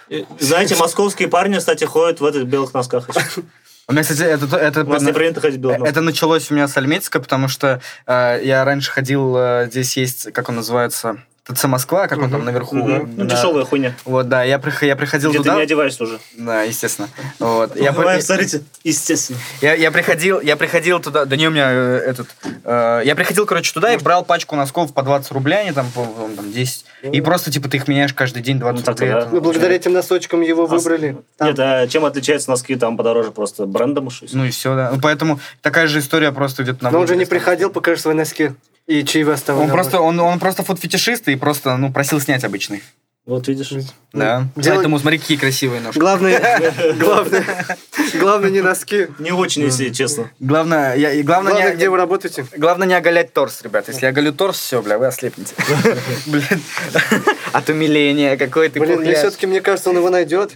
Э, 0.10 0.24
Знаете, 0.40 0.76
московские 0.76 1.28
парни, 1.28 1.60
кстати, 1.60 1.84
ходят 1.84 2.20
в 2.20 2.26
этих 2.26 2.46
белых 2.46 2.74
носках. 2.74 3.08
еще. 3.10 3.44
У 3.88 3.92
меня, 3.94 4.02
кстати, 4.02 4.24
это... 4.24 4.58
это 4.58 4.82
У 4.82 4.88
нас 4.90 5.04
не 5.04 5.14
принято 5.14 5.40
ходить 5.40 5.60
носках. 5.60 5.86
Это 5.86 6.02
началось 6.02 6.50
у 6.50 6.56
меня 6.56 6.68
с 6.68 6.76
Альметьевска, 6.76 7.20
потому 7.20 7.48
что 7.48 7.80
э, 8.08 8.40
я 8.44 8.66
раньше 8.66 8.92
ходил, 8.92 9.36
э, 9.38 9.68
здесь 9.70 9.96
есть, 9.98 10.34
как 10.34 10.50
он 10.50 10.56
называется, 10.56 11.22
ТЦ 11.48 11.64
Москва, 11.66 12.08
как 12.08 12.20
он 12.20 12.30
там 12.30 12.44
наверху. 12.44 12.76
Мгм. 12.76 13.14
Ну, 13.16 13.26
Да. 13.26 13.36
дешевая 13.36 13.64
хуйня. 13.66 13.94
Вот, 14.06 14.28
да, 14.28 14.44
я, 14.44 14.58
прих- 14.58 14.84
я 14.86 14.96
приходил 14.96 15.30
Где 15.30 15.40
ты 15.40 15.44
туда. 15.46 15.56
не 15.56 15.62
одеваешься 15.64 16.04
уже. 16.04 16.20
Да, 16.38 16.64
естественно. 16.64 17.08
Вот. 17.40 17.76
Я, 17.76 17.94
при- 17.94 18.20
смотрите, 18.22 18.62
естественно. 18.84 19.40
я, 19.62 19.74
я 19.74 19.92
приходил, 19.92 20.42
я 20.42 20.58
приходил 20.58 21.00
туда, 21.00 21.26
да 21.26 21.36
не 21.38 21.48
у 21.48 21.52
меня 21.52 21.70
э, 21.72 21.98
этот, 22.06 22.28
э, 22.66 23.02
я 23.06 23.16
приходил, 23.16 23.46
короче, 23.46 23.74
туда 23.74 23.94
и 23.94 23.98
брал 23.98 24.26
пачку 24.26 24.56
носков 24.56 24.94
по 24.94 25.04
20 25.04 25.32
рублей, 25.32 25.62
они 25.62 25.72
там, 25.72 25.90
по, 25.92 26.06
там 26.36 26.52
10, 26.52 26.86
и 27.12 27.22
просто, 27.22 27.50
типа, 27.52 27.70
ты 27.70 27.78
их 27.78 27.88
меняешь 27.88 28.14
каждый 28.14 28.42
день 28.42 28.60
20 28.60 28.86
Ну, 28.86 28.92
рублей. 28.94 29.10
да. 29.12 29.20
Это- 29.20 29.30
Ну, 29.32 29.42
благодаря 29.42 29.76
этим 29.76 29.94
носочкам 29.94 30.42
его 30.42 30.64
А 30.64 30.68
выбрали. 30.68 31.18
Там- 31.38 31.48
Нет, 31.50 31.60
а 31.60 31.88
чем 31.88 32.04
отличаются 32.06 32.50
носки 32.50 32.76
там 32.76 32.98
подороже? 32.98 33.32
Просто 33.32 33.66
брендом 33.66 34.08
уж 34.08 34.22
и. 34.24 34.28
Ну 34.34 34.46
и 34.46 34.50
все, 34.50 34.76
да. 34.76 34.92
Ну, 34.94 35.00
поэтому 35.02 35.40
такая 35.62 35.88
же 35.88 36.00
история 36.00 36.32
просто 36.32 36.64
где-то 36.64 36.84
на 36.84 36.92
Но 36.92 37.00
он 37.00 37.08
же 37.08 37.16
не 37.16 37.26
приходил, 37.26 37.70
покажи 37.70 38.02
свои 38.02 38.16
носки. 38.16 38.52
И 38.88 39.04
чаевые 39.04 39.36
оставил. 39.36 39.62
Он 39.62 39.70
просто, 39.70 40.00
он, 40.00 40.20
он 40.20 40.40
просто 40.40 40.64
фотофетишист 40.64 41.28
и 41.28 41.36
просто, 41.36 41.76
ну, 41.78 41.92
просил 41.92 42.20
снять 42.22 42.44
обычный. 42.44 42.82
Вот 43.26 43.46
видишь. 43.50 43.74
Да. 44.14 44.48
Делать- 44.56 44.78
Поэтому 44.78 44.98
смотри, 45.00 45.20
какие 45.20 45.38
красивые 45.38 45.82
ножки. 45.82 46.00
Главное, 46.00 46.72
главное, 46.98 47.44
главное 48.18 48.50
не 48.50 48.62
носки. 48.62 49.08
Не 49.20 49.34
очень, 49.34 49.64
если 49.64 49.90
честно. 49.90 50.32
Главное, 50.40 50.96
я, 50.96 51.12
и 51.12 51.24
главное, 51.24 51.52
Главное, 51.52 51.72
не, 51.72 51.76
где 51.76 51.90
вы 51.90 51.98
работаете. 51.98 52.46
главное 52.56 52.88
не 52.88 52.94
оголять 52.94 53.34
торс, 53.34 53.62
ребят. 53.64 53.90
Если 53.90 54.04
я 54.04 54.10
оголю 54.12 54.32
торс, 54.32 54.58
все, 54.58 54.82
бля, 54.82 54.98
вы 54.98 55.08
ослепнете. 55.08 55.54
Блин. 56.26 56.46
От 57.52 57.68
умиления, 57.68 58.38
какой 58.38 58.70
ты 58.70 58.80
Блин, 58.80 59.04
все-таки, 59.14 59.46
мне 59.46 59.60
кажется, 59.60 59.90
он 59.90 59.98
его 59.98 60.10
найдет. 60.10 60.54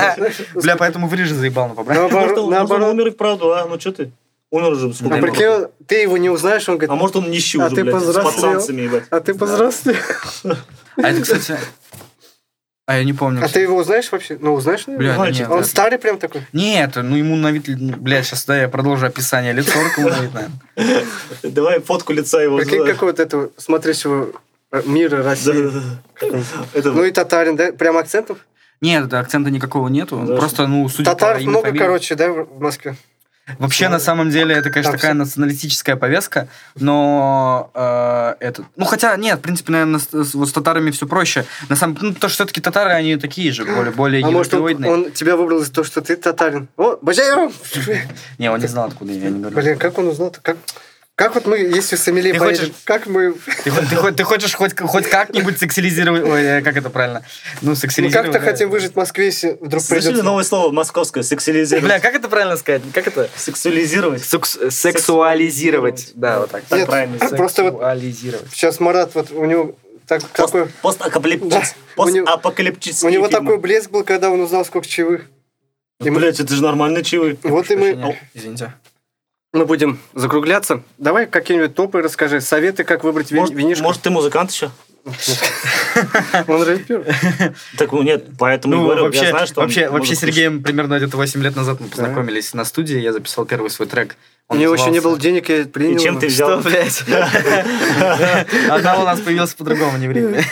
Бля, 0.54 0.76
поэтому 0.76 1.08
вырежи 1.08 1.34
заебал 1.34 1.68
на 1.68 1.74
побрать. 1.74 1.98
Может, 1.98 2.14
Наоборот, 2.14 2.50
наоборот. 2.50 2.94
умер 2.94 3.08
и 3.08 3.10
вправду, 3.10 3.52
а? 3.52 3.66
Ну, 3.66 3.78
что 3.78 3.92
ты? 3.92 4.10
Умер 4.50 4.72
уже 4.72 4.94
сколько? 4.94 5.16
А 5.16 5.20
прикинь, 5.20 5.46
он- 5.46 5.68
ты 5.86 5.96
его 6.02 6.16
не 6.16 6.30
узнаешь, 6.30 6.68
он 6.68 6.76
А 6.76 6.78
говорит, 6.78 7.00
может, 7.00 7.16
он 7.16 7.30
нищий 7.30 7.58
А 7.60 7.66
уже, 7.66 7.76
ты 7.76 7.84
блядь, 7.84 8.02
с 8.02 8.14
пацанцами, 8.14 8.82
ебать. 8.82 9.04
а 9.10 9.20
ты 9.20 9.34
повзрослел. 9.34 9.96
А 10.96 11.10
это, 11.10 11.20
кстати... 11.20 11.58
А 12.88 12.96
я 12.98 13.04
не 13.04 13.12
помню. 13.12 13.44
А 13.44 13.48
ты 13.48 13.60
его 13.60 13.76
узнаешь 13.76 14.10
вообще? 14.12 14.38
Ну, 14.40 14.54
узнаешь, 14.54 14.86
наверное? 14.86 15.08
Бля, 15.14 15.18
Мальчик, 15.18 15.40
нет. 15.40 15.50
Он 15.50 15.58
это- 15.58 15.68
старый 15.68 15.98
прям 15.98 16.18
такой? 16.18 16.46
Нет, 16.52 16.92
ну 16.94 17.16
ему 17.16 17.34
на 17.34 17.50
вид... 17.50 17.64
ну, 17.66 17.96
Бля, 17.96 18.22
сейчас, 18.22 18.44
да, 18.46 18.56
я 18.60 18.68
продолжу 18.68 19.04
описание 19.06 19.52
лица, 19.52 19.72
ему 19.76 20.08
на 20.08 20.20
вид, 20.20 20.30
наверное. 20.32 21.04
Давай 21.42 21.80
фотку 21.80 22.12
лица 22.12 22.40
его. 22.40 22.58
Прикинь, 22.58 22.86
какой 22.86 23.08
вот 23.08 23.18
этого 23.18 23.50
смотрящего 23.56 24.28
э, 24.70 24.82
мира 24.86 25.24
России. 25.24 25.70
Ну 26.74 27.04
и 27.04 27.10
татарин, 27.10 27.56
да? 27.56 27.72
Прям 27.72 27.96
акцентов? 27.96 28.38
Нет, 28.80 29.08
да, 29.08 29.18
акцента 29.18 29.50
никакого 29.50 29.88
нету. 29.88 30.24
Просто, 30.36 30.66
ну, 30.68 30.88
судя 30.88 31.10
по 31.10 31.16
Татаров 31.16 31.40
имени, 31.42 31.50
много, 31.50 31.72
короче, 31.76 32.14
да, 32.14 32.30
в 32.30 32.60
Москве? 32.60 32.94
Вообще, 33.58 33.88
на 33.88 34.00
самом 34.00 34.30
деле, 34.30 34.56
это, 34.56 34.70
конечно, 34.70 34.92
Там 34.92 35.00
такая 35.00 35.14
националистическая 35.14 35.94
повестка, 35.94 36.48
но 36.74 37.70
э, 37.74 38.34
этот... 38.40 38.66
Ну, 38.74 38.84
хотя, 38.84 39.16
нет, 39.16 39.38
в 39.38 39.42
принципе, 39.42 39.72
наверное, 39.72 40.00
с, 40.00 40.34
вот 40.34 40.48
с 40.48 40.52
татарами 40.52 40.90
все 40.90 41.06
проще. 41.06 41.44
На 41.68 41.76
самом 41.76 41.96
ну, 42.00 42.12
то, 42.12 42.28
что 42.28 42.44
все-таки 42.44 42.60
татары, 42.60 42.90
они 42.90 43.16
такие 43.16 43.52
же, 43.52 43.64
более, 43.64 43.92
более 43.92 44.24
А 44.24 44.30
может, 44.30 44.52
он, 44.54 44.84
он 44.84 45.12
тебя 45.12 45.36
выбрал 45.36 45.60
из-за 45.60 45.72
того, 45.72 45.84
что 45.84 46.00
ты 46.00 46.16
татарин? 46.16 46.66
О, 46.76 46.98
Бажаев! 47.00 47.52
Не, 48.38 48.50
он 48.50 48.60
не 48.60 48.66
знал, 48.66 48.88
откуда 48.88 49.12
я, 49.12 49.20
я 49.20 49.30
не 49.30 49.38
говорю. 49.38 49.56
Блин, 49.56 49.78
как 49.78 49.96
он 49.98 50.08
узнал-то? 50.08 50.40
Как, 50.42 50.56
как 51.16 51.34
вот 51.34 51.46
мы, 51.46 51.56
если 51.56 51.96
с 51.96 52.06
Эмилией 52.10 52.34
Ты 52.34 52.38
поедем, 52.40 52.60
хочешь- 52.66 52.74
как 52.84 53.06
мы... 53.06 53.34
Ты, 53.64 53.70
хо- 53.70 54.10
ты 54.10 54.12
ты 54.12 54.22
хочешь 54.24 54.54
хоть, 54.54 54.78
хоть 54.78 55.06
как-нибудь 55.08 55.58
сексуализировать... 55.58 56.22
Ой, 56.24 56.42
э, 56.42 56.60
как 56.62 56.76
это 56.76 56.90
правильно? 56.90 57.22
Ну, 57.62 57.70
Мы 57.70 57.76
сексуализировать... 57.76 58.32
как-то 58.32 58.44
да. 58.44 58.52
хотим 58.52 58.68
выжить 58.68 58.92
в 58.92 58.96
Москве, 58.96 59.24
если 59.26 59.56
вдруг 59.58 59.82
Слышали 59.82 60.08
придется... 60.08 60.22
новое 60.24 60.44
слово 60.44 60.70
московское? 60.72 61.22
Сексуализировать. 61.22 61.84
Бля, 61.86 62.00
как 62.00 62.14
это 62.14 62.28
правильно 62.28 62.58
сказать? 62.58 62.82
Как 62.92 63.06
это? 63.06 63.30
Сексуализировать. 63.34 64.20
Сукс- 64.22 64.70
сексуализировать. 64.70 66.12
Да, 66.14 66.40
вот 66.40 66.50
так. 66.50 66.64
Так 66.68 66.78
Нет, 66.80 66.86
правильно. 66.88 67.18
просто 67.30 67.62
вот 67.64 67.72
Сексуализировать. 67.72 68.50
сейчас 68.52 68.78
Марат, 68.80 69.14
вот 69.14 69.30
у 69.32 69.44
него 69.46 69.74
так, 70.06 70.20
Пост- 70.22 70.52
такой... 70.52 70.68
Постапокалиптический. 70.82 71.76
Да. 71.96 72.02
У 72.02 72.08
него- 72.10 72.26
Постапокалиптический 72.26 73.08
У 73.08 73.10
него 73.10 73.26
фильм. 73.28 73.40
такой 73.40 73.58
блеск 73.58 73.90
был, 73.90 74.04
когда 74.04 74.28
он 74.30 74.40
узнал, 74.40 74.66
сколько 74.66 74.86
чаевых. 74.86 75.22
И 76.04 76.10
мы, 76.10 76.20
Блять, 76.20 76.40
это 76.40 76.54
же 76.54 76.62
нормальные 76.62 77.04
чаевые. 77.04 77.38
вот 77.42 77.70
и 77.70 77.76
мы. 77.76 78.18
Извините. 78.34 78.74
Мы 79.52 79.64
будем 79.66 79.98
закругляться. 80.14 80.82
Давай 80.98 81.26
какие-нибудь 81.26 81.74
топы 81.74 82.02
расскажи, 82.02 82.40
советы, 82.40 82.84
как 82.84 83.04
выбрать 83.04 83.30
Может, 83.32 83.54
винишко. 83.54 83.82
может, 83.84 84.02
ты 84.02 84.10
музыкант 84.10 84.50
еще? 84.50 84.70
Он 86.48 86.62
рэпер. 86.64 87.04
Так, 87.78 87.92
ну 87.92 88.02
нет, 88.02 88.24
поэтому 88.38 88.74
Ну, 88.76 88.82
говорю, 88.84 89.04
вообще, 89.04 89.22
я 89.24 89.30
знаю, 89.30 89.46
что 89.46 89.60
вообще, 89.60 89.88
вообще 89.88 90.16
с 90.16 90.18
Сергеем 90.20 90.62
примерно 90.64 90.96
где-то 90.98 91.16
8 91.16 91.40
лет 91.42 91.54
назад 91.54 91.78
мы 91.80 91.86
познакомились 91.88 92.52
на 92.54 92.64
студии, 92.64 92.98
я 92.98 93.12
записал 93.12 93.46
первый 93.46 93.70
свой 93.70 93.86
трек. 93.86 94.16
У 94.48 94.54
Он 94.54 94.58
него 94.60 94.74
еще 94.74 94.84
не 94.90 94.96
назывался- 94.96 95.08
было 95.08 95.18
денег, 95.20 95.48
я 95.48 95.64
принял. 95.64 95.96
И 95.96 95.98
чем 96.00 96.18
ты 96.20 96.26
взял? 96.26 96.60
Что, 96.60 96.68
блядь? 96.70 97.02
Одна 98.70 98.98
у 99.00 99.04
нас 99.04 99.20
появился 99.20 99.56
по-другому, 99.56 99.96
не 99.98 100.08
время. 100.08 100.44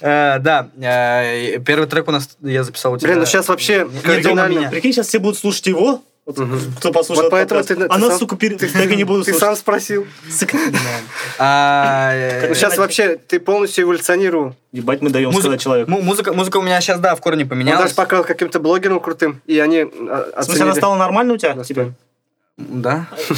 Э, 0.00 0.38
Да, 0.38 0.68
э, 0.80 1.58
первый 1.60 1.86
трек 1.88 2.08
у 2.08 2.10
нас 2.10 2.28
я 2.42 2.64
записал 2.64 2.92
у 2.92 2.98
тебя. 2.98 3.08
Блин, 3.08 3.20
ну 3.20 3.26
сейчас 3.26 3.48
вообще 3.48 3.88
кардинально. 4.02 4.68
Прикинь, 4.70 4.92
сейчас 4.92 5.08
все 5.08 5.18
будут 5.18 5.38
слушать 5.38 5.66
его, 5.66 6.02
вот, 6.24 6.36
кто 6.78 6.92
послушает 6.92 7.24
Вот 7.24 7.30
поэтому 7.30 7.60
подкаст. 7.60 7.68
ты- 7.80 7.86
ты 7.88 7.92
а 7.92 7.98
нас, 7.98 8.10
сам- 8.10 8.18
сука, 8.20 8.36
пере- 8.36 8.56
так 8.56 8.90
и 8.90 8.96
не 8.96 9.04
буду 9.04 9.24
Ты 9.24 9.32
слушать. 9.32 9.40
сам 9.40 9.56
спросил. 9.56 10.06
Сука. 10.30 10.56
А, 11.38 12.12
э, 12.14 12.48
Ну 12.48 12.54
сейчас 12.54 12.76
вообще 12.78 13.16
ты 13.16 13.40
полностью 13.40 13.84
эволюционировал. 13.84 14.54
Ебать, 14.72 15.02
мы 15.02 15.10
даем 15.10 15.32
сказать 15.32 15.60
человеку. 15.60 15.90
му- 15.90 16.00
Музыка 16.02 16.32
музыка 16.32 16.58
у 16.58 16.62
меня 16.62 16.80
сейчас, 16.80 17.00
да, 17.00 17.16
в 17.16 17.20
корне 17.20 17.42
Он 17.44 17.48
поменялась. 17.50 17.82
даже 17.82 17.94
показал 17.94 18.24
каким-то 18.24 18.60
блогерам 18.60 19.00
крутым, 19.00 19.40
и 19.46 19.58
они 19.58 19.80
а, 20.08 20.40
В 20.40 20.44
смысле, 20.44 20.62
она 20.64 20.74
стала 20.74 20.94
нормальной 20.96 21.34
у 21.34 21.38
тебя? 21.38 21.54
Да, 21.54 21.64
Типа? 21.64 21.92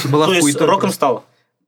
Была 0.09 0.27
То 0.27 0.33
есть 0.35 0.61
роком 0.61 0.93
стала? 0.93 1.23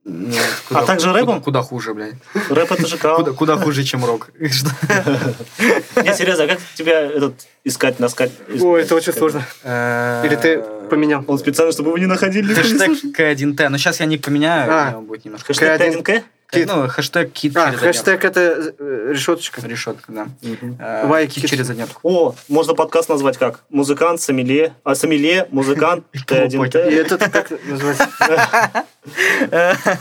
Нет, 0.08 0.40
А 0.70 0.84
также 0.84 1.08
куда- 1.08 1.18
рэпом? 1.18 1.42
Куда 1.42 1.62
хуже, 1.62 1.92
блядь. 1.94 2.14
Рэп 2.48 2.70
это 2.72 2.86
же. 2.86 2.96
Куда, 2.96 3.32
куда 3.32 3.56
хуже, 3.56 3.82
чем 3.82 4.04
рок. 4.04 4.28
Не, 4.38 6.14
серьезно, 6.14 6.44
а 6.44 6.46
как 6.48 6.58
тебя 6.76 7.00
этот 7.00 7.34
искать, 7.64 7.98
наскать? 7.98 8.30
Ой, 8.60 8.82
это 8.82 8.94
очень 8.94 9.12
сложно. 9.12 9.40
Или 9.64 10.36
ты 10.36 10.48
Э, 10.60 10.75
поменял? 10.88 11.24
Он 11.26 11.38
специально, 11.38 11.72
чтобы 11.72 11.92
вы 11.92 12.00
не 12.00 12.06
находили. 12.06 12.52
Хэштег 12.54 12.90
К1Т. 13.18 13.68
Но 13.68 13.78
сейчас 13.78 14.00
я 14.00 14.06
ник 14.06 14.22
поменяю, 14.24 14.70
А. 14.72 14.88
у 14.88 14.90
него 14.92 15.02
будет 15.02 15.24
немножко. 15.24 15.48
Хэштег 15.48 15.80
К1. 15.80 16.02
Т1К? 16.02 16.22
Кит. 16.48 16.68
Ну, 16.68 16.86
хэштег 16.86 17.32
кит 17.32 17.56
А, 17.56 17.70
через 17.72 17.80
хэштег 17.80 18.24
это 18.24 18.72
э, 18.78 19.10
решеточка. 19.12 19.60
Решетка, 19.66 20.12
да. 20.12 20.28
Вай 21.08 21.24
Э, 21.24 21.26
Кит 21.26 21.42
кит. 21.42 21.50
через 21.50 21.68
однятку. 21.70 21.98
О, 22.04 22.36
можно 22.48 22.74
подкаст 22.74 23.08
назвать 23.08 23.36
как? 23.36 23.64
Музыкант, 23.68 24.20
сомелье, 24.20 24.72
а 24.84 24.94
сомелье, 24.94 25.48
музыкант, 25.50 26.04
И 26.12 26.18
Т1Т. 26.18 26.78
это 26.78 27.18
как 27.30 27.50
называется? 27.66 28.08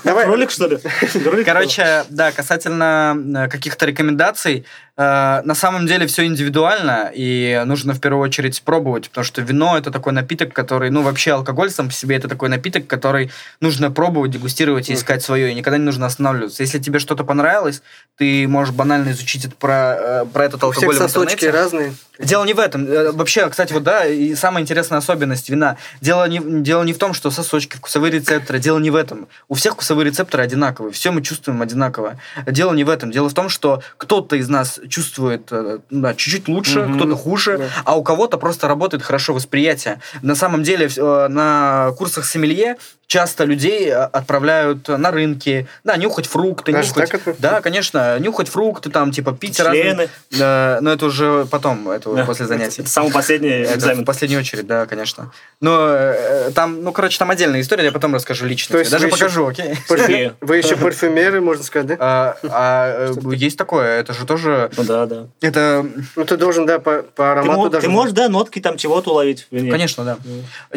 Давай. 0.03 0.25
Ролик, 0.25 0.51
что 0.51 0.67
ли? 0.67 0.77
Ролик? 1.25 1.45
Короче, 1.45 2.03
да, 2.09 2.31
касательно 2.31 3.15
э, 3.35 3.47
каких-то 3.49 3.85
рекомендаций, 3.85 4.65
э, 4.97 5.41
на 5.43 5.55
самом 5.55 5.87
деле 5.87 6.07
все 6.07 6.25
индивидуально, 6.25 7.11
и 7.13 7.61
нужно 7.65 7.93
в 7.93 7.99
первую 7.99 8.23
очередь 8.23 8.61
пробовать, 8.63 9.09
потому 9.09 9.25
что 9.25 9.41
вино 9.41 9.77
это 9.77 9.91
такой 9.91 10.13
напиток, 10.13 10.53
который, 10.53 10.89
ну, 10.89 11.01
вообще 11.01 11.33
алкоголь 11.33 11.69
сам 11.69 11.87
по 11.87 11.93
себе 11.93 12.15
это 12.15 12.27
такой 12.27 12.49
напиток, 12.49 12.87
который 12.87 13.31
нужно 13.61 13.91
пробовать, 13.91 14.31
дегустировать 14.31 14.89
и 14.89 14.93
искать 14.93 15.21
свое, 15.23 15.51
и 15.51 15.53
никогда 15.53 15.77
не 15.77 15.85
нужно 15.85 16.05
останавливаться. 16.05 16.63
Если 16.63 16.79
тебе 16.79 16.99
что-то 16.99 17.23
понравилось, 17.23 17.81
ты 18.17 18.47
можешь 18.47 18.73
банально 18.73 19.11
изучить 19.11 19.45
это 19.45 19.55
про, 19.55 19.95
э, 19.99 20.25
про 20.31 20.45
этот 20.45 20.63
У 20.63 20.71
всех 20.71 20.83
алкоголь 20.83 20.95
в 20.95 20.97
сосочки 20.97 21.45
интернете. 21.45 21.57
разные. 21.57 21.93
Дело 22.17 22.45
не 22.45 22.53
в 22.53 22.59
этом. 22.59 22.85
Вообще, 23.17 23.49
кстати, 23.49 23.73
вот 23.73 23.83
да, 23.83 24.05
и 24.05 24.35
самая 24.35 24.63
интересная 24.63 24.99
особенность 24.99 25.49
вина. 25.49 25.75
Дело 25.99 26.25
не, 26.29 26.39
дело 26.61 26.83
не 26.83 26.93
в 26.93 26.97
том, 26.97 27.13
что 27.13 27.29
сосочки, 27.29 27.75
вкусовые 27.75 28.09
рецепторы. 28.11 28.59
Дело 28.59 28.79
не 28.79 28.89
в 28.89 28.94
этом. 28.95 29.27
У 29.47 29.53
всех 29.55 29.73
вкусовые 29.73 30.05
рецепторы 30.05 30.43
одинаковые. 30.43 30.91
Все 30.93 31.11
мы 31.11 31.21
чувствуем 31.21 31.61
одинаково. 31.61 32.19
Дело 32.47 32.73
не 32.73 32.83
в 32.83 32.89
этом. 32.89 33.11
Дело 33.11 33.29
в 33.29 33.33
том, 33.33 33.49
что 33.49 33.81
кто-то 33.97 34.35
из 34.35 34.49
нас 34.49 34.79
чувствует 34.89 35.47
э, 35.51 35.79
да, 35.89 36.13
чуть-чуть 36.13 36.47
лучше, 36.47 36.81
Мгм. 36.83 36.97
кто-то 36.97 37.15
хуже, 37.15 37.57
Да. 37.57 37.65
а 37.85 37.97
у 37.97 38.03
кого-то 38.03 38.37
просто 38.37 38.67
работает 38.67 39.03
хорошо 39.03 39.33
восприятие. 39.33 39.99
На 40.21 40.35
самом 40.35 40.63
деле 40.63 40.89
э, 40.95 41.27
на 41.29 41.91
курсах 41.97 42.25
сомелье 42.25 42.77
часто 43.07 43.43
людей 43.43 43.89
э, 43.89 43.95
отправляют 43.95 44.87
на 44.87 45.11
рынки, 45.11 45.67
да, 45.83 45.95
нюхать 45.95 46.25
фрукты, 46.27 46.71
Даже 46.71 46.89
нюхать... 46.89 47.11
так 47.11 47.27
это? 47.27 47.41
Да, 47.41 47.61
конечно, 47.61 48.17
нюхать 48.19 48.49
фрукты, 48.49 48.89
там, 48.89 49.11
типа, 49.11 49.31
пить 49.33 49.59
разные... 49.59 49.83
Члены. 49.83 50.09
Да, 50.31 50.79
но 50.81 50.91
это 50.91 51.05
уже 51.05 51.45
потом, 51.51 51.89
это 51.89 52.13
Да. 52.13 52.25
после 52.25 52.45
занятий. 52.47 52.81
Это 52.81 52.89
самый 52.89 53.11
последний 53.11 53.49
Это 53.49 53.75
экзамен. 53.75 54.01
в 54.01 54.05
последнюю 54.05 54.39
очередь, 54.41 54.65
да, 54.67 54.85
конечно. 54.87 55.31
Но 55.61 56.13
там, 56.55 56.83
ну, 56.83 56.91
короче, 56.91 57.17
там 57.19 57.29
отдельная 57.29 57.61
история, 57.61 57.83
я 57.85 57.91
потом 57.91 58.13
расскажу 58.15 58.45
лично. 58.45 58.77
То. 58.77 58.83
Есть 58.85 58.91
Даже 58.91 59.07
покажу, 59.09 59.47
окей? 59.47 59.75
Вы 60.41 60.57
еще 60.57 60.75
парфюмеры, 60.77 61.41
можно 61.41 61.63
сказать, 61.63 61.87
да? 61.87 61.97
А, 61.99 62.37
а, 62.43 63.07
э, 63.09 63.35
есть 63.35 63.57
такое, 63.57 63.99
это 63.99 64.13
же 64.13 64.25
тоже... 64.25 64.69
Ну 64.77 64.83
да, 64.83 65.05
да. 65.05 65.27
Это, 65.41 65.85
Ну, 66.15 66.25
ты 66.25 66.37
должен, 66.37 66.65
да, 66.65 66.79
по, 66.79 67.03
аромату 67.17 67.69
даже... 67.69 67.87
ты 67.87 67.91
можешь, 67.91 68.13
да, 68.13 68.29
нотки 68.29 68.59
там 68.59 68.77
чего-то 68.77 69.11
уловить. 69.11 69.47
в 69.49 69.55
вине? 69.55 69.71
конечно, 69.71 70.03
да. 70.03 70.17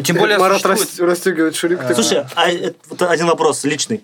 Тем 0.01 0.17
более 0.17 0.37
Марат 0.37 0.65
расстегивает 0.65 1.55
ширик. 1.55 1.85
ты- 1.87 1.93
Слушай, 1.93 2.25
а 2.35 2.45
один 3.07 3.27
вопрос 3.27 3.63
личный. 3.63 4.03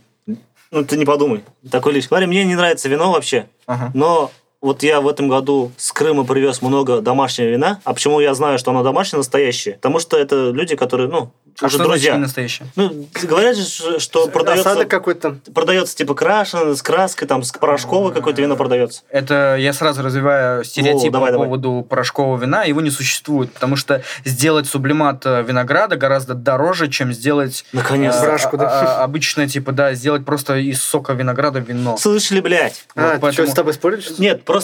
Ну, 0.71 0.83
ты 0.83 0.97
не 0.97 1.05
подумай. 1.05 1.43
Такой 1.71 1.93
личный. 1.93 2.09
Смотри, 2.09 2.27
мне 2.27 2.43
не 2.43 2.55
нравится 2.55 2.89
вино 2.89 3.11
вообще, 3.11 3.47
но 3.93 4.31
вот 4.65 4.83
я 4.83 4.99
в 5.01 5.07
этом 5.07 5.29
году 5.29 5.71
с 5.77 5.91
Крыма 5.91 6.23
привез 6.25 6.61
много 6.61 7.01
домашнего 7.01 7.47
вина. 7.47 7.79
А 7.83 7.93
почему 7.93 8.19
я 8.19 8.33
знаю, 8.33 8.57
что 8.59 8.71
оно 8.71 8.83
домашнее, 8.83 9.19
настоящее? 9.19 9.75
Потому 9.75 9.99
что 9.99 10.17
это 10.17 10.49
люди, 10.51 10.75
которые, 10.75 11.07
ну, 11.09 11.31
А 11.61 11.65
уже 11.67 11.75
что 11.75 11.83
друзья. 11.85 12.17
настоящее? 12.17 12.67
Ну, 12.75 13.07
говорят 13.23 13.55
же, 13.55 13.99
что 13.99 14.27
продается, 14.27 14.71
Осадок 14.71 14.89
какой-то 14.89 15.37
продается 15.53 15.95
типа 15.95 16.15
крашеное, 16.15 16.75
с 16.75 16.81
краской, 16.81 17.27
там, 17.27 17.43
с 17.43 17.51
порошковое 17.51 18.11
какое-то 18.11 18.41
вино 18.41 18.55
продается. 18.55 19.03
Это 19.09 19.55
я 19.59 19.71
сразу 19.71 20.01
развиваю 20.01 20.63
стереотип 20.63 21.09
О, 21.09 21.11
давай, 21.11 21.27
по 21.29 21.33
давай. 21.33 21.47
поводу 21.47 21.85
порошкового 21.87 22.37
вина. 22.37 22.63
Его 22.63 22.81
не 22.81 22.89
существует, 22.89 23.51
потому 23.53 23.75
что 23.75 24.01
сделать 24.25 24.67
сублимат 24.67 25.25
э, 25.25 25.43
винограда 25.43 25.95
гораздо 25.95 26.33
дороже, 26.33 26.87
чем 26.89 27.13
сделать 27.13 27.65
Наконец-то. 27.71 28.23
э, 28.23 28.27
Брашку, 28.27 28.57
да. 28.57 28.67
а- 28.67 28.99
а- 28.99 29.03
обычно, 29.03 29.47
типа, 29.47 29.71
да, 29.71 29.93
сделать 29.93 30.25
просто 30.25 30.55
из 30.57 30.81
сока 30.81 31.13
винограда 31.13 31.59
вино. 31.59 31.97
Слышали, 31.97 32.39
блядь? 32.41 32.85
А, 32.95 33.11
Вот 33.13 33.21
поэтому- 33.21 33.31
что, 33.47 33.47
с 33.47 33.55
тобой 33.55 33.73
спорили? 33.73 34.03
Нет, 34.17 34.43
просто 34.43 34.54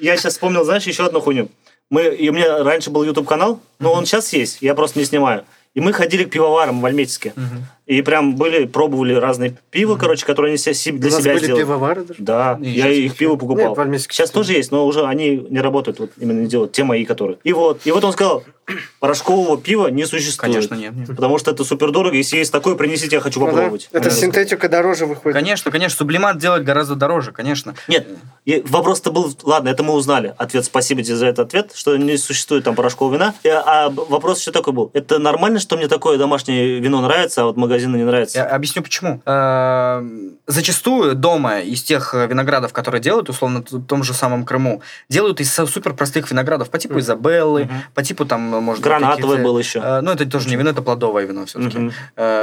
я 0.00 0.16
сейчас 0.16 0.34
вспомнил, 0.34 0.64
знаешь, 0.64 0.84
еще 0.84 1.06
одну 1.06 1.20
хуйню. 1.20 1.48
Мы, 1.90 2.02
и 2.04 2.28
у 2.28 2.32
меня 2.32 2.62
раньше 2.62 2.90
был 2.90 3.02
YouTube 3.02 3.26
канал, 3.26 3.60
но 3.78 3.92
он 3.92 4.06
сейчас 4.06 4.32
есть, 4.32 4.58
я 4.60 4.74
просто 4.74 4.98
не 4.98 5.04
снимаю. 5.04 5.44
И 5.74 5.80
мы 5.80 5.92
ходили 5.92 6.24
к 6.24 6.30
пивоварам 6.30 6.80
в 6.80 6.86
Альметьевске. 6.86 7.32
И 7.90 8.02
прям 8.02 8.36
были, 8.36 8.66
пробовали 8.66 9.14
разные 9.14 9.56
пиво, 9.72 9.96
короче, 9.96 10.24
которые 10.24 10.54
они 10.54 10.62
для 10.96 11.08
У 11.08 11.12
нас 11.12 11.20
себя 11.20 11.32
были 11.32 11.42
сделали. 11.44 11.60
пивовары 11.62 12.04
даже. 12.04 12.22
Да, 12.22 12.56
И 12.62 12.70
я 12.70 12.88
их 12.88 13.16
пиво 13.16 13.34
покупал. 13.34 13.70
Нет, 13.70 13.76
в 13.76 13.80
Альметьевске, 13.80 14.14
Сейчас 14.14 14.30
тоже 14.30 14.52
есть, 14.52 14.70
но 14.70 14.86
уже 14.86 15.04
они 15.04 15.44
не 15.50 15.60
работают, 15.60 15.98
вот 15.98 16.12
именно 16.16 16.38
не 16.42 16.46
делают, 16.46 16.70
те 16.70 16.84
мои, 16.84 17.04
которые. 17.04 17.38
И 17.42 17.52
вот, 17.52 17.80
и 17.84 17.90
вот 17.90 18.04
он 18.04 18.12
сказал, 18.12 18.44
порошкового 19.00 19.58
пива 19.60 19.88
не 19.88 20.04
существует. 20.06 20.54
Конечно, 20.54 20.74
нет, 20.76 20.94
нет. 20.94 21.08
Потому 21.08 21.38
что 21.38 21.50
это 21.50 21.64
супер 21.64 21.90
дорого. 21.90 22.16
Если 22.16 22.36
есть 22.36 22.52
такое, 22.52 22.74
принесите, 22.76 23.16
я 23.16 23.20
хочу 23.20 23.40
Ну 23.40 23.46
да. 23.46 23.52
попробовать. 23.52 23.88
Это 23.92 24.10
синтетика 24.10 24.68
дороже 24.68 25.06
выходит. 25.06 25.34
Конечно, 25.36 25.70
конечно, 25.70 25.96
сублимат 25.96 26.38
делать 26.38 26.62
гораздо 26.62 26.94
дороже, 26.94 27.32
конечно. 27.32 27.74
Нет, 27.88 28.06
вопрос-то 28.66 29.10
был... 29.10 29.34
Ладно, 29.42 29.68
это 29.68 29.82
мы 29.82 29.94
узнали. 29.94 30.34
Ответ, 30.38 30.64
спасибо 30.64 31.02
тебе 31.02 31.16
за 31.16 31.26
этот 31.26 31.48
ответ, 31.48 31.72
что 31.74 31.96
не 31.96 32.16
существует 32.16 32.64
там 32.64 32.74
порошкового 32.74 33.14
вина. 33.14 33.34
А 33.44 33.90
вопрос 33.90 34.40
еще 34.40 34.52
такой 34.52 34.72
был. 34.72 34.90
Это 34.94 35.18
нормально, 35.18 35.58
что 35.58 35.76
мне 35.76 35.88
такое 35.88 36.18
домашнее 36.18 36.78
вино 36.80 37.00
нравится, 37.00 37.42
а 37.42 37.44
вот 37.46 37.56
магазины 37.80 37.96
не 37.96 38.04
нравится? 38.04 38.38
Я 38.38 38.46
объясню 38.46 38.82
почему. 38.82 39.22
Э, 39.26 40.02
Зачастую 40.46 41.14
дома 41.14 41.60
из 41.60 41.82
тех 41.82 42.14
э, 42.14 42.26
виноградов, 42.26 42.72
которые 42.72 43.00
делают, 43.00 43.28
условно, 43.28 43.62
в 43.70 43.86
том 43.86 44.02
же 44.02 44.14
самом 44.14 44.44
Крыму, 44.44 44.82
делают 45.08 45.40
из 45.40 45.54
супер 45.54 45.94
простых 45.94 46.30
виноградов 46.30 46.70
по 46.70 46.78
типу 46.78 46.98
Изабеллы, 46.98 47.68
по 47.94 48.02
типу 48.02 48.24
там, 48.24 48.40
может 48.40 48.82
быть, 48.82 48.90
Гранатовый 48.90 49.38
был 49.38 49.58
еще. 49.58 49.80
Э, 49.82 50.00
Ну, 50.00 50.12
это 50.12 50.28
тоже 50.28 50.48
не 50.48 50.56
вино, 50.56 50.70
это 50.70 50.82
плодовое 50.82 51.24
вино 51.24 51.46
все-таки. 51.46 51.92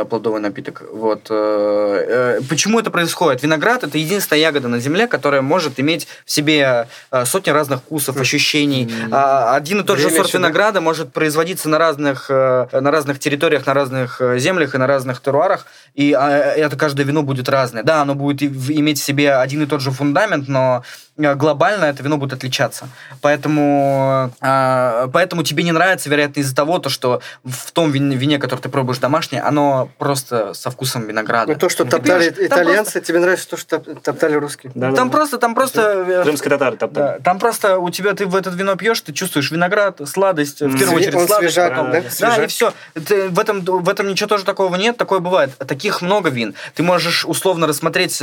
Плодовый 0.09 0.41
напиток. 0.41 0.83
Вот. 0.91 1.27
Э, 1.29 2.37
э, 2.39 2.41
Почему 2.49 2.79
это 2.79 2.91
происходит? 2.91 3.43
Виноград 3.43 3.83
это 3.83 3.97
единственная 3.97 4.41
ягода 4.41 4.67
на 4.67 4.79
земле, 4.79 5.07
которая 5.07 5.41
может 5.41 5.79
иметь 5.79 6.07
в 6.25 6.31
себе 6.31 6.87
э, 7.11 7.25
сотни 7.25 7.49
разных 7.51 7.79
вкусов, 7.81 8.17
ощущений. 8.17 8.89
А 9.11 9.55
Один 9.55 9.81
и 9.81 9.83
тот 9.83 9.99
же 9.99 10.09
сорт 10.09 10.33
винограда 10.33 10.81
может 10.81 11.11
производиться 11.13 11.69
на 11.69 11.77
разных, 11.77 12.27
э, 12.29 12.67
на 12.71 12.91
разных 12.91 13.19
территориях, 13.19 13.65
на 13.65 13.73
разных 13.73 14.21
э, 14.21 14.39
землях 14.39 14.75
и 14.75 14.77
на 14.77 14.87
разных 14.87 15.19
теруарах, 15.27 15.65
и 15.93 16.13
а, 16.13 16.29
это 16.29 16.77
каждое 16.77 17.05
вино 17.05 17.23
будет 17.23 17.49
разное. 17.49 17.83
Да, 17.83 18.01
оно 18.01 18.15
будет 18.15 18.41
иметь 18.41 18.99
в 18.99 19.03
себе 19.03 19.35
один 19.35 19.63
и 19.63 19.65
тот 19.65 19.81
же 19.81 19.91
фундамент, 19.91 20.47
но 20.47 20.83
глобально 21.17 21.85
это 21.85 22.03
вино 22.03 22.17
будет 22.17 22.33
отличаться. 22.33 22.87
Поэтому, 23.21 24.31
э, 24.41 25.07
поэтому 25.11 25.43
тебе 25.43 25.63
не 25.63 25.71
нравится, 25.71 26.09
вероятно, 26.09 26.39
из-за 26.41 26.55
того, 26.55 26.79
то, 26.79 26.89
что 26.89 27.21
в 27.43 27.71
том 27.71 27.91
вине, 27.91 28.15
вине, 28.15 28.37
который 28.39 28.59
ты 28.61 28.69
пробуешь 28.69 28.99
домашнее, 28.99 29.41
оно 29.41 29.89
просто 29.97 30.53
со 30.53 30.69
вкусом 30.71 31.07
винограда. 31.07 31.53
Ну, 31.53 31.57
то, 31.59 31.69
что 31.69 31.83
Ты 31.85 31.91
топтали 31.91 32.29
пьешь, 32.29 32.47
итальянцы, 32.47 33.01
тебе 33.01 33.19
нравится 33.19 33.49
то, 33.49 33.57
что 33.57 33.79
топ- 33.79 34.01
топтали 34.01 34.35
русские. 34.35 34.71
Да, 34.75 34.91
Там 34.93 35.09
да, 35.09 35.17
просто, 35.17 35.37
там 35.37 35.55
просто... 35.55 36.05
э, 36.07 36.23
Крымские 36.23 36.49
татары 36.51 36.77
топтали. 36.77 37.05
да, 37.17 37.19
там 37.23 37.39
просто 37.39 37.79
у 37.79 37.89
тебя 37.89 38.13
ты 38.13 38.25
в 38.25 38.35
этот 38.35 38.55
вино 38.55 38.75
пьешь, 38.75 39.01
ты 39.01 39.13
чувствуешь 39.13 39.51
виноград, 39.51 39.99
сладость, 40.07 40.61
в 40.61 40.77
первую 40.77 40.97
очередь 40.97 41.15
он 41.15 41.27
сладость, 41.27 41.53
свежак, 41.53 41.71
потом- 41.71 41.91
да? 41.91 42.01
Да, 42.01 42.09
Свежак. 42.09 42.43
и 42.43 42.47
все. 42.47 42.73
в 42.95 43.39
этом 43.39 43.61
в 43.61 43.89
этом 43.89 44.07
ничего 44.07 44.27
тоже 44.27 44.45
такого 44.45 44.75
нет, 44.75 44.97
такое 44.97 45.19
бывает. 45.19 45.57
Таких 45.57 46.01
много 46.01 46.29
вин. 46.29 46.53
Ты 46.75 46.83
можешь 46.83 47.25
условно 47.25 47.67
рассмотреть. 47.67 48.21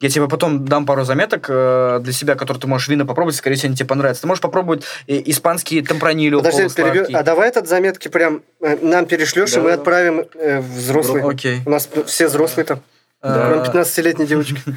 Я 0.00 0.08
тебе 0.10 0.28
потом 0.28 0.66
дам 0.66 0.84
пару 0.84 1.04
заметок 1.04 1.46
э, 1.48 2.00
для 2.02 2.12
себя, 2.12 2.34
которые 2.34 2.60
ты 2.60 2.66
можешь 2.66 2.88
вина 2.88 3.06
попробовать, 3.06 3.36
скорее 3.36 3.56
всего, 3.56 3.68
они 3.68 3.76
тебе 3.76 3.86
понравятся. 3.86 4.22
Ты 4.22 4.28
можешь 4.28 4.42
попробовать 4.42 4.84
э, 5.06 5.22
испанский 5.24 5.82
темпранилио, 5.82 6.38
Подожди, 6.38 6.68
перебью. 6.74 7.06
А 7.14 7.22
давай 7.22 7.48
этот 7.48 7.66
заметки 7.66 8.08
прям 8.08 8.42
э, 8.60 8.76
нам 8.82 9.06
перешлешь, 9.06 9.52
и 9.52 9.56
Да, 9.56 9.60
мы 9.62 9.68
да. 9.68 9.74
отправим 9.74 10.24
э, 10.34 10.60
взрослые. 10.60 11.24
Окей. 11.26 11.60
У 11.64 11.70
нас 11.70 11.88
все 12.06 12.26
взрослые 12.28 12.66
там. 12.66 12.80
Да. 13.26 13.62
Кроме 13.64 13.82
15-летней 13.82 14.26
девочки. 14.26 14.62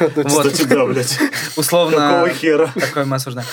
Вот. 0.00 0.26
Кстати, 0.26 0.64
да, 0.64 0.84
блядь. 0.86 1.18
условно... 1.56 1.96
Какого 1.96 2.28
хера? 2.30 2.70
Такое 2.78 3.04
мы 3.04 3.16
осуждаем. 3.16 3.46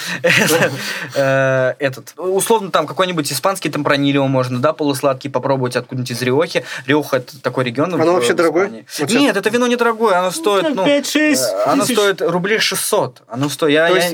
Э, 1.16 1.74
Этот. 1.80 2.14
Условно, 2.18 2.72
там 2.72 2.88
какой-нибудь 2.88 3.32
испанский 3.32 3.70
темпранилио 3.70 4.28
можно, 4.28 4.60
да, 4.60 4.74
полусладкий 4.74 5.30
попробовать 5.30 5.76
откуда-нибудь 5.76 6.12
из 6.12 6.22
Риохи. 6.22 6.64
Риоха 6.86 7.18
это 7.18 7.42
такой 7.42 7.66
регион. 7.66 7.94
Оно 7.94 8.12
в- 8.12 8.16
вообще 8.16 8.34
дорогое? 8.34 8.86
Нет, 9.10 9.38
это 9.38 9.50
вино 9.50 9.68
не 9.68 9.76
дорогое, 9.76 10.18
оно 10.20 10.32
стоит, 10.32 10.74
ну... 10.76 10.86
5-6 10.86 11.18
э, 11.36 11.64
Оно 11.66 11.86
стоит 11.86 12.22
рублей 12.22 12.60
600. 12.60 13.24
Оно 13.28 13.50
стоит... 13.50 13.78
То 13.88 13.96
есть 13.96 14.14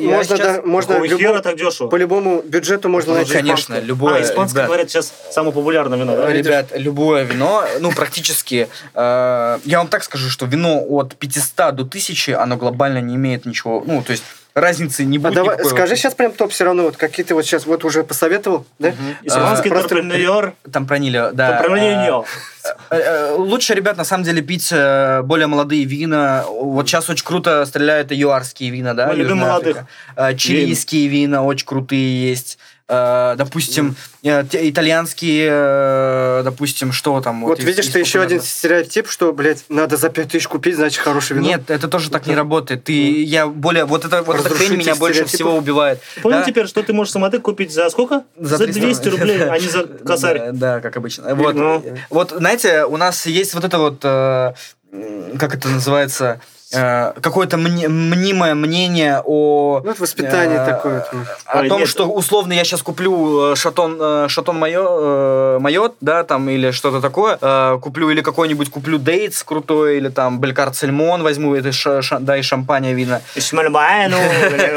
можно, 0.65 0.99
Какого 1.07 1.39
так 1.41 1.57
дешево? 1.57 1.87
по 1.87 1.95
любому 1.95 2.41
бюджету 2.41 2.89
можно 2.89 3.11
Ну, 3.13 3.17
найти. 3.17 3.33
конечно, 3.33 3.79
любое... 3.79 4.15
А, 4.15 4.21
испанское, 4.23 4.65
говорят, 4.65 4.89
сейчас 4.89 5.13
самое 5.31 5.53
популярное 5.53 5.97
вино, 5.97 6.15
да? 6.15 6.31
Ребят, 6.31 6.67
любое 6.75 7.23
вино, 7.23 7.63
ну, 7.79 7.91
практически, 7.91 8.67
э, 8.93 9.59
я 9.63 9.77
вам 9.77 9.87
так 9.87 10.03
скажу, 10.03 10.16
что 10.17 10.45
вино 10.45 10.83
от 10.87 11.15
500 11.15 11.75
до 11.75 11.83
1000, 11.83 12.39
оно 12.41 12.57
глобально 12.57 12.99
не 12.99 13.15
имеет 13.15 13.45
ничего, 13.45 13.83
ну, 13.85 14.01
то 14.03 14.11
есть 14.11 14.23
разницы 14.53 15.05
не 15.05 15.17
А 15.17 15.21
будет 15.21 15.33
давай, 15.35 15.53
никакой 15.55 15.69
скажи 15.69 15.89
вообще. 15.89 16.01
сейчас 16.01 16.15
прям 16.15 16.31
топ 16.31 16.51
все 16.51 16.63
равно, 16.65 16.83
вот 16.83 16.97
какие 16.97 17.23
ты 17.23 17.35
вот 17.35 17.45
сейчас 17.45 17.67
вот 17.67 17.85
уже 17.85 18.03
посоветовал, 18.03 18.65
да? 18.79 18.91
Испанский 19.23 19.69
А, 19.69 19.71
просто- 19.73 19.99
интерпренер. 19.99 20.53
Там 20.71 20.87
пронили, 20.87 21.29
да. 21.33 21.57
Интерпренер. 21.57 22.23
Э, 22.89 22.95
э, 22.97 23.35
Лучше, 23.37 23.75
ребят, 23.75 23.97
на 23.97 24.03
самом 24.03 24.23
деле 24.23 24.41
пить 24.41 24.69
э, 24.71 25.21
более 25.21 25.45
молодые 25.47 25.85
вина. 25.85 26.43
Вот 26.49 26.87
сейчас 26.89 27.07
очень 27.09 27.23
круто 27.23 27.65
стреляют 27.65 28.11
и 28.11 28.15
юарские 28.15 28.71
вина, 28.71 28.93
да? 28.95 29.07
Мы 29.07 29.15
любим 29.15 29.37
молодых. 29.37 29.83
Э, 30.15 30.35
Чилийские 30.35 31.07
вина 31.07 31.43
очень 31.43 31.65
крутые 31.67 32.29
есть. 32.29 32.57
Э, 32.89 33.35
Допустим, 33.37 33.95
э, 34.23 34.43
итальянские, 34.53 35.49
э, 35.51 36.41
допустим, 36.45 36.93
что 36.93 37.19
там? 37.19 37.41
Вот 37.43 37.59
из- 37.59 37.65
видишь, 37.65 37.85
из 37.87 37.91
ты 37.91 37.99
еще 37.99 38.21
один 38.21 38.41
стереотип, 38.41 39.09
что, 39.09 39.33
блядь, 39.33 39.65
надо 39.67 39.97
за 39.97 40.07
5000 40.09 40.47
купить, 40.47 40.75
значит, 40.77 41.01
хорошее 41.03 41.37
вино. 41.39 41.49
Нет, 41.49 41.69
это 41.69 41.89
тоже 41.89 42.09
так 42.09 42.27
не 42.27 42.35
работает. 42.35 42.85
Ты, 42.85 43.23
я 43.23 43.47
более, 43.47 43.83
вот 43.83 44.05
это, 44.05 44.21
вот 44.23 44.39
эта 44.39 44.49
хрень 44.49 44.77
меня 44.77 44.95
больше 44.95 45.25
всего 45.25 45.57
убивает. 45.57 45.99
Понял 46.21 46.39
Да? 46.39 46.45
теперь, 46.45 46.65
что 46.67 46.81
ты 46.81 46.93
можешь 46.93 47.11
самотек 47.11 47.41
купить 47.41 47.73
за 47.73 47.89
сколько? 47.89 48.23
За 48.37 48.55
За, 48.55 48.63
300 48.63 48.79
200 48.81 49.07
рублей, 49.09 49.43
а 49.49 49.59
не 49.59 49.67
за 49.67 49.83
косарь. 50.05 50.51
Да, 50.53 50.79
как 50.79 50.95
обычно. 50.95 51.35
Вот, 51.35 51.55
Ну. 51.55 51.83
вот, 52.09 52.31
знаете, 52.37 52.85
у 52.85 52.95
нас 52.95 53.25
есть 53.25 53.53
вот 53.53 53.65
это 53.65 53.79
вот, 53.79 53.99
как 54.01 55.53
это 55.53 55.67
называется, 55.67 56.39
э, 56.73 57.13
какое-то 57.21 57.57
мне- 57.57 57.87
мнимое 57.87 58.53
мнение 58.55 59.21
о... 59.25 59.81
Ну, 59.83 59.91
это 59.91 60.01
воспитание 60.01 60.59
э, 60.59 60.65
такое. 60.65 61.05
вот. 61.11 61.27
О 61.45 61.59
Ой, 61.59 61.69
том, 61.69 61.79
нет. 61.79 61.89
что 61.89 62.05
условно 62.07 62.53
я 62.53 62.63
сейчас 62.63 62.81
куплю 62.81 63.51
э, 63.53 63.55
шатон, 63.55 63.97
э, 63.99 64.27
шатон 64.29 64.57
майо, 64.59 64.85
э, 65.55 65.59
майот, 65.59 65.95
да, 66.01 66.23
там, 66.23 66.49
или 66.49 66.71
что-то 66.71 67.01
такое, 67.01 67.37
э, 67.41 67.77
куплю, 67.81 68.09
или 68.09 68.21
какой-нибудь 68.21 68.69
куплю 68.69 68.97
дейтс 68.97 69.43
крутой, 69.43 69.97
или 69.97 70.09
там 70.09 70.39
Белькард 70.39 70.75
Сельмон 70.75 71.23
возьму, 71.23 71.55
это 71.55 71.71
ша- 71.71 72.01
ша- 72.01 72.19
да, 72.19 72.37
и. 72.37 73.21
Ишмальбану, 73.35 74.17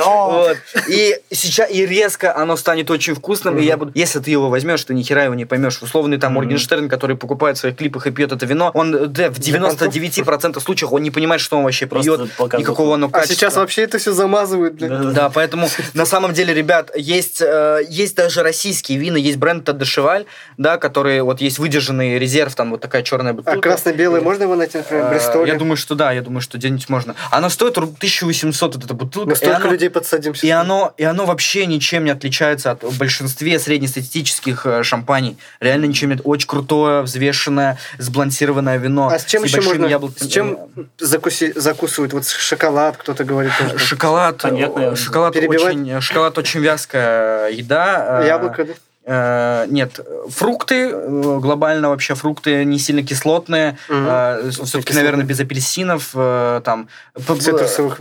Вот. 0.05 0.57
И 0.89 1.17
сейчас 1.31 1.71
и 1.71 1.87
резко 1.87 2.37
оно 2.37 2.57
станет 2.57 2.91
очень 2.91 3.15
вкусным, 3.15 3.59
и 3.59 3.65
я 3.65 3.77
буду. 3.77 3.93
Если 3.95 4.21
ты 4.21 4.31
его 4.31 4.49
возьмешь, 4.51 4.85
ты 4.85 4.95
ни 4.95 5.03
хера 5.03 5.25
его 5.25 5.35
не 5.35 5.45
поймешь. 5.45 5.81
Условный 5.83 6.19
там 6.19 6.35
Моргенштерн, 6.35 6.89
который 6.89 7.17
покупает 7.17 7.57
в 7.57 7.61
своих 7.61 7.77
клипах 7.77 8.07
и 8.07 8.11
пьет 8.11 8.33
это 8.33 8.47
вино, 8.47 8.71
он 8.75 9.13
да, 9.13 9.31
в 9.31 9.39
99% 9.39 10.61
случаев 10.61 10.93
он 10.93 11.03
не 11.03 11.11
понимает, 11.11 11.41
что 11.41 11.57
он 11.59 11.65
вообще 11.65 11.80
Просто 11.87 12.17
пьет, 12.17 12.33
показывает. 12.33 12.61
никакого 12.61 12.95
оно 12.95 13.07
А 13.07 13.11
качества. 13.11 13.35
сейчас 13.37 13.57
вообще 13.57 13.83
это 13.83 13.99
все 13.99 14.13
замазывают, 14.13 14.75
блядь. 14.75 14.91
Да. 14.91 15.11
Да, 15.11 15.31
поэтому 15.31 15.69
на 15.95 16.07
самом 16.07 16.33
деле, 16.33 16.53
ребят, 16.55 16.91
есть, 16.97 17.41
э, 17.43 17.81
есть 17.89 18.15
даже 18.17 18.43
российские 18.43 18.99
вина, 18.99 19.17
есть 19.17 19.39
бренд 19.39 19.65
Тадешеваль, 19.65 20.25
да, 20.57 20.77
который 20.79 21.21
вот 21.23 21.41
есть 21.41 21.59
выдержанный 21.59 22.19
резерв, 22.19 22.55
там 22.55 22.71
вот 22.71 22.81
такая 22.81 23.03
черная 23.03 23.33
бутылка. 23.33 23.59
А 23.59 23.63
красный-белый 23.63 24.21
можно 24.21 24.45
его 24.45 24.55
найти, 24.57 24.79
например, 24.79 25.05
в 25.05 25.07
Э, 25.09 25.11
Бристоле? 25.11 25.53
Я 25.53 25.59
думаю, 25.59 25.77
что 25.77 25.95
да, 25.95 26.13
я 26.13 26.23
думаю, 26.23 26.41
что 26.41 26.59
где-нибудь 26.59 26.89
можно. 26.89 27.15
Она 27.31 27.51
стоит 27.51 27.77
ру- 27.79 27.95
1800, 27.97 28.75
вот 28.77 28.85
эта 28.85 28.95
бутылка. 28.95 29.29
Мы 29.29 29.33
и 29.35 29.37
столько 29.37 29.57
оно- 29.57 29.71
людей 29.73 29.91
подсадим 29.91 30.33
И 30.43 30.51
оно, 30.51 30.95
и 30.97 31.05
оно 31.05 31.27
вообще 31.27 31.67
ничем 31.67 32.05
не 32.05 32.11
отличается 32.11 32.71
от 32.73 32.85
большинстве 32.99 33.59
среднестатистических 33.59 34.67
э, 34.67 34.83
шампаней. 34.83 35.37
Реально 35.61 35.87
ничем 35.87 36.11
не... 36.11 36.19
Очень 36.25 36.49
крутое, 36.49 37.03
взвешенное, 37.03 37.79
сбалансированное 37.99 38.77
вино. 38.79 39.09
А 39.13 39.19
с 39.19 39.25
чем 39.25 39.43
еще 39.45 39.55
небольшими 39.57 39.79
можно? 39.79 39.91
яблоками. 39.91 40.29
С 40.29 40.31
чем 40.31 40.59
закуси, 40.99 41.53
закусывают? 41.75 42.13
Вот 42.13 42.27
шоколад, 42.27 42.97
кто-то 42.97 43.25
говорит. 43.25 43.53
тоже. 43.59 43.79
Шоколад, 43.79 44.39
Понятно. 44.43 44.97
шоколад 44.97 45.35
Перебивать? 45.35 45.75
очень, 45.77 46.01
шоколад 46.01 46.39
очень 46.39 46.61
вязкая 46.61 47.49
еда. 47.51 48.21
э, 48.23 48.27
Яблоко, 48.27 48.65
да? 48.65 48.73
Э, 49.07 49.65
нет, 49.69 49.99
фрукты, 50.29 50.91
э, 50.93 51.39
глобально 51.41 51.89
вообще 51.89 52.15
фрукты 52.15 52.65
не 52.67 52.79
сильно 52.79 53.03
кислотные, 53.03 53.79
Мгм. 53.89 54.07
э, 54.09 54.51
все-таки, 54.51 54.93
наверное, 54.93 55.25
без 55.25 55.41
апельсинов, 55.41 56.11
э, 56.15 56.61
там. 56.65 56.89
Цитрусовых, 57.17 57.99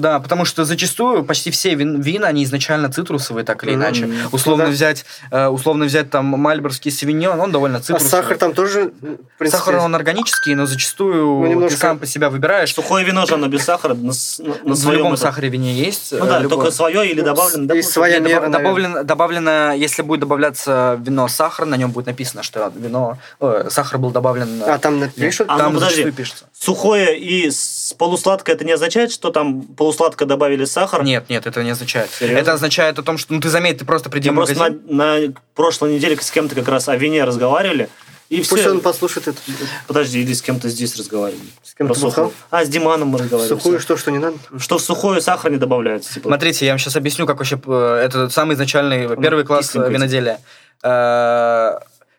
Да, 0.00 0.18
потому 0.20 0.46
что 0.46 0.64
зачастую 0.64 1.22
почти 1.24 1.50
все 1.50 1.74
вин- 1.74 2.00
вина, 2.00 2.28
они 2.28 2.44
изначально 2.44 2.90
цитрусовые, 2.90 3.44
так 3.44 3.62
или 3.64 3.74
иначе. 3.74 4.06
Мгм. 4.06 4.16
Условно 4.32 4.64
Да. 4.64 4.70
взять, 4.70 5.04
э, 5.30 5.46
условно 5.48 5.84
взять 5.84 6.10
там 6.10 6.24
мальборский 6.24 6.90
савиньон, 6.90 7.38
он 7.40 7.52
довольно 7.52 7.78
А 7.78 7.80
цитрусовый. 7.80 8.10
сахар 8.10 8.38
там 8.38 8.54
тоже, 8.54 8.90
принципе, 9.38 9.58
Сахар, 9.58 9.76
он 9.76 9.94
органический, 9.94 10.54
но 10.54 10.64
зачастую 10.64 11.26
Ну, 11.26 11.46
немножко- 11.46 11.74
ты 11.76 11.80
сам 11.80 11.98
по 11.98 12.06
себя 12.06 12.30
выбираешь. 12.30 12.72
Сухое 12.74 13.04
вино 13.04 13.26
же, 13.26 13.34
оно 13.34 13.48
без 13.48 13.64
сахара, 13.64 13.92
на, 13.94 14.00
на, 14.02 14.08
на 14.64 14.74
в 14.74 14.76
своем 14.76 14.98
любом 14.98 15.12
этом. 15.12 15.26
сахаре 15.26 15.50
вине 15.50 15.74
есть. 15.74 16.12
Ну 16.12 16.24
да, 16.24 16.38
любом. 16.38 16.58
только 16.58 16.70
свое 16.72 17.06
или 17.10 17.20
добавлено. 17.20 17.66
добавлено, 18.50 19.04
добавлено, 19.04 19.72
если 19.74 20.02
будет 20.02 20.20
добавляться 20.38 20.98
вино 21.02 21.28
с 21.28 21.34
сахаром, 21.34 21.70
на 21.70 21.76
нем 21.76 21.90
будет 21.90 22.06
написано, 22.06 22.42
что 22.42 22.72
вино, 22.76 23.18
э, 23.40 23.68
сахар 23.70 23.98
был 23.98 24.10
добавлен. 24.10 24.62
А 24.64 24.78
там 24.78 25.00
напишут? 25.00 25.48
А, 25.50 25.58
там 25.58 25.74
ну, 25.74 25.80
подожди. 25.80 26.10
пишется. 26.12 26.44
Сухое 26.58 27.18
и 27.18 27.50
полусладкое, 27.98 28.54
это 28.54 28.64
не 28.64 28.72
означает, 28.72 29.10
что 29.10 29.30
там 29.30 29.62
полусладко 29.62 30.26
добавили 30.26 30.64
сахар? 30.64 31.02
Нет, 31.02 31.28
нет, 31.28 31.46
это 31.46 31.62
не 31.64 31.70
означает. 31.70 32.10
Серьезно? 32.10 32.38
Это 32.38 32.52
означает 32.52 32.98
о 32.98 33.02
том, 33.02 33.18
что, 33.18 33.34
ну 33.34 33.40
ты 33.40 33.48
заметь, 33.48 33.78
ты 33.78 33.84
просто 33.84 34.10
приди 34.10 34.28
Я 34.28 34.32
в 34.32 34.36
просто 34.36 34.54
магазин. 34.56 34.82
на, 34.88 35.18
на 35.18 35.34
прошлой 35.54 35.94
неделе 35.94 36.16
с 36.16 36.30
кем-то 36.30 36.54
как 36.54 36.68
раз 36.68 36.88
о 36.88 36.96
вине 36.96 37.24
разговаривали. 37.24 37.88
И 38.28 38.38
Пусть 38.38 38.60
все... 38.60 38.70
он 38.70 38.80
послушает 38.80 39.28
это. 39.28 39.38
Подожди, 39.86 40.20
или 40.20 40.34
с 40.34 40.42
кем-то 40.42 40.68
здесь 40.68 40.96
разговаривали. 40.96 41.40
С 41.62 41.74
кем-то 41.74 41.98
бухал? 41.98 42.32
А, 42.50 42.64
с 42.64 42.68
Диманом 42.68 43.08
мы 43.08 43.18
разговаривали. 43.18 43.58
Сухую 43.58 43.80
что, 43.80 43.96
что 43.96 44.10
не 44.10 44.18
надо? 44.18 44.36
Что 44.58 44.76
в 44.76 44.82
сухое 44.82 45.22
сахар 45.22 45.50
не 45.50 45.56
добавляется. 45.56 46.14
Типа. 46.14 46.28
Смотрите, 46.28 46.66
я 46.66 46.72
вам 46.72 46.78
сейчас 46.78 46.96
объясню, 46.96 47.26
как 47.26 47.38
вообще 47.38 47.58
э, 47.64 48.02
это 48.04 48.28
самый 48.28 48.54
изначальный 48.54 49.16
первый 49.16 49.44
класс 49.44 49.74
э, 49.74 49.90
виноделия. 49.90 50.40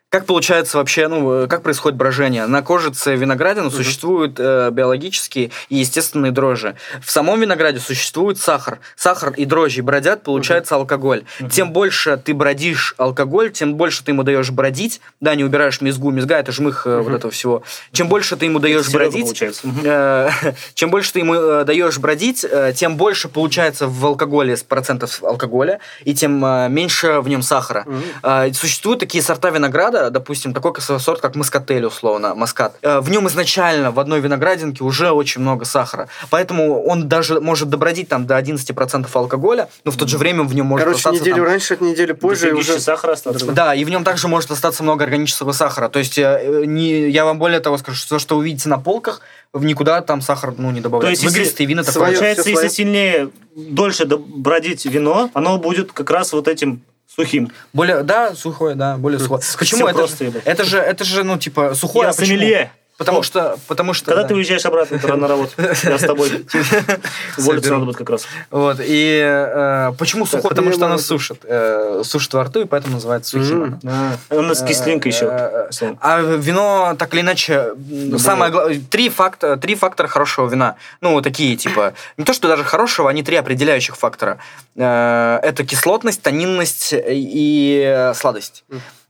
Как 0.09 0.25
получается 0.25 0.77
вообще, 0.79 1.07
ну, 1.07 1.43
э, 1.43 1.47
как 1.47 1.61
происходит 1.61 1.95
брожение? 1.95 2.47
На 2.47 2.63
кожице 2.63 3.15
виноградины 3.15 3.69
существуют 3.69 4.39
э, 4.39 4.71
биологические 4.71 5.51
и 5.69 5.75
естественные 5.75 6.31
дрожжи. 6.31 6.75
В 6.99 7.11
самом 7.11 7.39
винограде 7.39 7.79
существует 7.79 8.39
сахар. 8.39 8.79
Сахар 8.95 9.33
и 9.33 9.45
дрожжи 9.45 9.83
бродят, 9.83 10.23
получается 10.23 10.73
алкоголь. 10.73 11.25
Тем 11.51 11.71
больше 11.71 12.17
ты 12.17 12.33
бродишь 12.33 12.95
алкоголь, 12.97 13.51
тем 13.51 13.75
больше 13.75 14.03
ты 14.03 14.09
ему 14.09 14.23
даешь 14.23 14.49
бродить. 14.49 14.99
Да, 15.21 15.35
не 15.35 15.43
убираешь 15.43 15.79
мезгу. 15.79 16.09
Мезга 16.09 16.37
это 16.37 16.51
жмых 16.51 16.87
э, 16.87 17.01
вот 17.01 17.13
этого 17.13 17.31
всего. 17.31 17.61
Чем 17.91 18.07
больше 18.07 18.35
ты 18.35 18.45
ему 18.45 18.57
даешь 18.57 18.89
бродить. 18.89 19.43
Э, 19.83 20.31
чем 20.73 20.89
больше 20.89 21.13
ты 21.13 21.19
ему 21.19 21.35
э, 21.35 21.63
даешь 21.65 21.99
бродить, 21.99 22.43
э, 22.49 22.73
тем 22.75 22.97
больше 22.97 23.29
получается 23.29 23.85
в 23.87 24.03
алкоголе 24.07 24.57
с 24.57 24.63
процентов 24.63 25.23
алкоголя, 25.23 25.79
и 26.03 26.15
тем 26.15 26.43
э, 26.43 26.67
меньше 26.67 27.19
в 27.19 27.29
нем 27.29 27.43
сахара. 27.43 27.85
Э, 28.23 28.51
Существуют 28.53 29.01
такие 29.01 29.23
сорта 29.23 29.51
винограда, 29.51 29.98
допустим, 30.09 30.53
такой 30.53 30.73
сорт, 30.81 31.21
как 31.21 31.35
маскатель, 31.35 31.85
условно, 31.85 32.33
маскат. 32.35 32.75
Э, 32.81 32.99
В 32.99 33.09
нем 33.09 33.27
изначально 33.27 33.91
в 33.91 33.99
одной 33.99 34.21
виноградинке 34.21 34.83
уже 34.83 35.11
очень 35.11 35.41
много 35.41 35.65
сахара. 35.65 36.07
Поэтому 36.29 36.83
он 36.83 37.07
даже 37.09 37.39
может 37.41 37.69
добродить 37.69 38.07
там 38.07 38.25
до 38.25 38.37
11% 38.37 39.07
алкоголя, 39.13 39.67
но 39.83 39.91
в 39.91 39.97
то 39.97 40.07
же 40.07 40.17
время 40.17 40.43
в 40.43 40.55
нем 40.55 40.67
может 40.67 40.85
Короче, 40.85 40.99
остаться 40.99 41.21
неделю 41.21 41.35
там- 41.43 41.45
раньше, 41.45 41.77
неделю 41.79 42.15
позже 42.15 42.47
и 42.47 42.51
Дофигища 42.51 42.73
уже... 42.73 42.81
сахара 42.81 43.11
остаться. 43.13 43.51
да, 43.51 43.75
и 43.75 43.83
в 43.83 43.89
нем 43.89 44.03
также 44.03 44.27
может 44.27 44.51
остаться 44.51 44.83
много 44.83 45.03
органического 45.03 45.51
сахара. 45.51 45.89
То 45.89 45.99
есть 45.99 46.17
э, 46.17 46.63
не, 46.65 47.09
я 47.09 47.25
вам 47.25 47.39
более 47.39 47.59
того 47.59 47.77
скажу, 47.77 47.97
что, 47.97 48.19
что 48.19 48.37
вы 48.37 48.45
видите 48.45 48.69
на 48.69 48.77
полках, 48.77 49.21
в 49.53 49.65
никуда 49.65 50.01
там 50.01 50.21
сахар 50.21 50.53
ну, 50.57 50.71
не 50.71 50.79
добавляется. 50.81 51.21
То 51.23 51.25
есть, 51.27 51.35
если 51.35 51.39
Выгристые 51.39 51.67
вина 51.67 51.83
такое. 51.83 52.05
Получается, 52.05 52.49
если 52.49 52.53
свое. 52.53 52.69
сильнее, 52.69 53.29
дольше 53.55 54.05
бродить 54.05 54.85
вино, 54.85 55.31
оно 55.33 55.57
будет 55.57 55.91
как 55.91 56.09
раз 56.11 56.33
вот 56.33 56.47
этим 56.47 56.81
сухим. 57.19 57.51
Более, 57.73 58.03
да, 58.03 58.33
сухое, 58.35 58.75
да, 58.75 58.97
более 58.97 59.19
сухое. 59.19 59.41
Почему? 59.57 59.79
Всё 59.79 59.87
Это, 59.89 59.97
просто, 59.97 60.25
же- 60.25 60.41
это 60.45 60.63
же, 60.63 60.77
это 60.77 61.03
же, 61.03 61.23
ну, 61.23 61.37
типа, 61.37 61.73
сухое. 61.75 62.05
Я 62.05 62.09
а 62.11 62.13
почему? 62.13 62.37
сомелье. 62.37 62.71
Потому 62.99 63.19
О, 63.19 63.23
что, 63.23 63.57
потому 63.67 63.93
что. 63.93 64.07
Когда 64.07 64.23
да. 64.23 64.27
ты 64.27 64.35
уезжаешь 64.35 64.65
обратно 64.65 65.15
на 65.15 65.27
работу? 65.29 65.53
Я 65.57 65.97
с 65.97 66.01
тобой. 66.01 66.45
Уволиться 67.37 67.71
надо 67.71 67.85
будет 67.85 67.95
как 67.95 68.09
раз. 68.09 68.25
Вот, 68.51 68.77
и 68.81 69.21
э, 69.25 69.93
почему 69.97 70.25
сухое? 70.25 70.49
Потому 70.49 70.71
что 70.71 70.81
понимаю. 70.81 70.99
сушит. 70.99 71.39
э, 71.45 72.01
сушит 72.03 72.33
во 72.33 72.43
рту, 72.43 72.59
и 72.59 72.65
поэтому 72.65 72.95
называется 72.95 73.31
сухим. 73.39 73.79
Оно. 73.83 74.17
У 74.39 74.41
нас 74.41 74.61
кислинка 74.61 75.07
еще. 75.07 75.25
Э, 75.31 75.69
А 76.01 76.19
вино, 76.19 76.93
так 76.99 77.13
или 77.13 77.21
иначе, 77.21 77.69
самое 78.17 78.51
гла- 78.51 78.69
три, 78.89 79.07
факта, 79.09 79.55
три 79.55 79.75
фактора 79.75 80.07
хорошего 80.09 80.49
вина. 80.49 80.75
Ну, 80.99 81.21
такие, 81.21 81.55
типа, 81.55 81.93
не 82.17 82.25
то, 82.25 82.33
что 82.33 82.49
даже 82.49 82.65
хорошего, 82.65 83.09
они 83.09 83.23
три 83.23 83.37
определяющих 83.37 83.95
фактора. 83.95 84.39
Э, 84.75 85.39
Это 85.41 85.63
кислотность, 85.65 86.21
тонинность 86.21 86.93
и 86.93 87.81
э, 87.85 88.13
сладость. 88.13 88.65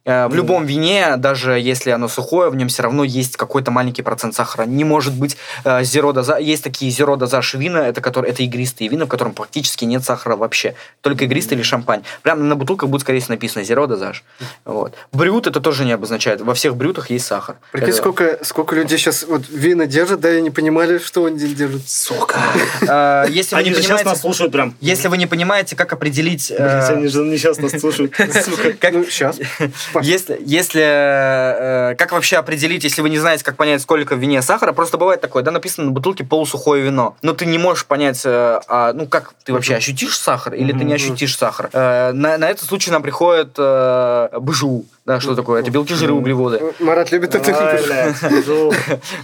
Э, 0.09 0.27
В 0.27 0.33
любом 0.33 0.65
вине, 0.65 1.17
даже 1.17 1.59
если 1.59 1.91
оно 1.91 2.07
сухое, 2.07 2.49
в 2.49 2.55
нем 2.55 2.67
все 2.67 2.81
равно 2.81 3.03
есть 3.03 3.37
какой-то 3.37 3.69
маленький 3.69 4.01
процент 4.01 4.33
сахара. 4.33 4.63
Не 4.65 4.83
может 4.83 5.13
быть 5.13 5.37
э, 5.63 5.81
zero 5.81 6.13
доза. 6.13 6.37
Есть 6.37 6.63
такие 6.63 6.91
zero 6.91 7.15
дозаж 7.15 7.53
вина, 7.53 7.87
это, 7.87 8.01
которые, 8.01 8.31
это 8.31 8.41
игристые 8.41 8.89
вина, 8.89 9.05
в 9.05 9.07
котором 9.07 9.33
практически 9.33 9.85
нет 9.85 10.03
сахара 10.03 10.35
вообще. 10.35 10.73
Только 11.01 11.25
игристый 11.25 11.55
или 11.57 11.63
шампань. 11.63 12.01
Прямо 12.23 12.41
на 12.43 12.55
бутылках 12.55 12.89
будет, 12.89 13.01
скорее 13.01 13.19
всего, 13.19 13.33
написано 13.35 13.61
zero 13.61 13.85
дозаж. 13.85 14.23
Вот. 14.65 14.95
Брют 15.11 15.45
это 15.45 15.61
тоже 15.61 15.85
не 15.85 15.91
обозначает. 15.91 16.41
Во 16.41 16.55
всех 16.55 16.75
брютах 16.75 17.11
есть 17.11 17.27
сахар. 17.27 17.57
Прикинь, 17.71 17.89
Это- 17.89 17.97
сколько, 17.97 18.39
сколько 18.43 18.75
людей 18.75 18.97
сейчас 18.97 19.23
вот 19.27 19.43
вина 19.49 19.85
держат, 19.85 20.21
да, 20.21 20.35
и 20.35 20.41
не 20.41 20.49
понимали, 20.49 20.97
что 20.97 21.21
он 21.23 21.37
держит. 21.37 21.87
Сука. 21.87 22.39
Э, 22.81 23.25
Если 23.29 23.53
вы 23.55 23.61
Они 23.61 23.69
не 23.69 23.75
сейчас 23.75 23.85
понимаете... 23.87 24.09
нас 24.09 24.21
слушают 24.21 24.51
прям. 24.51 24.75
Если 24.81 25.07
вы 25.07 25.17
не 25.17 25.27
понимаете, 25.27 25.75
как 25.75 25.93
определить... 25.93 26.51
Они 26.51 27.07
же 27.07 27.19
не 27.23 27.37
сейчас 27.37 27.59
нас 27.59 27.71
слушают. 27.79 28.13
Сука. 28.45 28.73
как, 28.79 28.93
Если, 30.03 30.39
если 30.45 30.81
э, 30.81 31.95
как 31.95 32.11
вообще 32.11 32.37
определить, 32.37 32.83
если 32.83 33.01
вы 33.01 33.09
не 33.09 33.17
знаете, 33.17 33.43
как 33.43 33.55
понять, 33.55 33.81
сколько 33.81 34.15
в 34.15 34.19
вине 34.19 34.41
сахара, 34.41 34.73
просто 34.73 34.97
бывает 34.97 35.21
такое, 35.21 35.43
да, 35.43 35.51
написано 35.51 35.87
на 35.87 35.91
бутылке 35.91 36.23
полусухое 36.23 36.83
вино, 36.83 37.15
но 37.21 37.33
ты 37.33 37.45
не 37.45 37.57
можешь 37.57 37.85
понять, 37.85 38.21
э, 38.25 38.59
а, 38.67 38.93
ну 38.93 39.07
как 39.07 39.33
ты 39.43 39.53
вообще 39.53 39.75
ощутишь 39.75 40.17
сахар 40.17 40.53
или 40.53 40.71
ты 40.71 40.83
не 40.83 40.93
ощутишь 40.93 41.37
сахар. 41.37 41.69
Э, 41.73 42.11
на, 42.11 42.37
на 42.37 42.49
этот 42.49 42.67
случай 42.67 42.91
нам 42.91 43.01
приходит 43.01 43.55
э, 43.57 44.29
БЖУ, 44.39 44.85
да, 45.09 45.19
что 45.19 45.35
такое? 45.35 45.61
Это 45.63 45.71
белки, 45.71 45.95
жиры, 45.95 46.13
углеводы. 46.13 46.61
Марат 46.77 47.11
любит 47.11 47.33
это. 47.33 47.49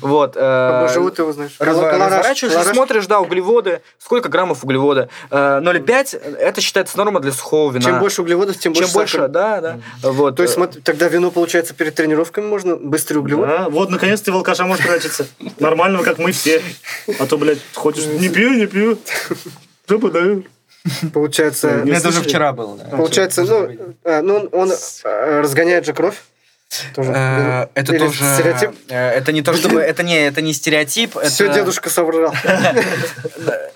Вот. 0.01 0.33
э, 0.35 0.87
Живут 0.91 1.19
его, 1.19 1.31
знаешь. 1.31 1.51
Разва- 1.59 1.91
Колораж, 1.91 2.11
разворачиваешь 2.11 2.67
смотришь, 2.73 3.05
да, 3.05 3.19
углеводы, 3.19 3.81
сколько 3.99 4.27
граммов 4.27 4.63
углевода. 4.63 5.09
Э, 5.29 5.59
0,5 5.61 6.37
это 6.37 6.59
считается 6.59 6.97
норма 6.97 7.19
для 7.19 7.31
сухого 7.31 7.71
вина. 7.71 7.85
Чем 7.85 7.99
больше 7.99 8.23
углеводов, 8.23 8.57
тем 8.57 8.73
больше 8.73 8.89
Чем 8.89 8.93
больше, 8.99 9.27
да, 9.27 9.61
да. 9.61 9.79
Вот. 10.01 10.35
То 10.35 10.41
есть, 10.41 10.53
э, 10.53 10.55
смотри, 10.55 10.81
тогда 10.81 11.07
вино, 11.07 11.29
получается, 11.29 11.75
перед 11.75 11.93
тренировками 11.93 12.47
можно 12.47 12.75
быстрый 12.75 13.19
углевод? 13.19 13.47
А, 13.47 13.69
Вот, 13.69 13.91
наконец 13.91 14.21
ты 14.21 14.31
в 14.31 14.35
алкаша 14.35 14.65
можешь 14.65 14.83
превратиться. 14.83 15.27
Нормального, 15.59 16.03
как 16.03 16.17
мы 16.17 16.31
все. 16.31 16.63
А 17.19 17.27
то, 17.27 17.37
блядь, 17.37 17.59
хочешь, 17.75 18.07
не 18.07 18.29
пью, 18.29 18.55
не 18.55 18.65
пью. 18.65 18.97
Что 19.85 19.99
подаю? 19.99 20.45
Получается, 21.13 21.69
это 21.69 22.09
уже 22.09 22.21
вчера 22.21 22.53
было. 22.53 22.77
да. 22.77 22.97
получается, 22.97 23.43
ну, 23.43 23.69
а, 24.03 24.21
ну, 24.21 24.47
он, 24.51 24.71
а, 25.03 25.41
разгоняет 25.41 25.85
же 25.85 25.93
кровь. 25.93 26.21
Тоже. 26.93 27.11
Э, 27.15 27.67
Это 27.75 27.93
Или 27.93 27.99
тоже 27.99 28.23
стереотип? 28.35 28.71
э, 28.89 29.09
Это 29.11 29.31
не 29.31 29.41
то 29.43 29.53
чтобы 29.53 29.79
это 29.81 30.03
не 30.03 30.17
это 30.27 30.41
не 30.41 30.51
стереотип. 30.53 31.15
Все 31.23 31.45
это- 31.45 31.53
дедушка 31.53 31.89
соврал. 31.89 32.33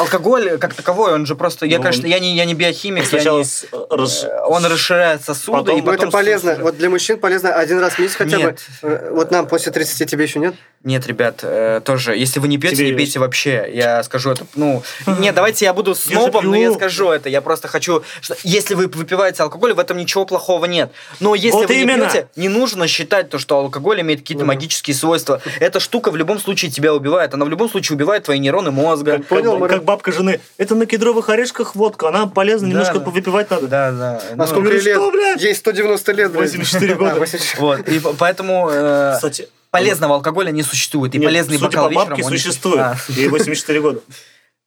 Алкоголь 0.00 0.58
как 0.58 0.74
таковой, 0.74 1.12
он 1.12 1.26
же 1.26 1.34
просто. 1.34 1.66
Я, 1.66 1.76
Ну, 1.78 1.82
конечно, 1.84 2.06
я 2.06 2.18
не 2.18 2.34
я 2.34 2.44
не 2.44 2.54
биохимик, 2.54 3.04
я 3.12 3.20
не- 3.20 3.44
э, 3.72 4.40
он 4.46 4.64
расширяет 4.66 5.24
сосуды. 5.24 5.58
Потом- 5.58 5.76
и 5.78 5.80
Ну, 5.80 5.86
Но 5.86 5.92
это 5.92 5.98
потом 6.06 6.10
полезно. 6.12 6.50
сосуды. 6.50 6.64
Вот 6.64 6.76
для 6.78 6.90
мужчин 6.90 7.18
полезно 7.18 7.54
один 7.54 7.78
раз 7.80 7.94
в 7.94 7.98
месяц 7.98 8.16
хотя 8.16 8.36
бы. 8.38 8.42
Нет. 8.44 8.60
Э, 8.82 9.10
Вот 9.12 9.30
нам 9.30 9.46
после 9.46 9.72
30 9.72 10.06
тебе 10.06 10.24
еще 10.24 10.38
нет? 10.38 10.54
Нет, 10.82 11.06
ребят, 11.06 11.40
э, 11.42 11.82
тоже, 11.84 12.16
если 12.16 12.40
вы 12.40 12.48
не 12.48 12.56
пьете, 12.56 12.76
Тебе 12.76 12.90
не 12.92 12.96
пейте 12.96 13.18
вообще. 13.18 13.68
Я 13.70 14.02
скажу 14.02 14.30
это, 14.30 14.46
ну, 14.54 14.82
нет, 15.18 15.34
давайте 15.34 15.66
я 15.66 15.74
буду 15.74 15.94
снобом, 15.94 16.46
но 16.46 16.56
я 16.56 16.72
скажу 16.72 17.10
это. 17.10 17.28
Я 17.28 17.42
просто 17.42 17.68
хочу, 17.68 18.02
что 18.22 18.34
если 18.44 18.74
вы 18.74 18.86
выпиваете 18.86 19.42
алкоголь, 19.42 19.74
в 19.74 19.78
этом 19.78 19.98
ничего 19.98 20.24
плохого 20.24 20.64
нет. 20.64 20.90
Но 21.20 21.34
если 21.34 21.50
Вот 21.58 21.68
вы 21.68 21.82
именно. 21.82 22.04
не 22.04 22.10
пьете, 22.10 22.28
не 22.36 22.48
нужно 22.48 22.88
считать 22.88 23.28
то, 23.28 23.38
что 23.38 23.58
алкоголь 23.58 24.00
имеет 24.00 24.20
какие-то 24.20 24.46
магические 24.46 24.94
свойства. 24.94 25.42
Эта 25.60 25.80
штука 25.80 26.10
в 26.10 26.16
любом 26.16 26.38
случае 26.38 26.70
тебя 26.70 26.94
убивает. 26.94 27.34
Она 27.34 27.44
в 27.44 27.50
любом 27.50 27.68
случае 27.68 27.96
убивает 27.96 28.24
твои 28.24 28.38
нейроны 28.38 28.70
мозга. 28.70 29.18
Как, 29.18 29.26
Понял, 29.26 29.58
как 29.68 29.84
бабка 29.90 30.12
жены. 30.12 30.40
Это 30.58 30.74
на 30.74 30.86
кедровых 30.86 31.28
орешках 31.28 31.74
водка. 31.74 32.08
Она 32.08 32.26
полезна, 32.26 32.68
Да, 32.68 32.72
немножко 32.72 32.98
да. 33.00 33.10
выпивать 33.10 33.50
надо. 33.50 33.66
Да, 33.68 33.90
да. 33.92 34.22
А 34.32 34.36
Ну, 34.36 34.46
сколько 34.46 34.62
говорю, 34.62 34.78
ей 34.78 34.84
лет? 34.84 34.96
что, 34.96 35.10
блядь? 35.10 35.42
Ей 35.42 35.54
190 35.54 36.12
лет, 36.12 36.30
блядь. 36.32 36.50
84 36.50 36.94
года. 36.96 37.14
84. 37.16 37.60
Вот, 37.60 37.88
и 37.88 37.98
по- 37.98 38.12
поэтому 38.14 38.68
э, 38.70 39.12
Кстати, 39.16 39.48
полезного 39.70 40.14
алкоголя 40.14 40.50
не 40.52 40.62
существует. 40.62 41.14
И 41.14 41.18
нет, 41.18 41.26
полезный 41.28 41.56
судя 41.58 41.68
бокал 41.68 41.84
по 41.86 41.90
вечером 41.90 42.08
бабке, 42.08 42.22
существует. 42.24 42.78
А. 42.80 42.96
Ей 43.08 43.28
84 43.28 43.80
года. 43.80 44.00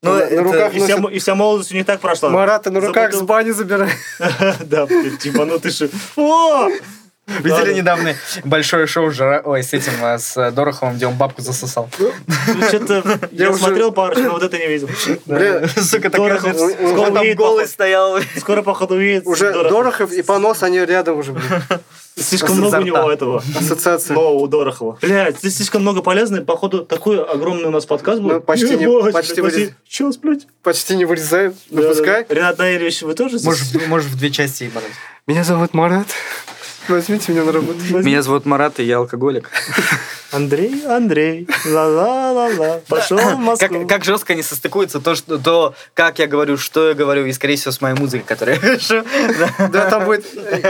Ну, 0.02 0.12
На- 0.12 0.18
на 0.20 0.22
это- 0.24 0.44
руках 0.44 0.74
И 0.74 0.80
вся, 0.82 0.98
носит. 0.98 1.16
и 1.16 1.20
вся 1.20 1.36
молодость 1.36 1.72
у 1.72 1.76
них 1.76 1.86
так 1.86 2.02
прошла. 2.02 2.30
Марата 2.30 2.70
на 2.72 2.82
руках 2.82 3.12
с 3.12 3.16
бутылку. 3.16 3.26
бани 3.26 3.52
забирай. 3.52 3.90
Да, 4.60 4.86
блядь, 4.86 5.20
типа, 5.20 5.46
ну 5.46 5.58
ты 5.60 5.70
же... 5.70 5.90
О! 6.18 6.70
Видели 7.26 7.72
да. 7.72 7.74
недавно 7.74 8.16
большое 8.44 8.86
шоу 8.86 9.10
Жара... 9.10 9.42
Ой, 9.46 9.64
с 9.64 9.72
этим, 9.74 9.94
а, 10.02 10.18
с 10.20 10.52
Дороховым, 10.52 10.96
где 10.98 11.08
он 11.08 11.16
бабку 11.16 11.42
засосал? 11.42 11.90
Что-то 12.68 13.20
я 13.32 13.50
уже- 13.50 13.60
смотрел 13.60 13.92
парочку, 13.94 14.24
но 14.24 14.32
вот 14.34 14.44
это 14.44 14.58
не 14.58 14.68
видел. 14.68 14.90
Бля, 15.26 15.66
Сука, 15.70 16.10
Дорохов 16.10 16.52
такая... 16.58 16.70
скоро 16.70 17.06
там 17.12 17.18
уедет, 17.22 17.38
голый 17.38 17.56
походу. 17.56 17.68
стоял. 17.72 18.20
Скоро, 18.38 18.62
походу, 18.62 18.96
увидит. 18.96 19.26
уже 19.26 19.54
Дорохов. 19.54 19.72
Дорохов 19.72 20.12
и 20.12 20.22
Понос, 20.22 20.64
они 20.64 20.80
рядом 20.80 21.18
уже, 21.18 21.32
блин. 21.32 21.46
Слишком 22.16 22.58
много 22.58 22.76
у 22.76 22.82
него 22.82 23.10
этого. 23.12 23.42
Ассоциация. 23.58 24.14
Нового 24.14 24.40
у 24.44 24.48
Дорохова. 24.48 24.98
Блядь, 25.02 25.40
ты 25.40 25.50
слишком 25.50 25.82
много 25.82 26.02
полезный. 26.02 26.42
Походу, 26.42 26.84
такой 26.86 27.24
огромный 27.24 27.66
у 27.66 27.72
нас 27.72 27.86
подкаст 27.86 28.22
был. 28.22 28.32
Ну, 28.34 28.42
почти 28.42 28.76
не- 28.76 28.84
Ебать, 28.84 29.14
почти 29.14 29.40
вырез- 29.42 29.72
блядь. 30.22 30.46
Почти 30.62 30.96
не 30.98 31.06
вырезаем. 31.06 31.56
Да, 31.70 31.82
Выпускай. 31.84 32.26
да. 32.28 32.36
Ренат 32.36 32.58
Наильевич, 32.60 33.02
вы 33.02 33.14
тоже 33.16 33.38
здесь? 33.40 33.46
Может, 33.46 33.64
в- 33.68 33.88
может, 33.88 34.10
в 34.10 34.18
две 34.18 34.30
части 34.30 34.66
ебануть. 34.66 34.92
Меня 35.26 35.44
зовут 35.46 35.74
Марат. 35.74 36.08
Возьмите 36.88 37.32
меня 37.32 37.44
на 37.44 37.52
работу. 37.52 37.80
Меня 38.04 38.22
зовут 38.22 38.46
Марат, 38.46 38.80
и 38.80 38.84
я 38.84 38.98
алкоголик. 38.98 39.50
Андрей, 40.34 40.84
Андрей, 40.88 41.48
ла-ла-ла-ла, 41.66 42.80
пошел 42.88 43.18
в 43.18 43.38
Москву. 43.38 43.80
Как, 43.82 43.88
как 43.90 44.04
жестко 44.04 44.34
не 44.36 44.42
состыкуется 44.44 45.00
то, 45.00 45.16
что, 45.16 45.38
то, 45.38 45.76
как 45.94 46.20
я 46.20 46.28
говорю, 46.28 46.58
что 46.58 46.90
я 46.90 46.94
говорю, 46.96 47.26
и, 47.26 47.34
скорее 47.34 47.56
всего, 47.56 47.72
с 47.72 47.82
моей 47.82 47.96
музыкой, 47.96 48.26
которую 48.26 48.60
я 48.62 48.76
пишу. 48.78 49.04
Да. 49.72 49.90
Там 49.90 50.06
будет 50.06 50.26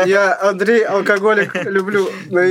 я 0.05 0.37
Андрей, 0.41 0.83
алкоголик, 0.83 1.55
люблю. 1.65 2.09
Ну, 2.29 2.41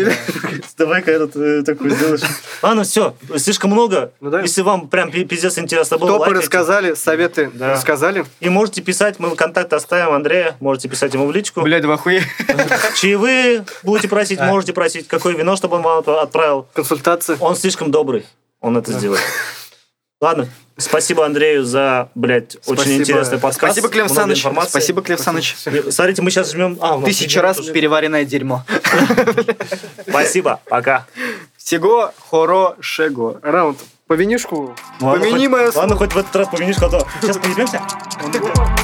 Давай-ка 0.79 1.11
этот 1.11 1.67
такой 1.67 1.91
сделаешь. 1.91 2.23
Ладно, 2.63 2.85
все, 2.85 3.15
слишком 3.37 3.71
много. 3.71 4.13
Ну. 4.21 4.39
Если 4.39 4.63
вам 4.63 4.89
прям 4.89 5.11
пи- 5.11 5.25
пиздец 5.25 5.59
интересно 5.59 5.99
было, 5.99 6.19
Топы 6.19 6.31
рассказали, 6.35 6.95
советы 6.95 7.51
рассказали. 7.61 8.25
И 8.41 8.49
можете 8.49 8.81
писать, 8.83 9.19
мы 9.19 9.35
контакт 9.37 9.73
оставим 9.73 10.13
Андрея, 10.13 10.57
можете 10.61 10.89
писать 10.89 11.13
ему 11.15 11.27
в 11.27 11.33
личку. 11.33 11.61
Блядь, 11.61 11.85
в 11.85 11.91
охуе. 11.91 12.23
Чаевые 12.97 13.65
будете 13.83 14.09
просить, 14.09 14.41
можете 14.41 14.73
просить, 14.73 15.09
какое 15.09 15.35
вино, 15.35 15.57
чтобы 15.57 15.77
он 15.77 15.83
вам 15.83 16.01
отп- 16.01 16.21
отправил. 16.21 16.67
Консультации. 17.03 17.37
Он 17.45 17.57
слишком 17.57 17.91
добрый, 17.91 18.25
он 18.61 18.77
это 18.77 18.93
сделает. 18.93 19.21
Ладно, 20.21 20.49
спасибо 20.77 21.27
Андрею 21.27 21.65
за, 21.65 22.09
блядь, 22.15 22.57
очень 22.67 22.77
Спасибо. 22.77 23.01
интересный 23.03 23.39
подкаст. 23.39 23.73
Спасибо, 23.79 23.89
Много 23.93 24.15
Саныч. 24.15 24.47
Спасибо, 24.69 25.03
Клев 25.03 25.21
Саныч. 25.21 25.57
Смотрите, 25.91 26.23
мы 26.23 26.31
сейчас 26.31 26.53
жмем... 26.53 26.79
А, 26.81 27.01
Тысячу 27.03 27.41
раз 27.41 27.59
уже. 27.59 27.73
переваренное 27.73 28.25
дерьмо. 28.25 28.65
Спасибо, 30.09 30.61
пока. 30.69 31.07
Всего 31.57 32.13
хорошего. 32.31 33.41
Раунд. 33.43 33.79
По 34.07 34.13
винишку. 34.15 34.75
Ладно, 35.01 35.25
Помяни 35.25 35.49
хоть- 35.49 35.75
Ладно, 35.75 35.97
хоть 35.97 36.13
в 36.13 36.19
этот 36.19 36.37
раз 36.37 36.49
помянишь, 36.49 36.77
когда... 36.77 37.01
Сейчас 37.21 37.39
поебемся? 37.39 37.81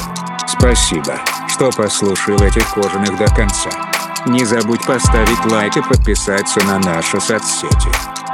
Спасибо, 0.69 1.19
что 1.49 1.71
послушал 1.71 2.37
этих 2.43 2.75
кожаных 2.75 3.17
до 3.17 3.27
конца. 3.35 3.71
Не 4.27 4.45
забудь 4.45 4.85
поставить 4.85 5.51
лайк 5.51 5.79
и 5.79 5.81
подписаться 5.81 6.63
на 6.67 6.79
наши 6.79 7.19
соцсети. 7.19 8.28